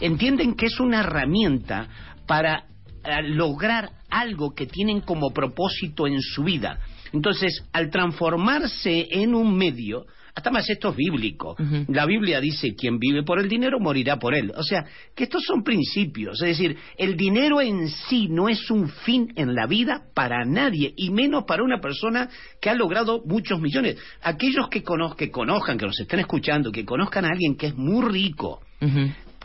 [0.00, 1.88] Entienden que es una herramienta
[2.26, 2.64] para
[3.04, 6.78] eh, lograr algo que tienen como propósito en su vida.
[7.12, 11.54] Entonces, al transformarse en un medio, hasta más esto es bíblico.
[11.88, 14.52] La Biblia dice, quien vive por el dinero morirá por él.
[14.56, 14.84] O sea,
[15.14, 16.42] que estos son principios.
[16.42, 20.92] Es decir, el dinero en sí no es un fin en la vida para nadie,
[20.96, 22.28] y menos para una persona
[22.60, 23.96] que ha logrado muchos millones.
[24.22, 27.76] Aquellos que, cono- que conozcan, que nos estén escuchando, que conozcan a alguien que es
[27.76, 28.60] muy rico,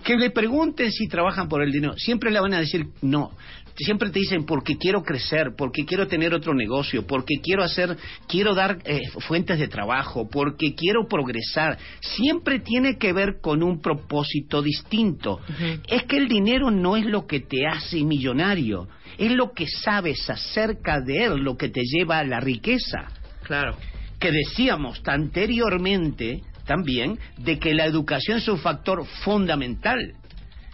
[0.04, 3.32] que le pregunten si trabajan por el dinero, siempre le van a decir no.
[3.76, 7.96] Siempre te dicen porque quiero crecer, porque quiero tener otro negocio, porque quiero hacer,
[8.28, 11.78] quiero dar eh, fuentes de trabajo, porque quiero progresar.
[12.02, 15.40] Siempre tiene que ver con un propósito distinto.
[15.88, 20.30] Es que el dinero no es lo que te hace millonario, es lo que sabes
[20.30, 23.08] acerca de él, lo que te lleva a la riqueza
[23.44, 23.78] Claro.
[24.20, 30.14] que decíamos anteriormente también de que la educación es un factor fundamental.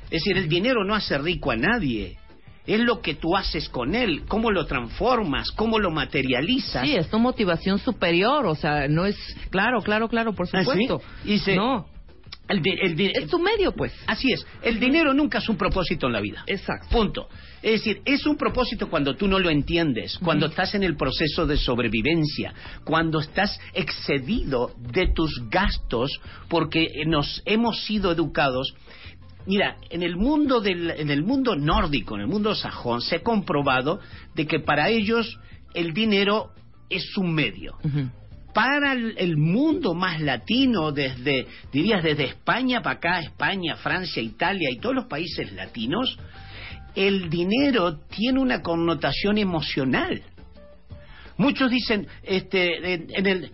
[0.05, 2.17] Es decir, el dinero no hace rico a nadie.
[2.67, 6.83] Es lo que tú haces con él, cómo lo transformas, cómo lo materializas.
[6.83, 9.15] Sí, es tu motivación superior, o sea, no es...
[9.51, 10.65] Claro, claro, claro, por ¿Ah, sí?
[10.65, 11.01] supuesto.
[11.23, 11.85] Y se- No,
[12.47, 13.91] El di- el di- es tu medio, pues.
[14.05, 16.43] Así es, el dinero nunca es un propósito en la vida.
[16.45, 16.87] Exacto.
[16.91, 17.27] Punto.
[17.63, 21.47] Es decir, es un propósito cuando tú no lo entiendes, cuando estás en el proceso
[21.47, 22.53] de sobrevivencia,
[22.83, 26.11] cuando estás excedido de tus gastos,
[26.47, 28.75] porque nos hemos sido educados.
[29.47, 33.23] Mira, en el mundo del, en el mundo nórdico, en el mundo sajón, se ha
[33.23, 33.99] comprobado
[34.35, 35.39] de que para ellos
[35.73, 36.51] el dinero
[36.89, 37.77] es un medio
[38.55, 44.69] para el, el mundo más latino, desde, dirías, desde España para acá, España, Francia, Italia
[44.71, 46.17] y todos los países latinos,
[46.95, 50.21] el dinero tiene una connotación emocional.
[51.37, 53.51] Muchos dicen, este, en, en el,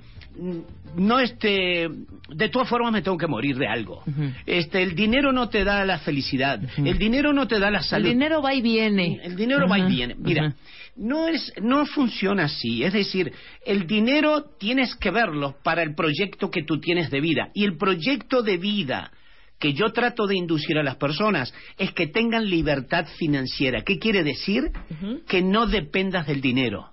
[0.95, 1.90] no este,
[2.30, 4.03] de todas formas me tengo que morir de algo.
[4.45, 7.84] Este, el dinero no te da la felicidad, el dinero no te da la El
[7.86, 8.07] salud.
[8.07, 9.19] dinero va y viene.
[9.23, 10.15] El dinero va y viene.
[10.15, 10.53] Mira.
[10.95, 12.84] No es, no funciona así.
[12.84, 13.31] Es decir,
[13.65, 17.49] el dinero tienes que verlo para el proyecto que tú tienes de vida.
[17.53, 19.11] Y el proyecto de vida
[19.59, 23.84] que yo trato de inducir a las personas es que tengan libertad financiera.
[23.84, 24.63] ¿Qué quiere decir?
[25.27, 26.89] Que no dependas del dinero.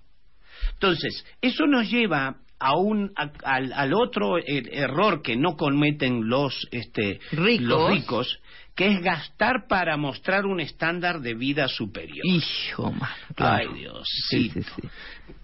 [0.74, 6.28] Entonces, eso nos lleva a un, a- al, al otro eh, error que no cometen
[6.28, 7.66] los, este, Ricos.
[7.66, 8.38] los ricos,
[8.78, 12.24] que es gastar para mostrar un estándar de vida superior.
[12.24, 12.94] Hijo,
[13.34, 13.70] claro.
[13.74, 14.62] Ay, Dios, Sí, sí.
[14.62, 14.88] sí, sí.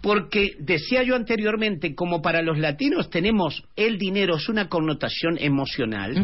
[0.00, 6.16] Porque decía yo anteriormente, como para los latinos tenemos el dinero, es una connotación emocional.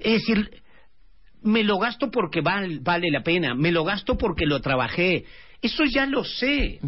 [0.00, 0.50] Es decir,
[1.42, 5.24] me lo gasto porque val- vale la pena, me lo gasto porque lo trabajé.
[5.62, 6.80] Eso ya lo sé.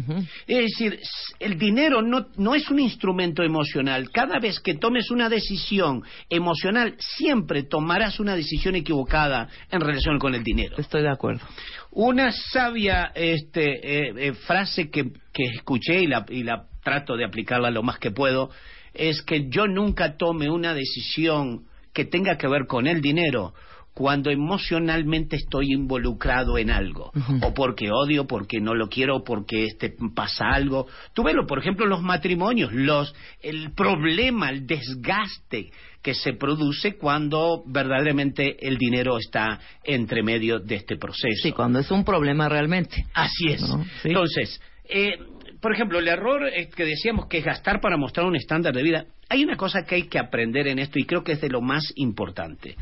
[0.45, 0.99] Es decir,
[1.39, 4.11] el dinero no, no es un instrumento emocional.
[4.11, 10.35] Cada vez que tomes una decisión emocional, siempre tomarás una decisión equivocada en relación con
[10.35, 10.75] el dinero.
[10.77, 11.45] Estoy de acuerdo.
[11.91, 17.23] Una sabia este, eh, eh, frase que, que escuché y la, y la trato de
[17.23, 18.49] aplicarla lo más que puedo
[18.93, 23.53] es que yo nunca tome una decisión que tenga que ver con el dinero
[23.95, 29.95] cuando emocionalmente estoy involucrado en algo o porque odio, porque no lo quiero, porque este
[30.13, 30.85] pasa algo.
[31.13, 37.63] Tú velo, por ejemplo, los matrimonios, los el problema, el desgaste que se produce cuando
[37.65, 41.41] verdaderamente el dinero está entre medio de este proceso.
[41.41, 43.05] Sí, cuando es un problema realmente.
[43.13, 43.61] Así es.
[43.61, 43.81] ¿No?
[44.03, 44.09] Sí.
[44.09, 45.17] Entonces, eh,
[45.61, 48.83] por ejemplo, el error eh, que decíamos que es gastar para mostrar un estándar de
[48.83, 49.05] vida.
[49.29, 51.61] Hay una cosa que hay que aprender en esto y creo que es de lo
[51.61, 52.75] más importante.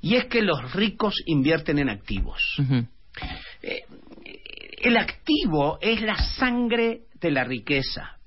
[0.00, 2.42] Y es que los ricos invierten en activos.
[3.62, 3.82] Eh,
[4.78, 8.18] el activo es la sangre de la riqueza.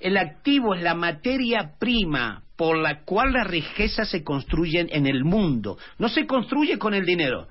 [0.00, 5.24] El activo es la materia prima por la cual las riquezas se construyen en el
[5.24, 5.78] mundo.
[5.98, 7.48] No se construye con el dinero.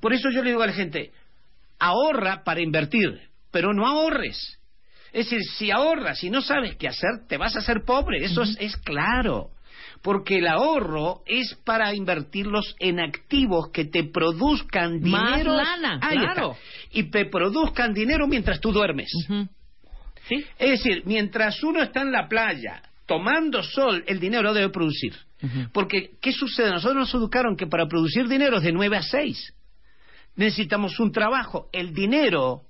[0.00, 1.12] Por eso yo le digo a la gente,
[1.78, 4.58] ahorra para invertir, pero no ahorres.
[5.12, 8.24] Es decir, si ahorras y no sabes qué hacer, te vas a hacer pobre.
[8.24, 9.50] Eso es, es claro.
[10.04, 15.56] Porque el ahorro es para invertirlos en activos que te produzcan Más dinero.
[15.56, 16.52] lana, Ahí claro.
[16.52, 16.62] está.
[16.92, 19.10] Y te produzcan dinero mientras tú duermes.
[20.28, 20.44] ¿Sí?
[20.58, 25.14] Es decir, mientras uno está en la playa tomando sol, el dinero debe producir.
[25.72, 26.70] Porque, ¿qué sucede?
[26.70, 29.54] Nosotros nos educaron que para producir dinero es de 9 a 6.
[30.36, 31.68] necesitamos un trabajo.
[31.72, 32.62] El dinero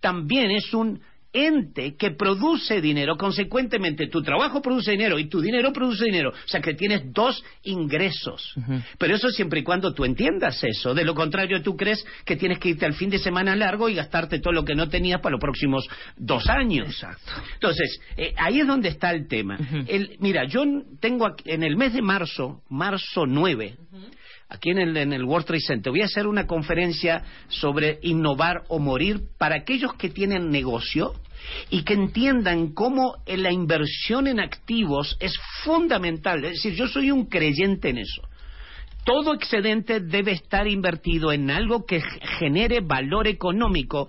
[0.00, 1.00] también es un
[1.32, 3.16] ente que produce dinero.
[3.16, 6.30] Consecuentemente, tu trabajo produce dinero y tu dinero produce dinero.
[6.30, 8.54] O sea que tienes dos ingresos.
[8.98, 10.94] Pero eso siempre y cuando tú entiendas eso.
[10.94, 13.94] De lo contrario, tú crees que tienes que irte al fin de semana largo y
[13.94, 16.86] gastarte todo lo que no tenías para los próximos dos años.
[16.88, 17.32] Exacto.
[17.54, 19.58] Entonces, eh, ahí es donde está el tema.
[19.88, 20.62] el, mira, yo
[21.00, 23.76] tengo aquí- en el mes de marzo, marzo 9,
[24.52, 28.64] aquí en el, en el World Trade Center, voy a hacer una conferencia sobre innovar
[28.68, 31.14] o morir para aquellos que tienen negocio
[31.70, 35.34] y que entiendan cómo la inversión en activos es
[35.64, 36.44] fundamental.
[36.44, 38.22] Es decir, yo soy un creyente en eso.
[39.04, 42.00] Todo excedente debe estar invertido en algo que
[42.38, 44.08] genere valor económico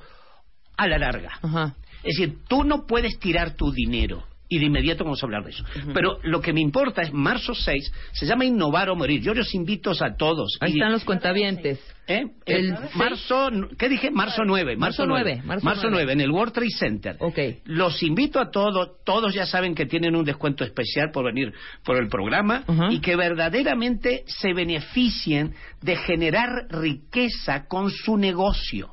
[0.78, 1.32] a la larga.
[1.42, 1.76] Ajá.
[2.04, 4.24] Es decir, tú no puedes tirar tu dinero.
[4.54, 5.66] Y de inmediato vamos a hablar de eso.
[5.96, 9.20] Pero lo que me importa es marzo 6, se llama Innovar o Morir.
[9.20, 10.58] Yo los invito a todos.
[10.62, 11.80] Ahí Y- están los cuentavientes.
[12.06, 12.22] ¿Eh?
[12.46, 13.50] El El marzo,
[13.80, 14.12] ¿qué dije?
[14.12, 14.76] Marzo 9.
[14.76, 15.48] Marzo Marzo 9, 9.
[15.48, 17.16] marzo Marzo 9, 9, en el World Trade Center.
[17.20, 17.40] Ok.
[17.66, 21.52] Los invito a todos, todos ya saben que tienen un descuento especial por venir
[21.84, 28.92] por el programa y que verdaderamente se beneficien de generar riqueza con su negocio.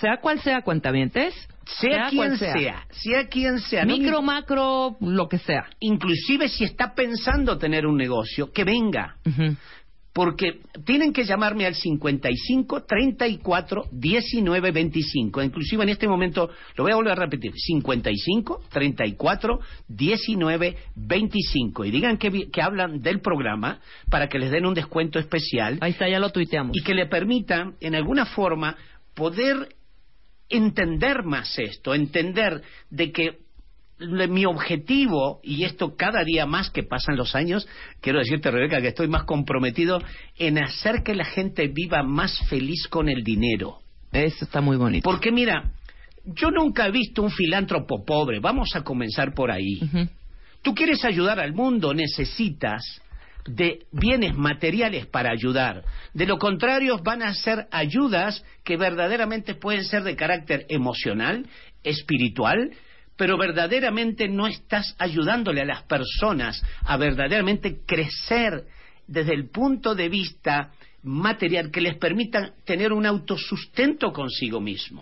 [0.00, 1.34] Sea cual sea cuentavientes.
[1.78, 2.86] Sea, quien cual sea.
[2.90, 3.84] sea, quien sea.
[3.84, 5.66] no Micro, macro, lo que sea.
[5.80, 9.16] inclusive si está pensando tener un negocio, que venga.
[9.26, 9.56] Ujú.
[10.12, 15.40] Porque tienen que llamarme al 55 34 19 25.
[15.40, 21.84] Inclusive en este momento, lo voy a volver a repetir, 55 34 19 25.
[21.84, 23.78] Y digan que, que hablan del programa
[24.10, 26.76] para que les den un descuento especial Ahí está, ya lo tuiteamos.
[26.76, 28.76] y que le permitan, en alguna forma,
[29.14, 29.68] poder
[30.50, 33.38] entender más esto, entender de que
[34.28, 37.68] mi objetivo, y esto cada día más que pasan los años,
[38.00, 40.00] quiero decirte, Rebeca, que estoy más comprometido
[40.38, 43.78] en hacer que la gente viva más feliz con el dinero.
[44.12, 45.04] Eso está muy bonito.
[45.04, 45.72] Porque mira,
[46.24, 49.80] yo nunca he visto un filántropo pobre, vamos a comenzar por ahí.
[49.82, 50.08] Ujú.
[50.62, 52.82] Tú quieres ayudar al mundo, necesitas
[53.46, 55.82] de bienes materiales para ayudar.
[56.14, 61.46] De lo contrario, van a ser ayudas que verdaderamente pueden ser de carácter emocional,
[61.82, 62.70] espiritual,
[63.16, 68.64] pero verdaderamente no estás ayudándole a las personas a verdaderamente crecer
[69.06, 70.70] desde el punto de vista
[71.02, 75.00] material que les permita tener un autosustento consigo mismo.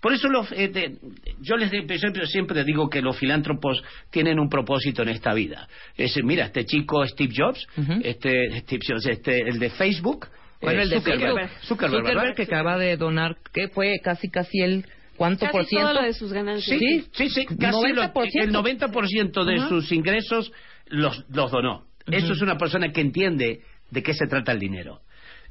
[0.00, 0.96] Por eso los, eh, de-
[1.40, 5.68] yo les de- siempre, siempre digo que los filántropos tienen un propósito en esta vida.
[5.96, 7.66] Es, mira, este chico Steve Jobs,
[8.02, 10.28] este, Steve Jobs, este, el de Facebook,
[10.62, 11.50] Bueno, eh, el de Zuckerberg.
[11.62, 12.12] Zuckerberg, ¿verdad?
[12.22, 15.88] Zuckerberg que acaba de donar, que fue casi casi el ¿cuánto Casi por ciento?
[15.90, 16.78] todo lo de sus ganancias.
[16.80, 18.42] Sí, sí, sí, casi lo- 90%.
[18.44, 20.50] el 90% de sus ingresos
[20.86, 21.84] los, los donó.
[22.10, 23.60] Eso es una persona que entiende
[23.90, 25.00] de qué se trata el dinero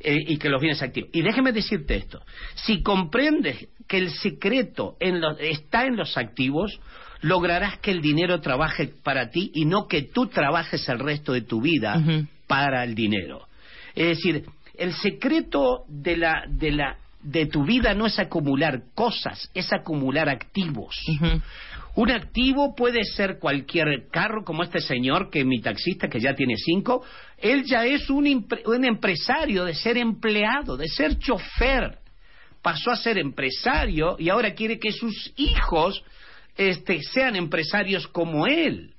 [0.04, 1.10] eh, y que los bienes activos.
[1.14, 2.22] Y déjeme decirte esto,
[2.56, 6.80] si comprendes que el secreto en lo- está en los activos,
[7.22, 11.42] lograrás que el dinero trabaje para ti y no que tú trabajes el resto de
[11.42, 11.96] tu vida
[12.48, 13.48] para el dinero.
[13.96, 14.46] Es decir,
[14.78, 20.28] el secreto de la, de la de tu vida no es acumular cosas, es acumular
[20.28, 20.94] activos.
[21.96, 26.56] Un activo puede ser cualquier carro, como este señor, que mi taxista, que ya tiene
[26.58, 27.04] cinco.
[27.38, 28.26] Él ya es un,
[28.84, 32.00] empresario de ser empleado, de ser chofer.
[32.64, 36.04] Pasó a ser empresario y ahora quiere que sus hijos
[36.58, 38.96] este, sean empresarios como él.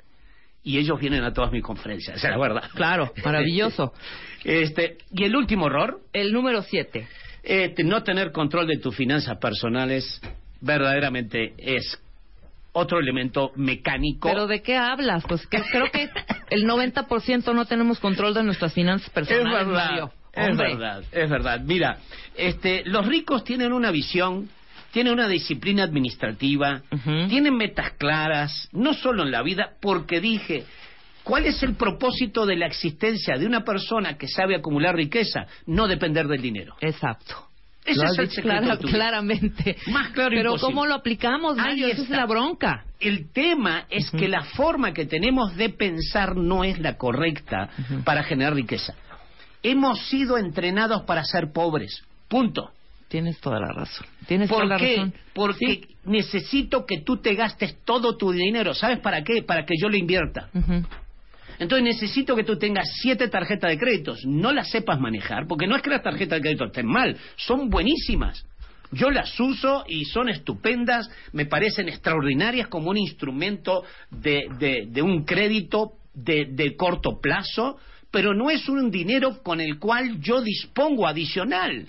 [0.63, 2.71] Y ellos vienen a todas mis conferencias, esa es la verdad.
[2.75, 3.93] Claro, maravilloso.
[4.45, 7.09] Este, y el último error, El número 7.
[7.45, 10.21] este, no tener control de tus finanzas personales
[10.61, 11.99] verdaderamente es
[12.75, 14.29] otro elemento mecánico.
[14.29, 15.25] ¿Pero de qué hablas?
[15.27, 16.11] Pues que creo que
[16.51, 20.13] el 90% no tenemos control de nuestras finanzas es personales, verdad, Mario.
[20.33, 21.61] es verdad, es verdad.
[21.61, 21.99] Mira,
[22.37, 24.49] este, los ricos tienen una visión,
[24.91, 26.83] tienen una disciplina administrativa,
[27.29, 30.65] tienen metas claras, no solo en la vida, porque dije,
[31.23, 35.47] ¿cuál es el propósito de la existencia de una persona que sabe acumular riqueza?
[35.67, 36.75] No depender del dinero.
[36.81, 37.54] Exacto.
[37.85, 39.77] Ese es el secreto clara- claramente.
[39.89, 40.61] Más claro Pero imposible.
[40.75, 41.87] ¿cómo lo aplicamos, Ahí Mario?
[41.89, 42.85] Esa es la bronca.
[42.99, 47.69] El tema es que la forma que tenemos de pensar no es la correcta
[48.05, 48.95] para generar riqueza.
[49.63, 52.03] Hemos sido entrenados para ser pobres.
[52.29, 52.71] Punto.
[53.09, 54.07] Tienes toda la razón.
[54.27, 54.97] Tienes ¿Por toda la qué?
[54.97, 55.15] razón.
[55.35, 55.87] Porque Sí.
[56.05, 58.75] necesito que tú te gastes todo tu dinero.
[58.75, 59.43] ¿Sabes para qué?
[59.43, 60.49] Para que yo lo invierta.
[61.65, 64.21] Entonces necesito que tú tengas siete tarjetas de créditos.
[64.27, 67.71] No las sepas manejar, porque no es que las tarjetas de crédito estén mal, son
[67.71, 68.45] buenísimas.
[68.93, 75.03] Yo las uso y son estupendas, me parecen extraordinarias como un instrumento de, de- de
[75.03, 77.79] un crédito de, de corto plazo,
[78.11, 81.85] pero no es un dinero con el cual yo dispongo adicional.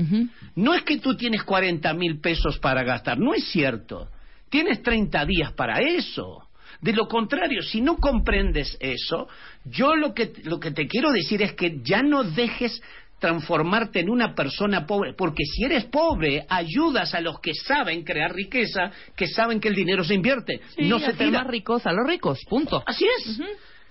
[0.55, 4.07] No es que tú tienes 40 mil pesos para gastar, no es cierto.
[4.49, 6.44] Tienes 30 días para eso.
[6.85, 9.27] De lo contrario, si no comprendes eso,
[9.65, 12.79] yo lo que, lo que te quiero decir es que ya no dejes
[13.19, 18.35] transformarte en una persona pobre, porque si eres pobre, ayudas a los que saben crear
[18.35, 21.39] riqueza, que saben que el dinero se invierte, Sí, no se tira.
[21.39, 22.83] más ricos a los ricos, punto.
[22.85, 23.39] Así es.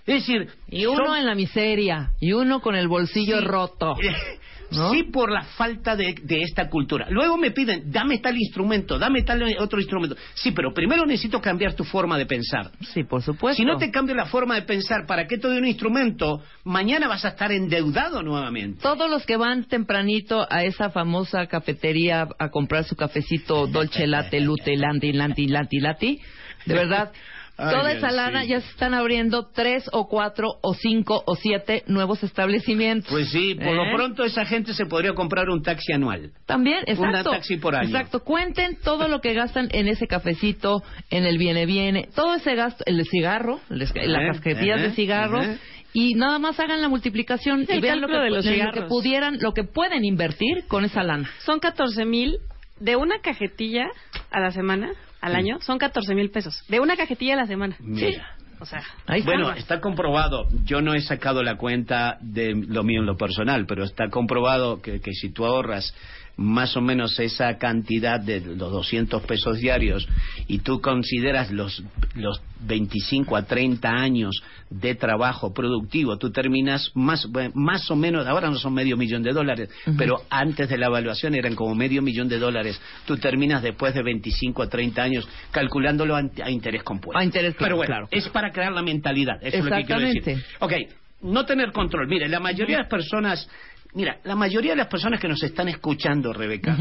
[0.07, 3.45] Es decir, Y uno son- en la miseria, y uno con el bolsillo Sí.
[3.45, 3.95] roto.
[4.71, 4.91] ¿no?
[4.91, 7.07] Sí, por la falta de, de esta cultura.
[7.09, 10.15] Luego me piden, dame tal instrumento, dame tal otro instrumento.
[10.33, 12.71] Sí, pero primero necesito cambiar tu forma de pensar.
[12.93, 13.57] Sí, por supuesto.
[13.57, 16.41] Si no te cambio la forma de pensar, ¿para qué te doy un instrumento?
[16.63, 18.81] Mañana vas a estar endeudado nuevamente.
[18.81, 24.39] Todos los que van tempranito a esa famosa cafetería a comprar su cafecito Dolce Latte,
[24.39, 26.21] Lute, Lanti, Lanti, Lanti, Lati,
[26.65, 27.11] de verdad,
[27.57, 28.49] Ay, toda esa lana sí.
[28.49, 33.09] ya se están abriendo tres o cuatro o cinco o siete nuevos establecimientos.
[33.11, 33.75] Pues sí, por ¿Eh?
[33.75, 36.31] lo pronto esa gente se podría comprar un taxi anual.
[36.45, 37.31] También, Un exacto.
[37.31, 37.87] taxi por año.
[37.87, 38.21] Exacto.
[38.23, 42.83] Cuenten todo lo que gastan en ese cafecito, en el viene viene, todo ese gasto,
[42.87, 45.57] el cigarro, las Ajá, casquetillas de ajá.
[45.93, 48.81] Y nada más hagan la multiplicación y vean lo que, cálculo de los lo que
[48.81, 51.29] pudieran, lo que pueden invertir con esa lana.
[51.45, 52.37] Son 14 mil
[52.79, 53.87] de una cajetilla
[54.31, 54.91] a la semana,
[55.21, 56.63] al año, son 14 mil pesos.
[56.67, 57.75] De una cajetilla a la semana.
[57.79, 58.35] Mira.
[58.59, 58.83] O sea.
[59.25, 60.47] Bueno, está comprobado.
[60.63, 64.81] Yo no he sacado la cuenta de lo mío en lo personal, pero está comprobado
[64.81, 65.93] que, que si tú ahorras
[66.37, 70.07] más o menos esa cantidad de los 200 pesos diarios
[70.47, 71.83] y tú consideras los,
[72.13, 78.49] los 25 a 30 años de trabajo productivo, tú terminas más, más o menos, ahora
[78.49, 82.27] no son medio millón de dólares, pero antes de la evaluación eran como medio millón
[82.27, 82.79] de dólares.
[83.05, 87.17] Tú terminas después de 25 a 30 años calculándolo a, a interés compuesto.
[87.19, 88.07] A interés Pero bueno, claro.
[88.11, 89.37] es para crear la mentalidad.
[89.41, 90.43] Eso es lo que quiero decir.
[90.59, 90.73] Ok,
[91.21, 92.07] no tener control.
[92.07, 93.49] Mire, la mayoría de las personas,
[93.95, 96.77] mira, la mayoría de las personas que nos están escuchando, Rebeca,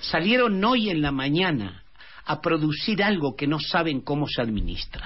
[0.00, 1.82] salieron hoy en la mañana
[2.26, 5.02] a producir algo que no saben cómo se administra.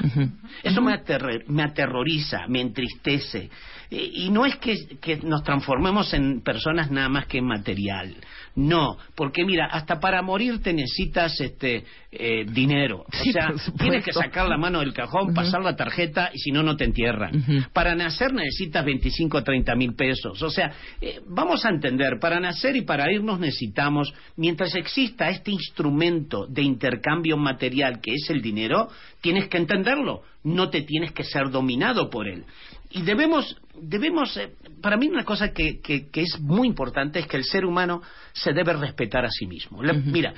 [0.62, 3.48] Eso me, aterre- me aterroriza, me entristece.
[3.90, 8.16] Y no es que, que nos transformemos en personas nada más que en material.
[8.54, 13.04] No, porque mira, hasta para morir te necesitas este eh, dinero.
[13.06, 16.62] O sea, tienes que sacar la mano del cajón, pasar la tarjeta y si no,
[16.62, 17.66] no te entierran.
[17.72, 20.42] Para nacer necesitas 25 o 30 mil pesos.
[20.42, 25.50] O sea, eh, vamos a entender, para nacer y para irnos necesitamos, mientras exista este
[25.50, 28.88] instrumento de intercambio material que es el dinero,
[29.22, 32.44] tienes que entenderlo, no te tienes que ser dominado por él.
[32.94, 37.26] Y debemos, debemos eh, para mí una cosa que, que, que es muy importante es
[37.26, 38.02] que el ser humano
[38.32, 39.82] se debe respetar a sí mismo.
[39.82, 40.34] La- Mira,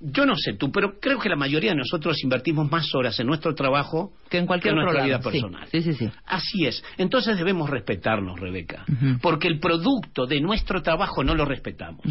[0.00, 3.26] yo no sé tú, pero creo que la mayoría de nosotros invertimos más horas en
[3.26, 5.66] nuestro trabajo Que en cualquier que en nuestra vida personal.
[5.72, 6.08] Sí, sí, sí.
[6.24, 6.82] Así es.
[6.98, 8.84] Entonces debemos respetarnos, Rebeca.
[9.20, 12.04] Porque el producto de nuestro trabajo no lo respetamos.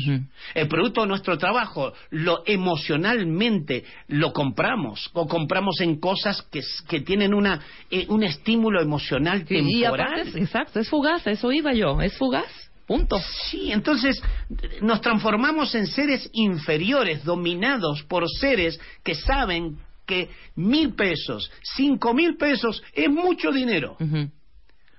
[0.54, 7.34] El producto de nuestro trabajo lo emocionalmente lo compramos o compramos en cosas que, tienen
[7.34, 10.08] una, eh, un estímulo emocional Sí, y temporal.
[10.14, 13.20] aparte, es- exacto, es fugaz, a eso iba yo, es fugaz, punto.
[13.52, 14.20] Sí, entonces
[14.82, 22.38] nos transformamos en seres inferiores, dominados por seres que saben que mil pesos, cinco mil
[22.38, 23.98] pesos es mucho dinero.
[24.00, 24.32] Ujú.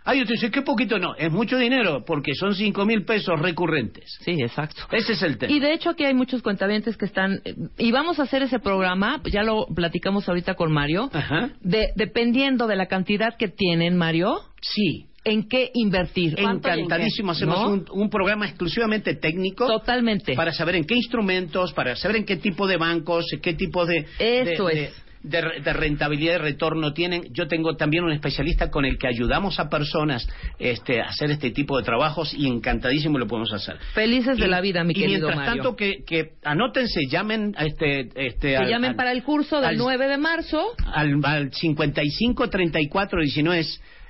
[0.04, 4.18] Ay, usted dice, qué poquito no, es mucho dinero porque son cinco mil pesos recurrentes.
[4.22, 4.82] Sí, exacto.
[4.90, 5.52] Ese es el tema.
[5.52, 8.58] Y de hecho aquí hay muchos cuentavientes que están eh, y vamos a hacer ese
[8.58, 11.50] programa, ya lo platicamos ahorita con Mario, Ajá.
[11.60, 16.34] de dependiendo de la cantidad que tienen Mario, Sí, en qué invertir.
[16.38, 17.32] Encantadísimo.
[17.32, 17.68] Hacemos ¿No?
[17.70, 19.66] un, un programa exclusivamente técnico.
[19.66, 20.34] Totalmente.
[20.34, 24.06] Para saber en qué instrumentos, para saber en qué tipo de bancos, qué tipo de...
[24.18, 24.90] Eso de- es.
[24.92, 27.24] de- de de rentabilidad y retorno tienen.
[27.32, 30.24] Yo tengo también un especialista con el que ayudamos a personas
[30.60, 33.78] este, a hacer este tipo de trabajos y encantadísimo lo podemos hacer.
[33.94, 35.62] Felices de la vida, mi y querido mientras Mario.
[35.64, 39.56] tanto que, que anótense, llamen a este, este que al- llamen al- para el curso
[39.56, 40.62] del al- 9 de marzo.
[40.86, 43.66] al, al 55 34 19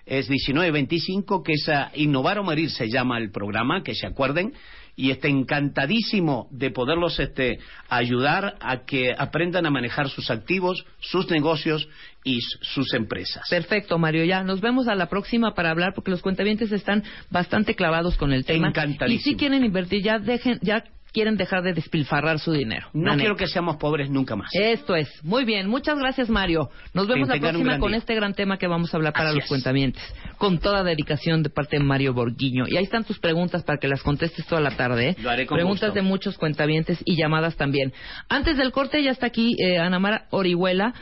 [0.09, 3.95] es, es 19 25 que es a Innovar o Morir se llama el programa que
[3.95, 4.53] se acuerden
[4.99, 11.31] y está encantadísimo de poderlos este ayudar a que aprendan a manejar sus activos, sus
[11.31, 11.89] negocios
[12.25, 13.47] y sus empresas.
[13.49, 14.25] Perfecto, Mario.
[14.25, 18.33] Ya nos vemos a la próxima para hablar porque los cuentavientes están bastante clavados con
[18.33, 18.69] el tema.
[18.69, 19.21] Encantadísimo.
[19.21, 20.83] Y si quieren invertir, ya dejen, ya
[21.13, 22.89] quieren dejar de despilfarrar su dinero.
[22.93, 24.51] No quiero que seamos pobres nunca más.
[24.53, 25.09] Esto es.
[25.25, 25.69] Muy bien.
[25.69, 26.71] Muchas gracias, Mario.
[26.95, 27.99] Nos vemos la próxima con día.
[27.99, 29.49] este gran tema que vamos a hablar para Así los es.
[29.49, 30.03] cuentamientos.
[30.37, 32.65] Con toda dedicación de parte de Mario Borguiño.
[32.69, 35.11] Y ahí están tus preguntas para que las contestes toda la tarde.
[35.11, 35.17] ¿eh?
[35.23, 35.95] Lo haré con preguntas gusto.
[35.95, 37.93] de muchos cuentavientes y llamadas también.
[38.29, 40.95] Antes del corte ya está aquí eh, Ana Mara Orihuela.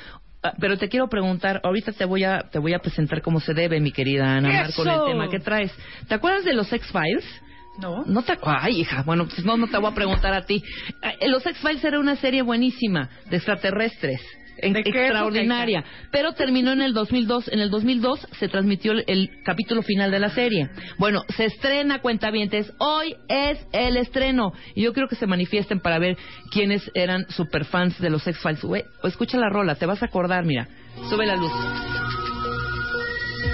[0.43, 3.55] Ah, Pero te quiero preguntar, ahorita te voy a te voy a presentar cómo se
[3.55, 5.73] debe, mi querida Ana Mar, con el tema que traes.
[6.09, 7.25] ¿Te acuerdas de los X-Files?
[7.81, 8.05] No.
[8.07, 10.63] No te acuerdas, ay hija, bueno, pues no, no te voy a preguntar a ti.
[11.21, 14.21] Eh, Los X-Files era una serie buenísima de extraterrestres.
[14.59, 17.49] en- ¿De qué extraordinaria, pero terminó en el 2002.
[17.49, 20.71] En el 2002 se transmitió el, el capítulo final de la serie.
[20.97, 22.73] Bueno, se estrena Cuentavientes.
[22.79, 24.55] Hoy es el estreno.
[24.75, 26.17] Y yo creo que se manifiesten para ver
[26.51, 28.87] quiénes eran superfans de los X-Files.
[29.05, 30.67] Escucha la rola, te vas a acordar, mira.
[31.11, 31.53] Sube la luz.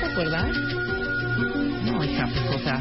[0.00, 0.56] ¿Te acuerdas?
[1.84, 2.80] No, hija, pues, o sea,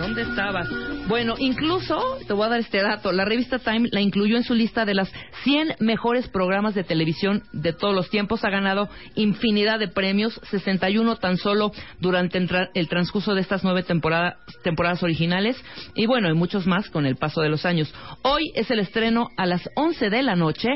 [0.00, 0.66] ¿Dónde estabas?
[1.08, 4.54] Bueno, incluso, te voy a dar este dato, la revista Time la incluyó en su
[4.54, 5.12] lista de las
[5.44, 8.42] 100 mejores programas de televisión de todos los tiempos.
[8.44, 13.62] Ha ganado infinidad de premios, 61 tan solo durante el, tra- el transcurso de estas
[13.62, 15.62] nueve temporada- temporadas originales.
[15.94, 17.92] Y bueno, y muchos más con el paso de los años.
[18.22, 20.68] Hoy es el estreno a las 11 de la noche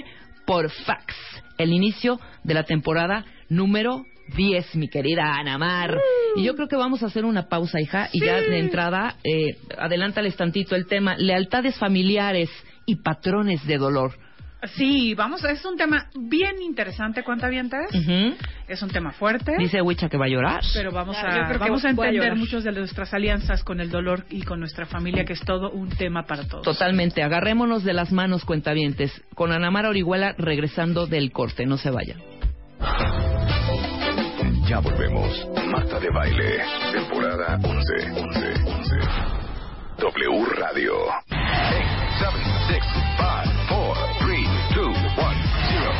[0.46, 1.14] por Fax,
[1.56, 5.98] el inicio de la temporada número 10, mi querida Ana Mar.
[6.36, 9.58] Y yo creo que vamos a hacer una pausa, hija, y ya de entrada, eh,
[9.78, 12.50] adelántales tantito el tema, lealtades familiares
[12.86, 14.12] y patrones de dolor.
[14.76, 17.86] Sí, vamos, es un tema bien interesante, ¿cuántavientes?
[17.94, 18.34] Ujú.
[18.66, 19.52] Es un tema fuerte.
[19.58, 20.62] Dice Wicha que va a llorar.
[20.72, 22.36] Pero vamos Yo a, creo que vamos a voy a entender llorar.
[22.38, 25.90] muchas de nuestras alianzas con el dolor y con nuestra familia, que es todo un
[25.90, 26.64] tema para todos.
[26.64, 31.90] Totalmente, agarrémonos de las manos, cuentavientes, con Ana Mar Orihuela regresando del corte, no se
[31.90, 32.16] vaya.
[34.66, 35.46] Ya volvemos.
[35.66, 37.94] Marta de Baile, temporada 11.
[38.16, 38.96] 11, 11.
[39.98, 40.94] W Radio.
[41.04, 41.34] 8,
[42.18, 42.38] 7,
[42.68, 44.40] 6, 5, 4, 3,
[44.74, 45.04] 2, 1,
[45.68, 45.92] 0.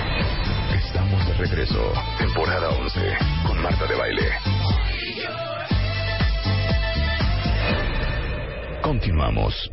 [0.79, 1.93] Estamos de regreso.
[2.19, 3.01] Temporada 11.
[3.47, 4.33] Con Marta de Baile.
[8.83, 9.71] Continuamos.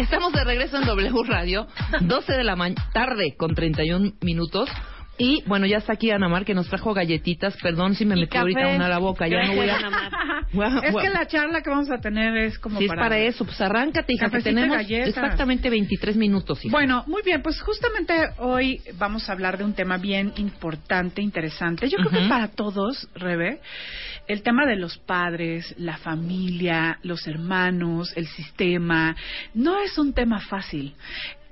[0.00, 1.66] Estamos de regreso en W Radio,
[2.00, 2.56] 12 de la
[2.94, 4.70] tarde con 31 minutos.
[5.20, 7.56] Y bueno, ya está aquí Ana Mar que nos trajo galletitas.
[7.62, 9.28] Perdón si me metí ahorita una a la boca.
[9.28, 9.78] Ya no voy a.
[10.52, 13.02] Guau, Es que la charla que vamos a tener es como Si es para...
[13.02, 15.08] para eso, pues arráncate, hija, que Cafecito y tenemos galletas.
[15.08, 16.64] exactamente 23 minutos.
[16.64, 16.72] hija.
[16.72, 21.88] Bueno, muy bien, pues justamente hoy vamos a hablar de un tema bien importante, interesante.
[21.88, 23.60] Yo creo que para todos, Rebe,
[24.26, 29.14] el tema de los padres, la familia, los hermanos, el sistema,
[29.54, 30.94] no es un tema fácil.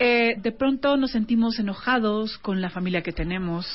[0.00, 3.66] Eh, de pronto nos sentimos enojados con la familia que tenemos,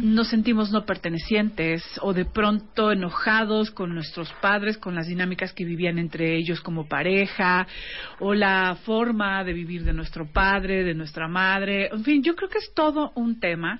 [0.00, 5.66] nos sentimos no pertenecientes o de pronto enojados con nuestros padres, con las dinámicas que
[5.66, 7.66] vivían entre ellos como pareja
[8.20, 11.88] o la forma de vivir de nuestro padre, de nuestra madre.
[11.92, 13.78] En fin, yo creo que es todo un tema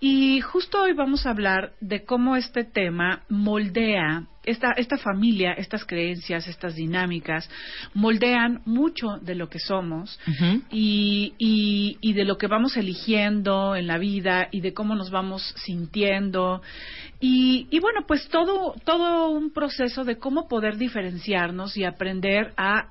[0.00, 5.84] y justo hoy vamos a hablar de cómo este tema moldea esta, esta familia, estas
[5.84, 7.50] creencias, estas dinámicas,
[7.94, 10.18] moldean mucho de lo que somos
[10.70, 15.10] y, y, y de lo que vamos eligiendo en la vida y de cómo nos
[15.10, 16.62] vamos sintiendo.
[17.20, 22.88] Y, y bueno, pues todo, todo un proceso de cómo poder diferenciarnos y aprender a,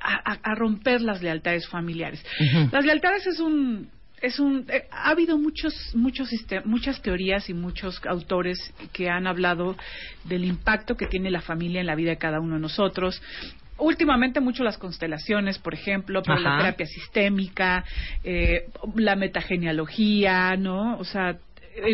[0.00, 2.24] a, a romper las lealtades familiares.
[2.72, 3.95] Las lealtades es un
[4.26, 6.30] es un eh, ha habido muchos muchos
[6.64, 8.58] muchas teorías y muchos autores
[8.92, 9.76] que han hablado
[10.24, 13.22] del impacto que tiene la familia en la vida de cada uno de nosotros.
[13.78, 16.58] Últimamente mucho las constelaciones, por ejemplo, pero la Ajá.
[16.58, 17.84] terapia sistémica,
[18.24, 20.98] eh, la metagenealogía, ¿no?
[20.98, 21.36] O sea,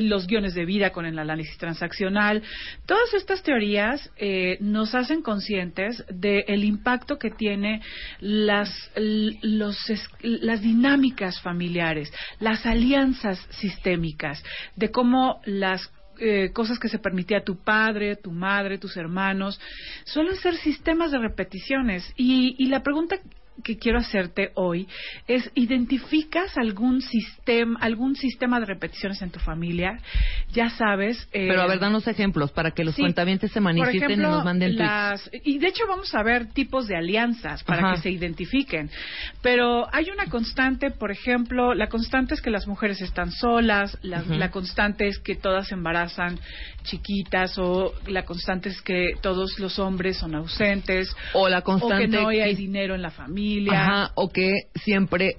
[0.03, 2.43] los guiones de vida con el análisis transaccional.
[2.87, 7.83] Todas estas teorías eh, nos hacen conscientes del impacto que tiene
[8.21, 9.79] las, los
[10.21, 14.43] las dinámicas familiares, las alianzas sistémicas,
[14.77, 19.61] de cómo las eh, cosas que se permitía tu padre, tu madre, tus hermanos,
[20.05, 22.05] suelen ser sistemas de repeticiones.
[22.17, 23.19] Y, y la pregunta
[23.63, 24.89] que quiero hacerte hoy
[25.29, 29.99] es ¿identificas algún sistema algún sistema de repeticiones en tu familia?
[30.53, 31.29] Ya sabes.
[31.33, 33.03] eh, Pero a ver, danos ejemplos para que los sí.
[33.03, 36.87] cuentavientes se manifiesten ejemplo, y nos manden las, y de hecho vamos a ver tipos
[36.89, 37.95] de alianzas para Ajá.
[37.97, 38.91] que se identifiquen.
[39.43, 44.23] Pero hay una constante, por ejemplo, la constante es que las mujeres están solas, la,
[44.23, 46.39] la constante es que todas se embarazan
[46.85, 52.05] chiquitas o la constante es que todos los hombres son ausentes O la o constante
[52.05, 53.42] que no hay dinero en la familia.
[53.71, 55.37] Ajá, o que siempre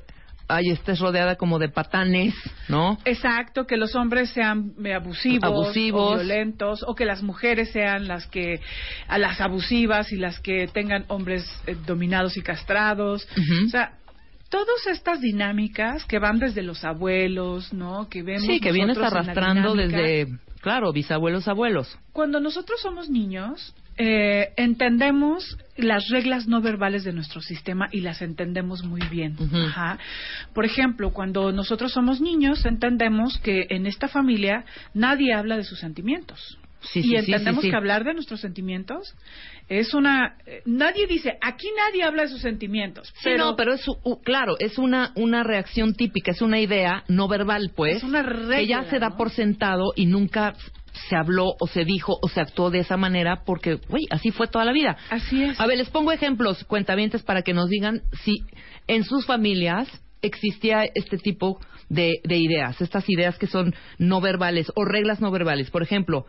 [0.47, 2.34] ay, estés rodeada como de patanes,
[2.67, 2.97] ¿no?
[3.05, 6.11] Exacto, que los hombres sean eh, abusivos, Abusivos.
[6.11, 8.59] o violentos, o que las mujeres sean las que,
[9.07, 13.27] a las abusivas y las que tengan hombres eh, dominados y castrados.
[13.65, 13.93] O sea,
[14.49, 18.09] todas estas dinámicas que van desde los abuelos, ¿no?
[18.09, 19.97] Que vemos Sí, que vienes arrastrando dinámica.
[19.97, 21.97] desde Claro, bisabuelos, abuelos.
[22.13, 28.22] Cuando nosotros somos niños, eh, entendemos las reglas no verbales de nuestro sistema y las
[28.22, 29.36] entendemos muy bien.
[29.53, 29.98] Ajá.
[30.53, 35.80] Por ejemplo, cuando nosotros somos niños, entendemos que en esta familia nadie habla de sus
[35.80, 36.57] sentimientos.
[36.91, 39.15] Sí, y sí, entendemos sí, que hablar de nuestros sentimientos
[39.69, 40.38] es una...
[40.45, 43.14] eh, nadie dice, aquí nadie habla de sus sentimientos.
[43.22, 43.85] Sí, no, pero es,
[44.23, 48.57] claro, es una, una reacción típica, es una idea no verbal, pues, Es una regla,
[48.57, 49.18] que ya se da ¿no?
[49.18, 50.53] por sentado y nunca
[51.10, 54.47] se habló o se dijo o se actuó de esa manera porque, güey, así fue
[54.47, 54.97] toda la vida.
[55.10, 55.60] Así es.
[55.60, 58.35] A ver, les pongo ejemplos, cuentavientes, para que nos digan si
[58.88, 59.88] en sus familias
[60.22, 65.31] existía este tipo de, de ideas, estas ideas que son no verbales o reglas no
[65.31, 65.69] verbales.
[65.69, 66.26] Por ejemplo,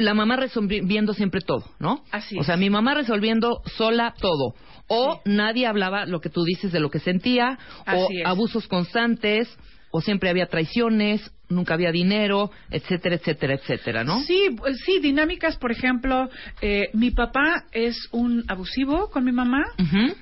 [0.00, 2.02] la mamá resolviendo siempre todo, ¿no?
[2.10, 2.60] Así O sea, es.
[2.60, 4.54] mi mamá resolviendo sola todo.
[4.88, 8.26] O nadie hablaba lo que tú dices de lo que sentía, o es.
[8.26, 9.48] abusos constantes,
[9.90, 14.20] o siempre había traiciones, nunca había dinero, etcétera, etcétera, etcétera, ¿no?
[14.20, 16.28] Sí, pues, sí, dinámicas, por ejemplo,
[16.62, 19.64] eh, mi papá es un abusivo con mi mamá,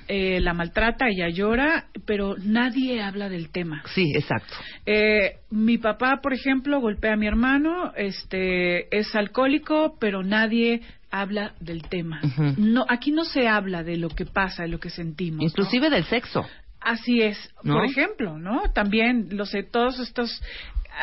[0.07, 3.83] eh, la maltrata, ella llora, pero nadie habla del tema.
[3.93, 4.55] Sí, exacto.
[4.85, 10.81] Eh, mi papá, por ejemplo, golpea a mi hermano, este, es alcohólico, pero nadie
[11.11, 12.21] habla del tema.
[12.57, 15.39] No, aquí no se habla de lo que pasa, de lo que sentimos.
[15.39, 15.45] ¿no?
[15.45, 16.45] Inclusive del sexo.
[16.81, 17.75] Así es, ¿No?
[17.75, 18.71] por ejemplo, ¿no?
[18.73, 20.41] También los sé, todos estos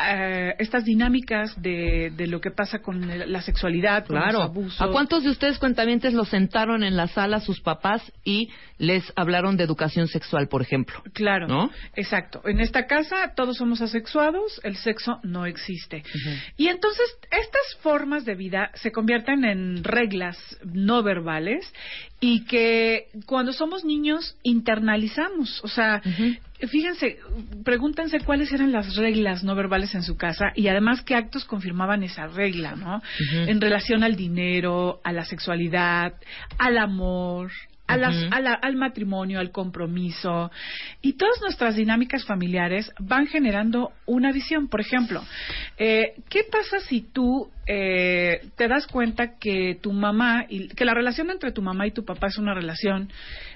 [0.09, 4.39] eh, estas dinámicas de, de lo que pasa con el- la sexualidad, con Claro.
[4.39, 4.81] los abusos.
[4.81, 9.57] ¿A cuántos de ustedes cuentavientes los sentaron en la sala sus papás y les hablaron
[9.57, 11.01] de educación sexual, por ejemplo?
[11.13, 11.71] Claro, ¿No?
[11.95, 12.41] exacto.
[12.45, 16.03] En esta casa todos somos asexuados, el sexo no existe.
[16.57, 21.73] Y entonces estas formas de vida se convierten en reglas no verbales
[22.19, 25.63] y que cuando somos niños internalizamos.
[25.63, 26.01] O sea,
[26.67, 27.17] fíjense,
[27.63, 32.03] pregúntense cuáles eran las reglas no verbales en su casa y además qué actos confirmaban
[32.03, 33.01] esa regla, ¿no?
[33.31, 36.13] En relación al dinero, a la sexualidad,
[36.57, 37.51] al amor,
[37.87, 38.27] a las- Ujú.
[38.31, 40.51] a la- al matrimonio, al compromiso.
[41.01, 44.67] Y todas nuestras dinámicas familiares van generando una visión.
[44.67, 45.23] Por ejemplo,
[45.77, 50.93] eh, ¿qué pasa si tú eh, te das cuenta que tu mamá, y, que la
[50.93, 53.09] relación entre tu mamá y tu papá es una relación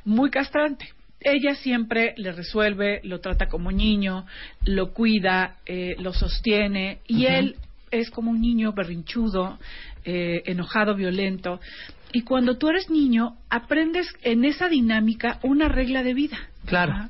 [0.06, 0.90] muy castrante?
[1.24, 4.26] Ella siempre le resuelve, lo trata como niño,
[4.66, 7.56] lo cuida, eh, lo sostiene, y él
[7.92, 9.60] es como un niño berrinchudo,
[10.04, 11.60] eh, enojado, violento.
[12.14, 16.38] Y cuando tú eres niño, aprendes en esa dinámica una regla de vida.
[16.66, 17.10] Claro.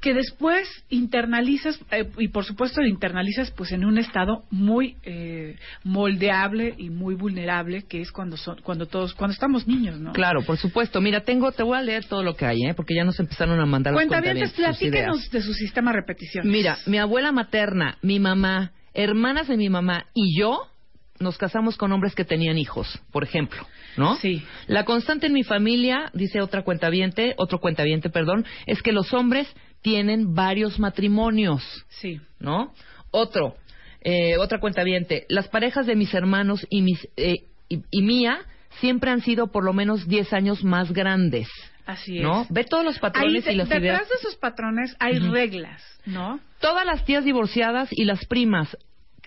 [0.00, 5.56] Que después internalizas, eh, y por supuesto lo internalizas pues en un estado muy eh,
[5.82, 10.12] moldeable y muy vulnerable, que es cuando son, cuando todos, cuando estamos niños, ¿no?
[10.12, 11.00] Claro, por supuesto.
[11.00, 12.74] Mira, tengo, te voy a leer todo lo que hay, ¿eh?
[12.74, 14.52] Porque ya nos empezaron a mandar sus ideas.
[14.52, 16.48] platíquenos de su sistema de repetición.
[16.48, 20.68] Mira, mi abuela materna, mi mamá, hermanas de mi mamá y yo
[21.18, 23.66] nos casamos con hombres que tenían hijos, por ejemplo,
[23.96, 24.16] ¿no?
[24.16, 24.42] Sí.
[24.66, 29.46] La constante en mi familia, dice otra cuentaviente, otro cuentaviente, perdón, es que los hombres
[29.82, 32.20] tienen varios matrimonios, Sí.
[32.38, 32.72] ¿no?
[33.10, 33.56] Otro,
[34.02, 38.38] eh, otra cuentaviente, las parejas de mis hermanos y mis eh, y, y mía
[38.80, 41.48] siempre han sido por lo menos 10 años más grandes,
[41.84, 42.22] Así es.
[42.22, 42.46] ¿no?
[42.48, 44.08] Ve todos los patrones y las detrás ideas.
[44.08, 46.38] de esos patrones hay reglas, ¿no?
[46.60, 48.76] Todas las tías divorciadas y las primas,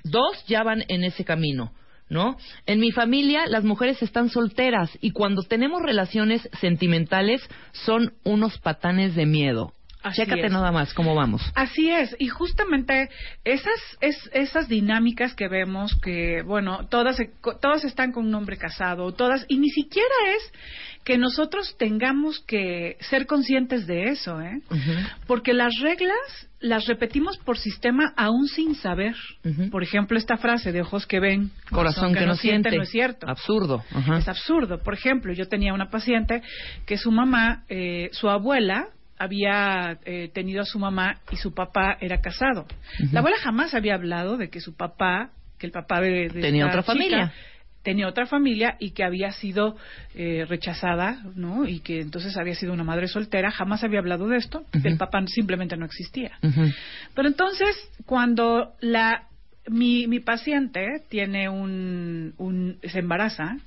[0.03, 1.73] dos ya van en ese camino,
[2.09, 2.37] ¿no?
[2.65, 7.41] En mi familia las mujeres están solteras y cuando tenemos relaciones sentimentales
[7.71, 9.71] son unos patanes de miedo.
[10.03, 10.51] Así Chécate es.
[10.51, 11.41] nada más cómo vamos.
[11.55, 13.09] Así es, y justamente
[13.43, 17.17] esas es- esas dinámicas que vemos que bueno, todas
[17.59, 20.51] todas están con un hombre casado, todas y ni siquiera es
[21.05, 24.59] que nosotros tengamos que ser conscientes de eso, ¿eh?
[25.27, 26.17] Porque las reglas
[26.59, 29.15] las repetimos por sistema aún sin saber.
[29.69, 32.75] Por ejemplo, esta frase de ojos que ven, Corazón que, no siente.
[32.75, 33.29] no es cierto.
[33.29, 33.83] Absurdo.
[34.17, 34.79] Es absurdo.
[34.79, 36.41] Por ejemplo, yo tenía una paciente
[36.87, 38.87] que su mamá, eh, su abuela,
[39.19, 42.65] había eh, tenido a su mamá y su papá era casado.
[43.11, 45.29] La abuela jamás había hablado de que su papá,
[45.59, 47.33] que el papá de, de Tenía otra chica, familia.
[47.85, 49.77] Tenía otra familia y que había sido
[50.15, 51.65] eh, rechazada, ¿no?
[51.67, 53.51] Y que entonces había sido una madre soltera.
[53.51, 54.65] Jamás había hablado de esto.
[54.73, 54.85] Ujú.
[54.87, 56.31] El papá simplemente no existía.
[57.13, 59.27] Pero entonces, cuando la
[59.67, 63.57] mi, mi paciente tiene un, un se embaraza,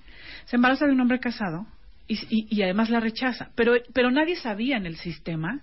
[0.46, 1.66] se embaraza de un hombre casado
[2.06, 3.50] y, y- y además la rechaza.
[3.54, 5.60] Pero, pero nadie sabía en el sistema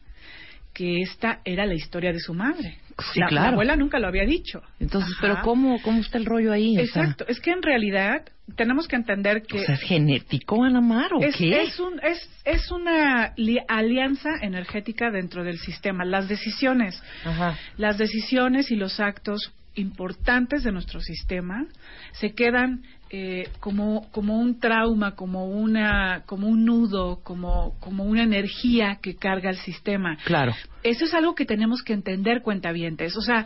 [0.74, 2.78] que esta era la historia de su madre.
[3.14, 3.46] Sí, la, claro.
[3.48, 4.62] la abuela nunca lo había dicho.
[4.80, 5.20] Entonces, Ajá.
[5.22, 6.78] pero ¿cómo, cómo está el rollo ahí?
[6.78, 7.26] O sea, Exacto.
[7.28, 8.24] Es que en realidad
[8.56, 11.64] tenemos que entender que O sea, ¿es genético, Ana Mar, o es, qué?
[11.64, 16.06] es, un, es, es una li- alianza energética dentro del sistema.
[16.06, 17.58] Las decisiones Ajá.
[17.78, 21.66] las decisiones y los actos importantes de nuestro sistema
[22.14, 28.24] se quedan eh, como, como un trauma, como, una, como un nudo, como, como una
[28.24, 30.18] energía que carga el sistema.
[30.26, 30.54] Claro.
[30.84, 33.16] Eso es algo que tenemos que entender, cuentavientes.
[33.16, 33.46] O sea,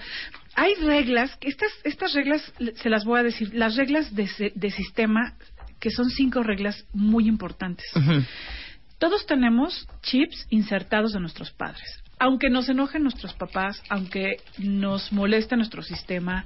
[0.55, 5.35] hay reglas, estas, estas reglas se las voy a decir, las reglas de, de sistema,
[5.79, 7.85] que son cinco reglas muy importantes.
[8.97, 12.03] Todos tenemos chips insertados de nuestros padres.
[12.19, 16.45] Aunque nos enojen nuestros papás, aunque nos moleste nuestro sistema,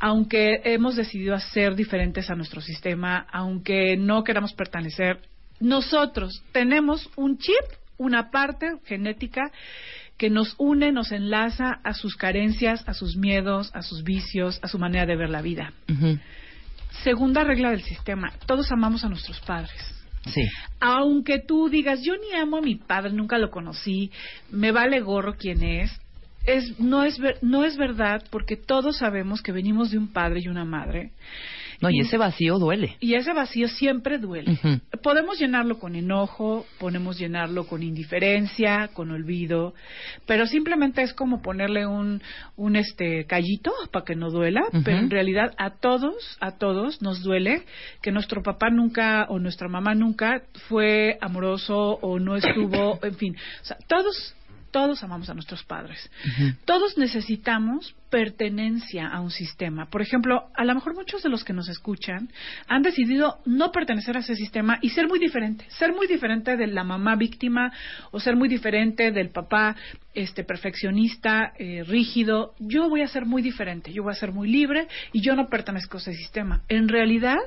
[0.00, 5.20] aunque hemos decidido hacer diferentes a nuestro sistema, aunque no queramos pertenecer,
[5.60, 7.64] nosotros tenemos un chip,
[7.96, 9.52] una parte genética
[10.16, 14.68] que nos une, nos enlaza a sus carencias, a sus miedos, a sus vicios, a
[14.68, 15.72] su manera de ver la vida.
[17.02, 20.03] Segunda regla del sistema, todos amamos a nuestros padres.
[20.26, 20.42] Sí.
[20.80, 24.10] Aunque tú digas, yo ni amo a mi padre, nunca lo conocí,
[24.50, 25.90] me vale gorro quién es,
[26.46, 30.40] es no es ver- no es verdad porque todos sabemos que venimos de un padre
[30.42, 31.10] y una madre
[31.80, 32.96] No, y ese vacío duele.
[33.00, 34.58] y ese vacío siempre duele.
[35.02, 39.74] Podemos llenarlo con enojo, podemos llenarlo con indiferencia, con olvido,
[40.26, 42.22] pero simplemente es como ponerle un,
[42.56, 47.22] un este callito para que no duela, pero en realidad a todos, a todos nos
[47.22, 47.62] duele
[48.02, 53.36] que nuestro papá nunca o nuestra mamá nunca fue amoroso o no estuvo, en fin,
[53.62, 54.34] o sea, todos
[54.74, 56.10] todos amamos a nuestros padres.
[56.64, 59.88] Todos necesitamos pertenencia a un sistema.
[59.88, 62.28] Por ejemplo, a lo mejor muchos de los que nos escuchan
[62.66, 65.64] han decidido no pertenecer a ese sistema y ser muy diferente.
[65.78, 67.72] Ser muy diferente de la mamá víctima
[68.10, 69.76] o ser muy diferente del papá
[70.12, 72.54] este perfeccionista, eh, rígido.
[72.58, 75.48] Yo voy a ser muy diferente, yo voy a ser muy libre y yo no
[75.48, 76.62] pertenezco a ese sistema.
[76.68, 77.38] En realidad,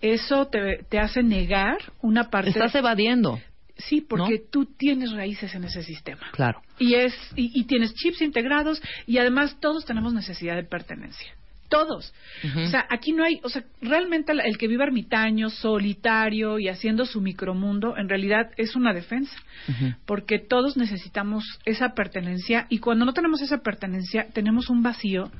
[0.00, 2.50] eso te, te hace negar una parte...
[2.50, 3.40] Estás evadiendo.
[3.84, 6.30] Sí, porque tú tienes raíces en ese sistema.
[6.32, 6.62] Claro.
[6.78, 11.34] Y, es, y, y tienes chips integrados y además todos tenemos necesidad de pertenencia.
[11.70, 12.12] Todos.
[12.56, 17.06] O sea, aquí no hay, o sea, realmente el, que vive ermitaño, solitario y haciendo
[17.06, 19.36] su micromundo, en realidad es una defensa.
[20.04, 25.30] Porque todos necesitamos esa pertenencia y cuando no tenemos esa pertenencia, tenemos un vacío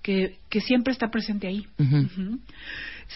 [0.00, 1.66] que, que siempre está presente ahí.
[1.78, 2.38] Ujú.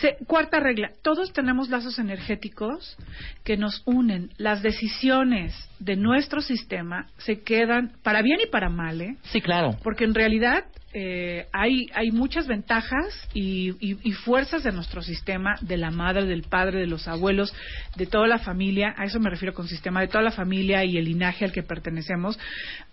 [0.00, 2.96] Se- cuarta regla, todos tenemos lazos energéticos
[3.44, 4.30] que nos unen.
[4.38, 5.54] Las decisiones
[5.84, 9.16] de nuestro sistema se quedan para bien y para mal, ¿eh?
[9.24, 9.76] Sí, claro.
[9.82, 10.64] Porque en realidad
[10.96, 16.24] eh, hay, hay muchas ventajas y, y- y fuerzas de nuestro sistema, de la madre,
[16.24, 17.52] del padre, de los abuelos,
[17.96, 20.96] de toda la familia, a eso me refiero con sistema, de toda la familia y
[20.96, 22.38] el linaje al que pertenecemos.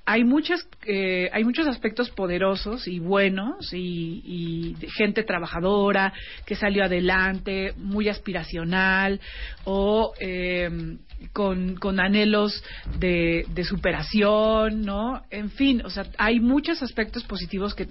[0.03, 6.11] Hay, muchas, eh, hay muchos aspectos poderosos y buenos y, y gente trabajadora
[6.47, 9.21] que salió adelante, muy aspiracional
[9.63, 10.97] o eh,
[11.33, 12.63] con, con anhelos
[12.99, 15.23] de, de superación, ¿no?
[15.29, 17.87] En fin, o sea, hay muchos aspectos positivos que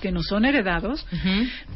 [0.00, 1.06] que nos son heredados,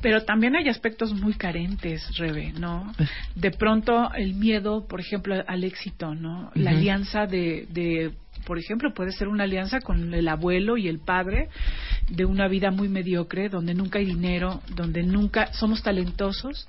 [0.01, 2.93] pero también hay aspectos muy carentes, Rebe, ¿no?
[3.35, 6.51] De pronto el miedo, por ejemplo, al éxito, ¿no?
[6.55, 8.13] La alianza de, de,
[8.47, 11.49] por ejemplo, puede ser una alianza con el abuelo y el padre
[12.09, 16.67] de una vida muy mediocre, donde nunca hay dinero, donde nunca somos talentosos,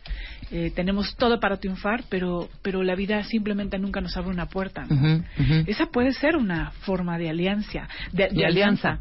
[0.52, 4.86] eh, tenemos todo para triunfar, pero, pero la vida simplemente nunca nos abre una puerta.
[5.68, 9.00] Esa puede ser una forma de alianza, de, de De alianza.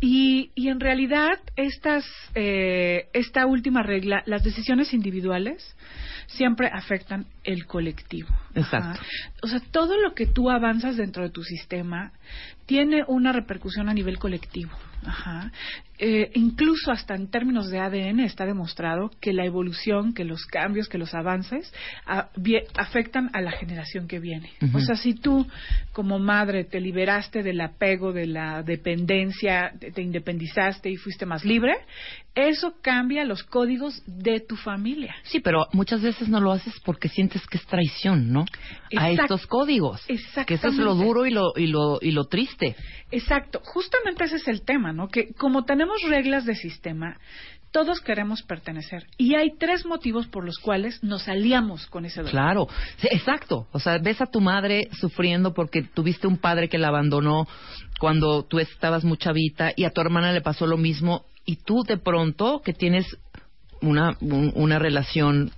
[0.00, 2.04] Y, y en realidad, estas,
[2.34, 5.76] eh, esta última regla, las decisiones individuales,
[6.26, 8.28] siempre afectan el colectivo.
[8.54, 9.00] Exacto.
[9.00, 9.06] Ajá.
[9.42, 12.12] O sea, todo lo que tú avanzas dentro de tu sistema
[12.66, 14.70] tiene una repercusión a nivel colectivo.
[15.06, 15.50] Ajá.
[15.98, 20.88] Eh, incluso hasta en términos de ADN está demostrado que la evolución, que los cambios,
[20.88, 21.72] que los avances
[22.06, 22.28] a-
[22.76, 24.50] afectan a la generación que viene.
[24.74, 25.46] O sea, si tú
[25.92, 31.44] como madre te liberaste del apego, de la dependencia, te, te independizaste y fuiste más
[31.44, 31.74] libre,
[32.34, 35.14] eso cambia los códigos de tu familia.
[35.24, 38.44] Sí, pero muchas veces no lo haces porque sientes que es traición, ¿no?
[38.96, 40.00] A estos códigos.
[40.06, 41.04] Que eso es lo Exactamente.
[41.04, 42.76] duro y lo, y lo, y lo triste.
[43.10, 45.08] Exacto, justamente ese es el tema, ¿no?
[45.08, 47.16] Que como tenemos reglas de sistema,
[47.72, 49.06] todos queremos pertenecer.
[49.16, 52.32] Y hay tres motivos por los cuales nos aliamos con ese dolor.
[52.32, 53.66] Claro, Sí, exacto.
[53.72, 57.46] O sea, ves a tu madre sufriendo porque tuviste un padre que la abandonó
[57.98, 61.82] cuando tú estabas muy chavita y a tu hermana le pasó lo mismo y tú
[61.86, 63.06] de pronto que tienes
[63.82, 65.50] una, un- una relación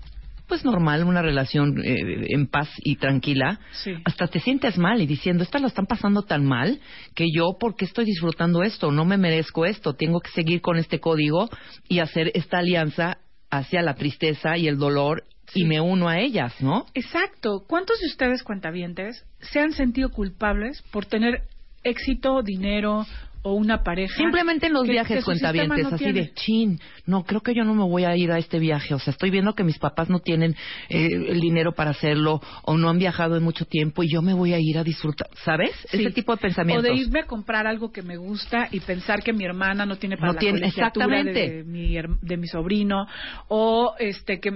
[0.49, 3.93] pues normal, una relación eh, en paz y tranquila, Sí.
[4.05, 6.79] hasta te sientes mal y diciendo, estas lo están pasando tan mal
[7.15, 8.91] que yo, ¿por qué estoy disfrutando esto?
[8.93, 11.49] No me merezco esto, tengo que seguir con este código
[11.89, 13.17] y hacer esta alianza
[13.51, 16.85] hacia la tristeza y el dolor y me uno a ellas, ¿no?
[16.93, 17.65] Exacto.
[17.67, 21.45] ¿Cuántos de ustedes, cuentavientes, se han sentido culpables por tener
[21.83, 23.07] éxito, dinero
[23.43, 24.17] o una pareja.
[24.17, 26.21] Simplemente en los que- viajes cuentavientes, no así tiene.
[26.21, 28.95] de, chin, no, creo que yo no me voy a ir a este viaje.
[28.95, 30.55] O sea, estoy viendo que mis papás no tienen
[30.89, 34.33] eh, el dinero para hacerlo o no han viajado en mucho tiempo y yo me
[34.35, 35.71] voy a ir a disfrutar, ¿sabes?
[35.91, 35.99] Sí.
[36.01, 36.89] Ese tipo de pensamientos.
[36.89, 39.97] O de irme a comprar algo que me gusta y pensar que mi hermana no
[39.97, 41.51] tiene para No la tiene- exactamente.
[41.51, 43.07] De, mi, de mi sobrino.
[43.49, 44.53] O este que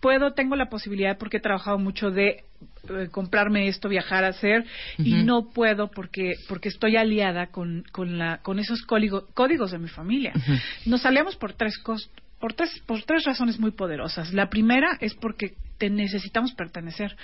[0.00, 2.44] puedo, tengo la posibilidad porque he trabajado mucho de
[2.88, 4.64] eh, comprarme esto, viajar hacer
[4.98, 9.78] y no puedo porque porque estoy aliada con con la con esos código- códigos de
[9.78, 10.32] mi familia.
[10.86, 12.08] Nos aliamos por tres cos-
[12.38, 14.32] por tres por tres razones muy poderosas.
[14.32, 17.16] La primera es porque te necesitamos pertenecer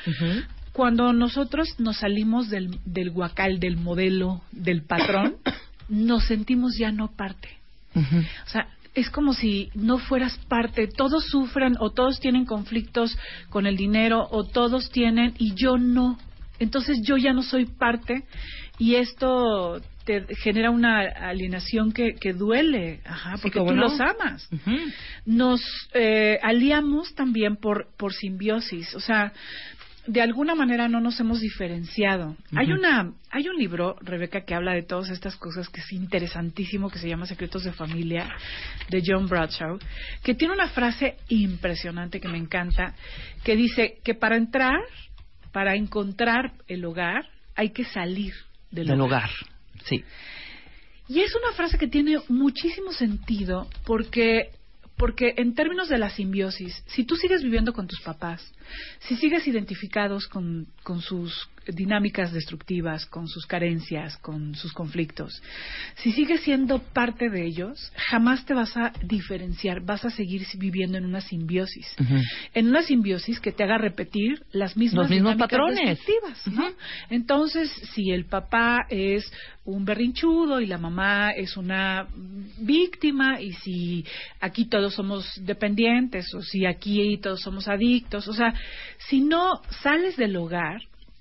[0.73, 5.37] cuando nosotros nos salimos del, del guacal, del modelo, del patrón,
[5.89, 7.49] nos sentimos ya no parte.
[7.95, 10.89] O sea, es como si no fueras parte.
[10.89, 13.17] Todos sufren o todos tienen conflictos
[13.51, 16.19] con el dinero o todos tienen y yo no.
[16.59, 18.25] Entonces yo ya no soy parte
[18.79, 23.83] y esto te genera una alienación que, que duele, ajá, Sí, porque cómo tú no.
[23.83, 24.49] los amas
[25.27, 25.61] nos
[25.95, 28.95] eh, aliamos también por, por simbiosis.
[28.95, 29.33] O sea,
[30.07, 32.37] de alguna manera no nos hemos diferenciado.
[32.55, 36.91] Hay una, hay un libro, Rebeca, que habla de todas estas cosas que es interesantísimo,
[36.91, 38.29] que se llama Secretos de Familia,
[38.89, 39.79] de John Bradshaw,
[40.23, 42.95] que tiene una frase impresionante que me encanta,
[43.45, 44.81] que dice que para entrar,
[45.53, 48.35] para encontrar el hogar, hay que salir
[48.71, 49.25] del, Del hogar.
[49.25, 49.31] hogar.
[49.85, 50.05] Sí.
[51.09, 54.51] Y es una frase que tiene muchísimo sentido porque
[54.97, 58.53] porque en términos de la simbiosis, si tú sigues viviendo con tus papás,
[59.01, 65.43] si sigues identificados con, con sus dinámicas destructivas, con sus carencias, con sus conflictos,
[65.97, 70.99] si sigues siendo parte de ellos, jamás te vas a diferenciar, vas a seguir viviendo
[70.99, 71.87] en una simbiosis.
[72.55, 75.99] En una simbiosis que te haga repetir las mismas Los mismos patrones.
[75.99, 76.69] destructivas, ¿no?
[77.11, 79.31] Entonces, si el papá es
[79.65, 82.07] un berrinchudo y la mamá es una
[82.59, 84.05] víctima y si
[84.41, 88.55] aquí todos somos dependientes o si aquí todos somos adictos, o sea,
[89.09, 90.81] si no sales del hogar,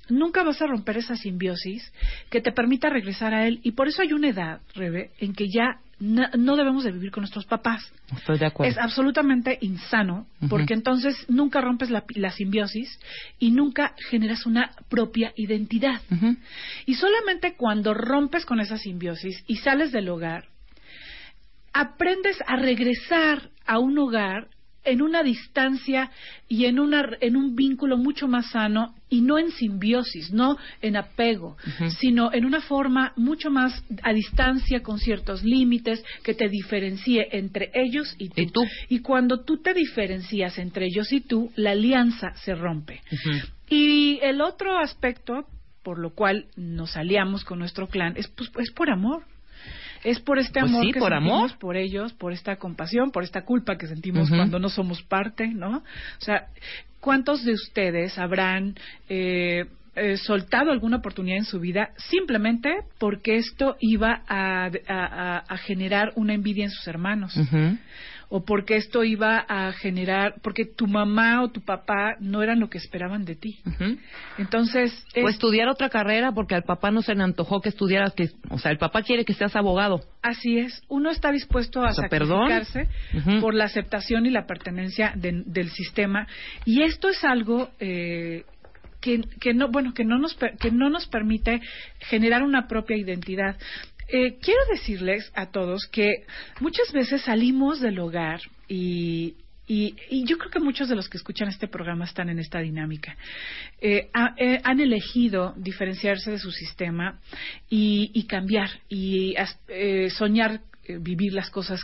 [0.10, 1.92] nunca vas a romper esa simbiosis
[2.30, 5.48] que te permita regresar a él y por eso hay una edad, Rebe, en que
[5.50, 7.90] ya no debemos de vivir con nuestros papás.
[8.16, 8.70] Estoy de acuerdo.
[8.70, 13.00] Es absolutamente insano, porque entonces nunca rompes la, la simbiosis
[13.40, 16.02] y nunca generas una propia identidad.
[16.86, 20.50] Y solamente cuando rompes con esa simbiosis y sales del hogar,
[21.72, 24.50] aprendes a regresar a un hogar
[24.86, 26.12] en una distancia
[26.48, 30.96] y en, una, en un vínculo mucho más sano y no en simbiosis, no en
[30.98, 31.58] apego,
[32.00, 37.72] sino en una forma mucho más a distancia con ciertos límites que te diferencie entre
[37.74, 38.42] ellos y tú.
[38.42, 38.62] Y tú.
[38.90, 43.02] Y cuando tú te diferencias entre ellos y tú, la alianza se rompe.
[43.70, 45.48] Y el otro aspecto
[45.86, 49.24] por lo cual nos aliamos con nuestro clan es, pues, es por amor.
[50.06, 51.60] Es por este Pues amor sí, que por sentimos amor.
[51.60, 55.78] por ellos, por esta compasión, por esta culpa que sentimos cuando no somos parte, ¿no?
[55.78, 55.84] O
[56.22, 56.48] sea,
[57.00, 58.76] ¿cuántos de ustedes habrán
[59.10, 59.66] eh,
[59.96, 62.70] eh, soltado alguna oportunidad en su vida simplemente
[63.00, 67.34] porque esto iba a, a- a- a generar una envidia en sus hermanos?
[68.36, 72.70] O porque esto iba a generar, porque tu mamá o tu papá no eran lo
[72.70, 73.60] que esperaban de ti.
[74.38, 78.14] Entonces, es- O estudiar otra carrera porque al papá no se le antojó que estudiaras,
[78.14, 80.02] que, o sea, el papá quiere que seas abogado.
[80.22, 82.90] así es, uno está dispuesto a O sea, sacrificarse
[83.40, 86.28] por la aceptación y la pertenencia de- del sistema,
[86.66, 88.44] y esto es algo eh,
[89.02, 91.62] que, que no, bueno, que no nos que no nos permite
[92.00, 93.56] generar una propia identidad.
[94.08, 96.26] Eh, quiero decirles a todos que
[96.60, 99.36] muchas veces salimos del hogar y,
[99.68, 102.60] y, y yo creo que muchos de los que escuchan este programa están en esta
[102.60, 103.18] dinámica.
[103.82, 107.20] Eh, eh, han elegido diferenciarse de su sistema
[107.70, 109.36] y, y cambiar y
[109.68, 111.82] eh, soñar eh, vivir las cosas,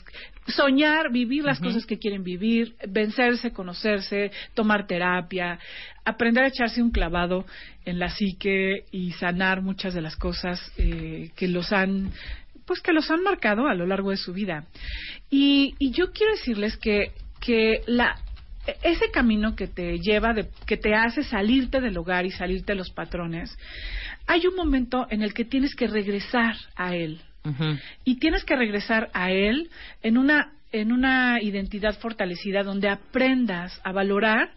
[0.48, 5.60] soñar, vivir las cosas que quieren vivir, vencerse, conocerse, tomar terapia,
[6.06, 7.46] aprender a echarse un clavado
[7.86, 12.12] en la psique y sanar muchas de las cosas eh, que los han
[12.66, 14.66] pues que los han marcado a lo largo de su vida.
[15.30, 17.12] Y, y yo quiero decirles que,
[17.42, 18.18] que la,
[18.84, 22.78] ese camino que te lleva, de, que te hace salirte del hogar y salirte de
[22.78, 23.58] los patrones,
[24.28, 27.22] hay un momento en el que tienes que regresar a él.
[28.04, 29.70] Y tienes que regresar a él
[30.04, 34.52] en una, en una identidad fortalecida donde aprendas a valorar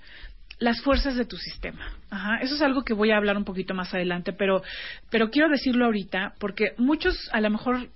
[0.58, 1.92] las fuerzas de tu sistema.
[2.10, 4.62] Ajá, eso es algo que voy a hablar un poquito más adelante, pero,
[5.10, 7.88] pero quiero decirlo ahorita porque muchos a lo mejor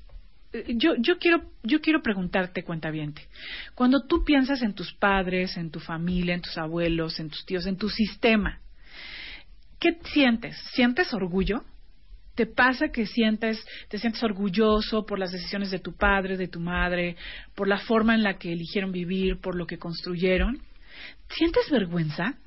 [0.53, 3.29] eh, yo, yo quiero yo quiero preguntarte cuentaviente
[3.75, 7.67] cuando tú piensas en tus padres en tu familia en tus abuelos en tus tíos
[7.67, 8.59] en tu sistema
[9.79, 11.65] qué sientes sientes orgullo
[12.39, 16.61] ¿Te pasa que sientes, te sientes orgulloso por las decisiones de tu padre, de tu
[16.61, 17.17] madre,
[17.57, 20.63] por la forma en la que eligieron vivir, por lo que construyeron?
[21.31, 22.39] ¿Sientes vergüenza?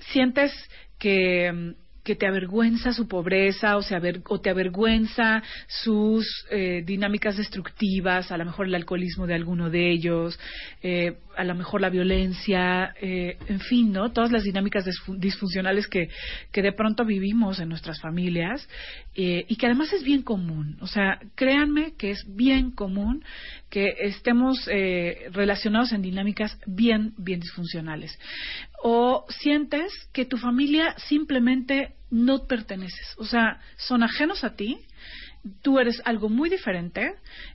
[0.00, 0.52] ¿Sientes
[0.98, 1.74] que, mm,
[2.08, 3.94] que te avergüenza su pobreza o, se
[4.28, 9.90] o te avergüenza sus eh, dinámicas destructivas, a lo mejor el alcoholismo de alguno de
[9.90, 10.40] ellos,
[10.82, 14.10] eh, a lo mejor la violencia, eh, en fin, ¿no?
[14.10, 16.08] Todas las dinámicas disfu- disfuncionales que,
[16.50, 18.66] que de pronto vivimos en nuestras familias
[19.14, 20.78] y que además es bien común.
[20.80, 23.24] O sea, créanme que es bien común
[23.68, 24.64] que estemos
[25.32, 28.16] relacionados en dinámicas bien, bien disfuncionales.
[28.84, 33.14] O sientes que tu familia simplemente no perteneces.
[33.18, 34.78] O sea, son ajenos a ti,
[35.62, 37.14] tú eres algo muy diferente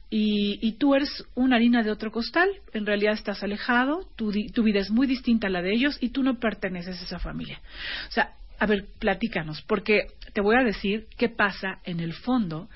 [0.10, 2.50] y, y tú eres una harina de otro costal.
[2.74, 6.10] En realidad estás alejado, tu, tu vida es muy distinta a la de ellos y
[6.10, 7.62] tú no perteneces a esa familia.
[8.08, 12.70] O sea, a ver, platícanos, porque te voy a decir qué pasa en el fondo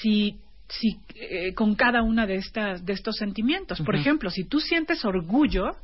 [0.00, 0.38] si
[0.68, 3.80] si eh, con cada una de estas de estos sentimientos.
[3.82, 5.76] Por ejemplo, si tú sientes orgullo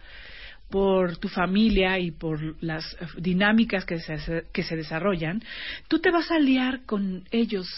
[0.70, 5.42] por tu familia y por las eh, dinámicas que se, que se desarrollan,
[5.88, 7.68] tú te vas a liar con ellos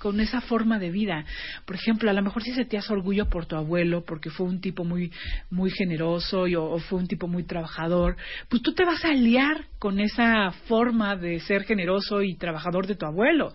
[0.00, 1.24] con esa forma de vida.
[1.66, 4.82] Por ejemplo, a lo mejor si sentías orgullo por tu abuelo porque fue un tipo
[4.82, 5.12] muy
[5.50, 8.16] muy generoso y, o, fue un tipo muy trabajador,
[8.48, 12.96] pues tú te vas a liar con esa forma de ser generoso y trabajador de
[12.96, 13.52] tu abuelo.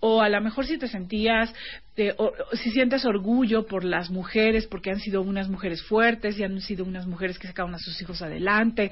[0.00, 1.52] O a lo mejor si te sentías
[1.96, 6.42] eh, o- si sientes orgullo por las mujeres, porque han sido unas mujeres fuertes y
[6.44, 8.90] han sido unas mujeres que sacaron a sus hijos adelante.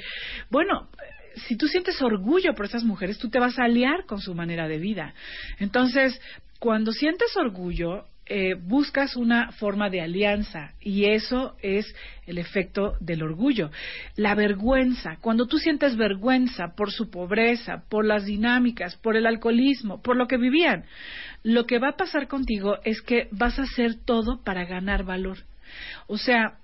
[0.51, 0.89] Bueno,
[1.37, 4.69] si tú sientes orgullo por esas mujeres, tú te vas a aliar con su manera
[4.69, 5.15] de vida.
[5.59, 6.21] Entonces,
[6.59, 11.93] cuando sientes orgullo, eh, buscas una forma de alianza y eso es
[12.27, 13.73] el efecto del orgullo.
[14.15, 20.01] La vergüenza, cuando tú sientes vergüenza por su pobreza, por las dinámicas, por el alcoholismo,
[20.01, 20.85] por lo que vivían,
[21.43, 25.39] lo que va a pasar contigo es que vas a hacer todo para ganar valor.
[26.07, 26.60] O sea,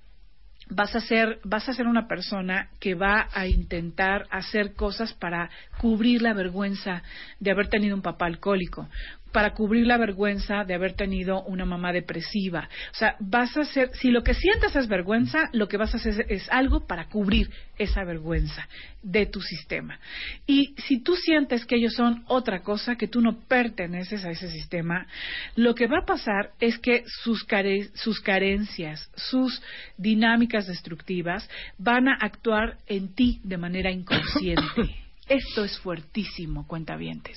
[0.68, 5.50] vas a ser vas a ser una persona que va a intentar hacer cosas para
[5.76, 7.02] cubrir la vergüenza
[7.38, 8.88] de haber tenido un papá alcohólico
[9.36, 12.70] para cubrir la vergüenza de haber tenido una mamá depresiva.
[12.90, 15.98] O sea, vas a hacer, si lo que sientes es vergüenza, lo que vas a
[15.98, 18.66] hacer es algo para cubrir esa vergüenza
[19.02, 20.00] de tu sistema.
[20.46, 24.48] Y si tú sientes que ellos son otra cosa, que tú no perteneces a ese
[24.50, 25.06] sistema,
[25.54, 29.60] lo que va a pasar es que sus, care- sus carencias, sus
[29.98, 31.46] dinámicas destructivas
[31.76, 34.96] van a actuar en ti de manera inconsciente.
[35.28, 37.36] Esto es fuertísimo, cuentavientes,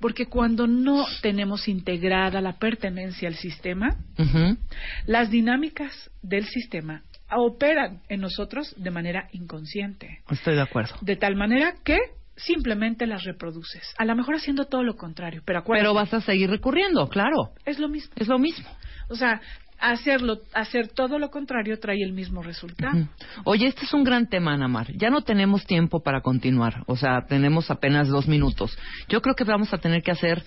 [0.00, 3.96] porque cuando no tenemos integrada la pertenencia al sistema,
[5.06, 7.02] las dinámicas del sistema
[7.36, 10.94] operan en nosotros de manera inconsciente, Estoy de acuerdo.
[11.02, 11.98] de tal manera que
[12.36, 16.20] simplemente las reproduces, a lo mejor haciendo todo lo contrario, pero acuérdate, Pero vas a
[16.22, 17.52] seguir recurriendo, claro.
[17.66, 18.12] es lo mismo.
[18.16, 18.66] Es lo mismo.
[19.10, 19.40] O sea,
[19.80, 23.08] hacerlo, hacer todo lo contrario trae el mismo resultado.
[23.44, 24.92] Oye, este es un gran tema, Anamar.
[24.92, 26.84] Ya no tenemos tiempo para continuar.
[26.86, 28.76] O sea, tenemos apenas dos minutos.
[29.08, 30.44] Yo creo que vamos a tener que hacer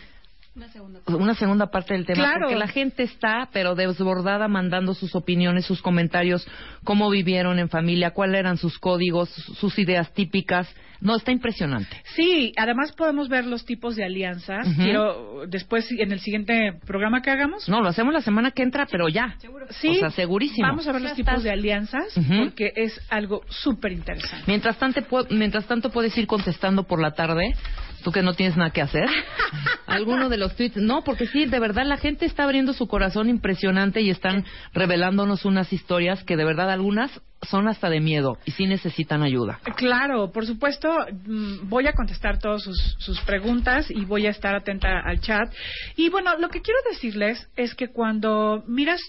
[1.07, 2.41] una segunda parte del tema Claro.
[2.41, 6.47] porque la gente está pero desbordada mandando sus opiniones, sus comentarios,
[6.84, 10.68] cómo vivieron en familia, cuáles eran sus códigos, sus ideas típicas.
[11.03, 12.01] No, está impresionante.
[12.15, 14.65] Sí, además podemos ver los tipos de alianzas.
[14.65, 14.81] Ujú.
[14.81, 17.67] Quiero después en el siguiente programa que hagamos.
[17.67, 19.35] No, lo hacemos la semana que entra, pero ya.
[19.81, 20.65] Sí, O sea, segurísimo.
[20.65, 22.45] Vamos a ver los tipos de alianzas Ujú.
[22.45, 24.45] porque es algo súper interesante.
[24.47, 27.53] Mientras tanto, mientras tanto puedes ir contestando por la tarde,
[28.03, 29.05] tú que no tienes nada que hacer,
[29.88, 30.77] alguno de los tweets.
[30.77, 35.45] No, porque sí, de verdad la gente está abriendo su corazón impresionante y están revelándonos
[35.45, 37.11] unas historias que de verdad algunas
[37.41, 39.59] son hasta de miedo y sí necesitan ayuda.
[39.75, 40.89] Claro, por supuesto,
[41.25, 45.51] mm, voy a contestar todas sus, sus preguntas y voy a estar atenta al chat.
[45.95, 49.01] Y bueno, lo que quiero decirles es que cuando miras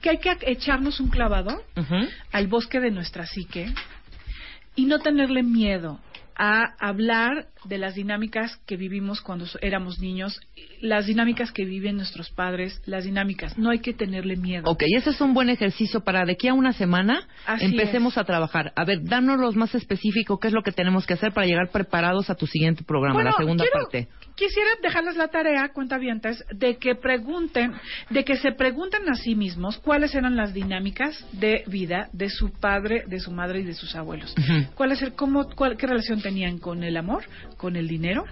[0.00, 2.08] que hay que echarnos un clavado Ujú.
[2.32, 3.72] al bosque de nuestra psique
[4.74, 6.00] y no tenerle miedo
[6.38, 10.38] a hablar de las dinámicas que vivimos cuando éramos niños,
[10.80, 13.56] las dinámicas que viven nuestros padres, las dinámicas.
[13.58, 14.70] No hay que tenerle miedo.
[14.70, 18.24] Ok, ese es un buen ejercicio para de aquí a una semana Así empecemos a
[18.24, 18.72] trabajar.
[18.76, 21.70] A ver, danos los más específico, qué es lo que tenemos que hacer para llegar
[21.72, 24.08] preparados a tu siguiente programa, Bueno, la segunda quiero- parte.
[24.36, 27.72] Quisiera dejarles la tarea, cuentavientes, de que pregunten,
[28.10, 32.50] de que se pregunten a sí mismos cuáles eran las dinámicas de vida de su
[32.52, 34.34] padre, de su madre y de sus abuelos.
[34.74, 37.22] ¿Cuál es el, cómo, cuál, qué relación tenían con el amor,
[37.56, 38.24] con el dinero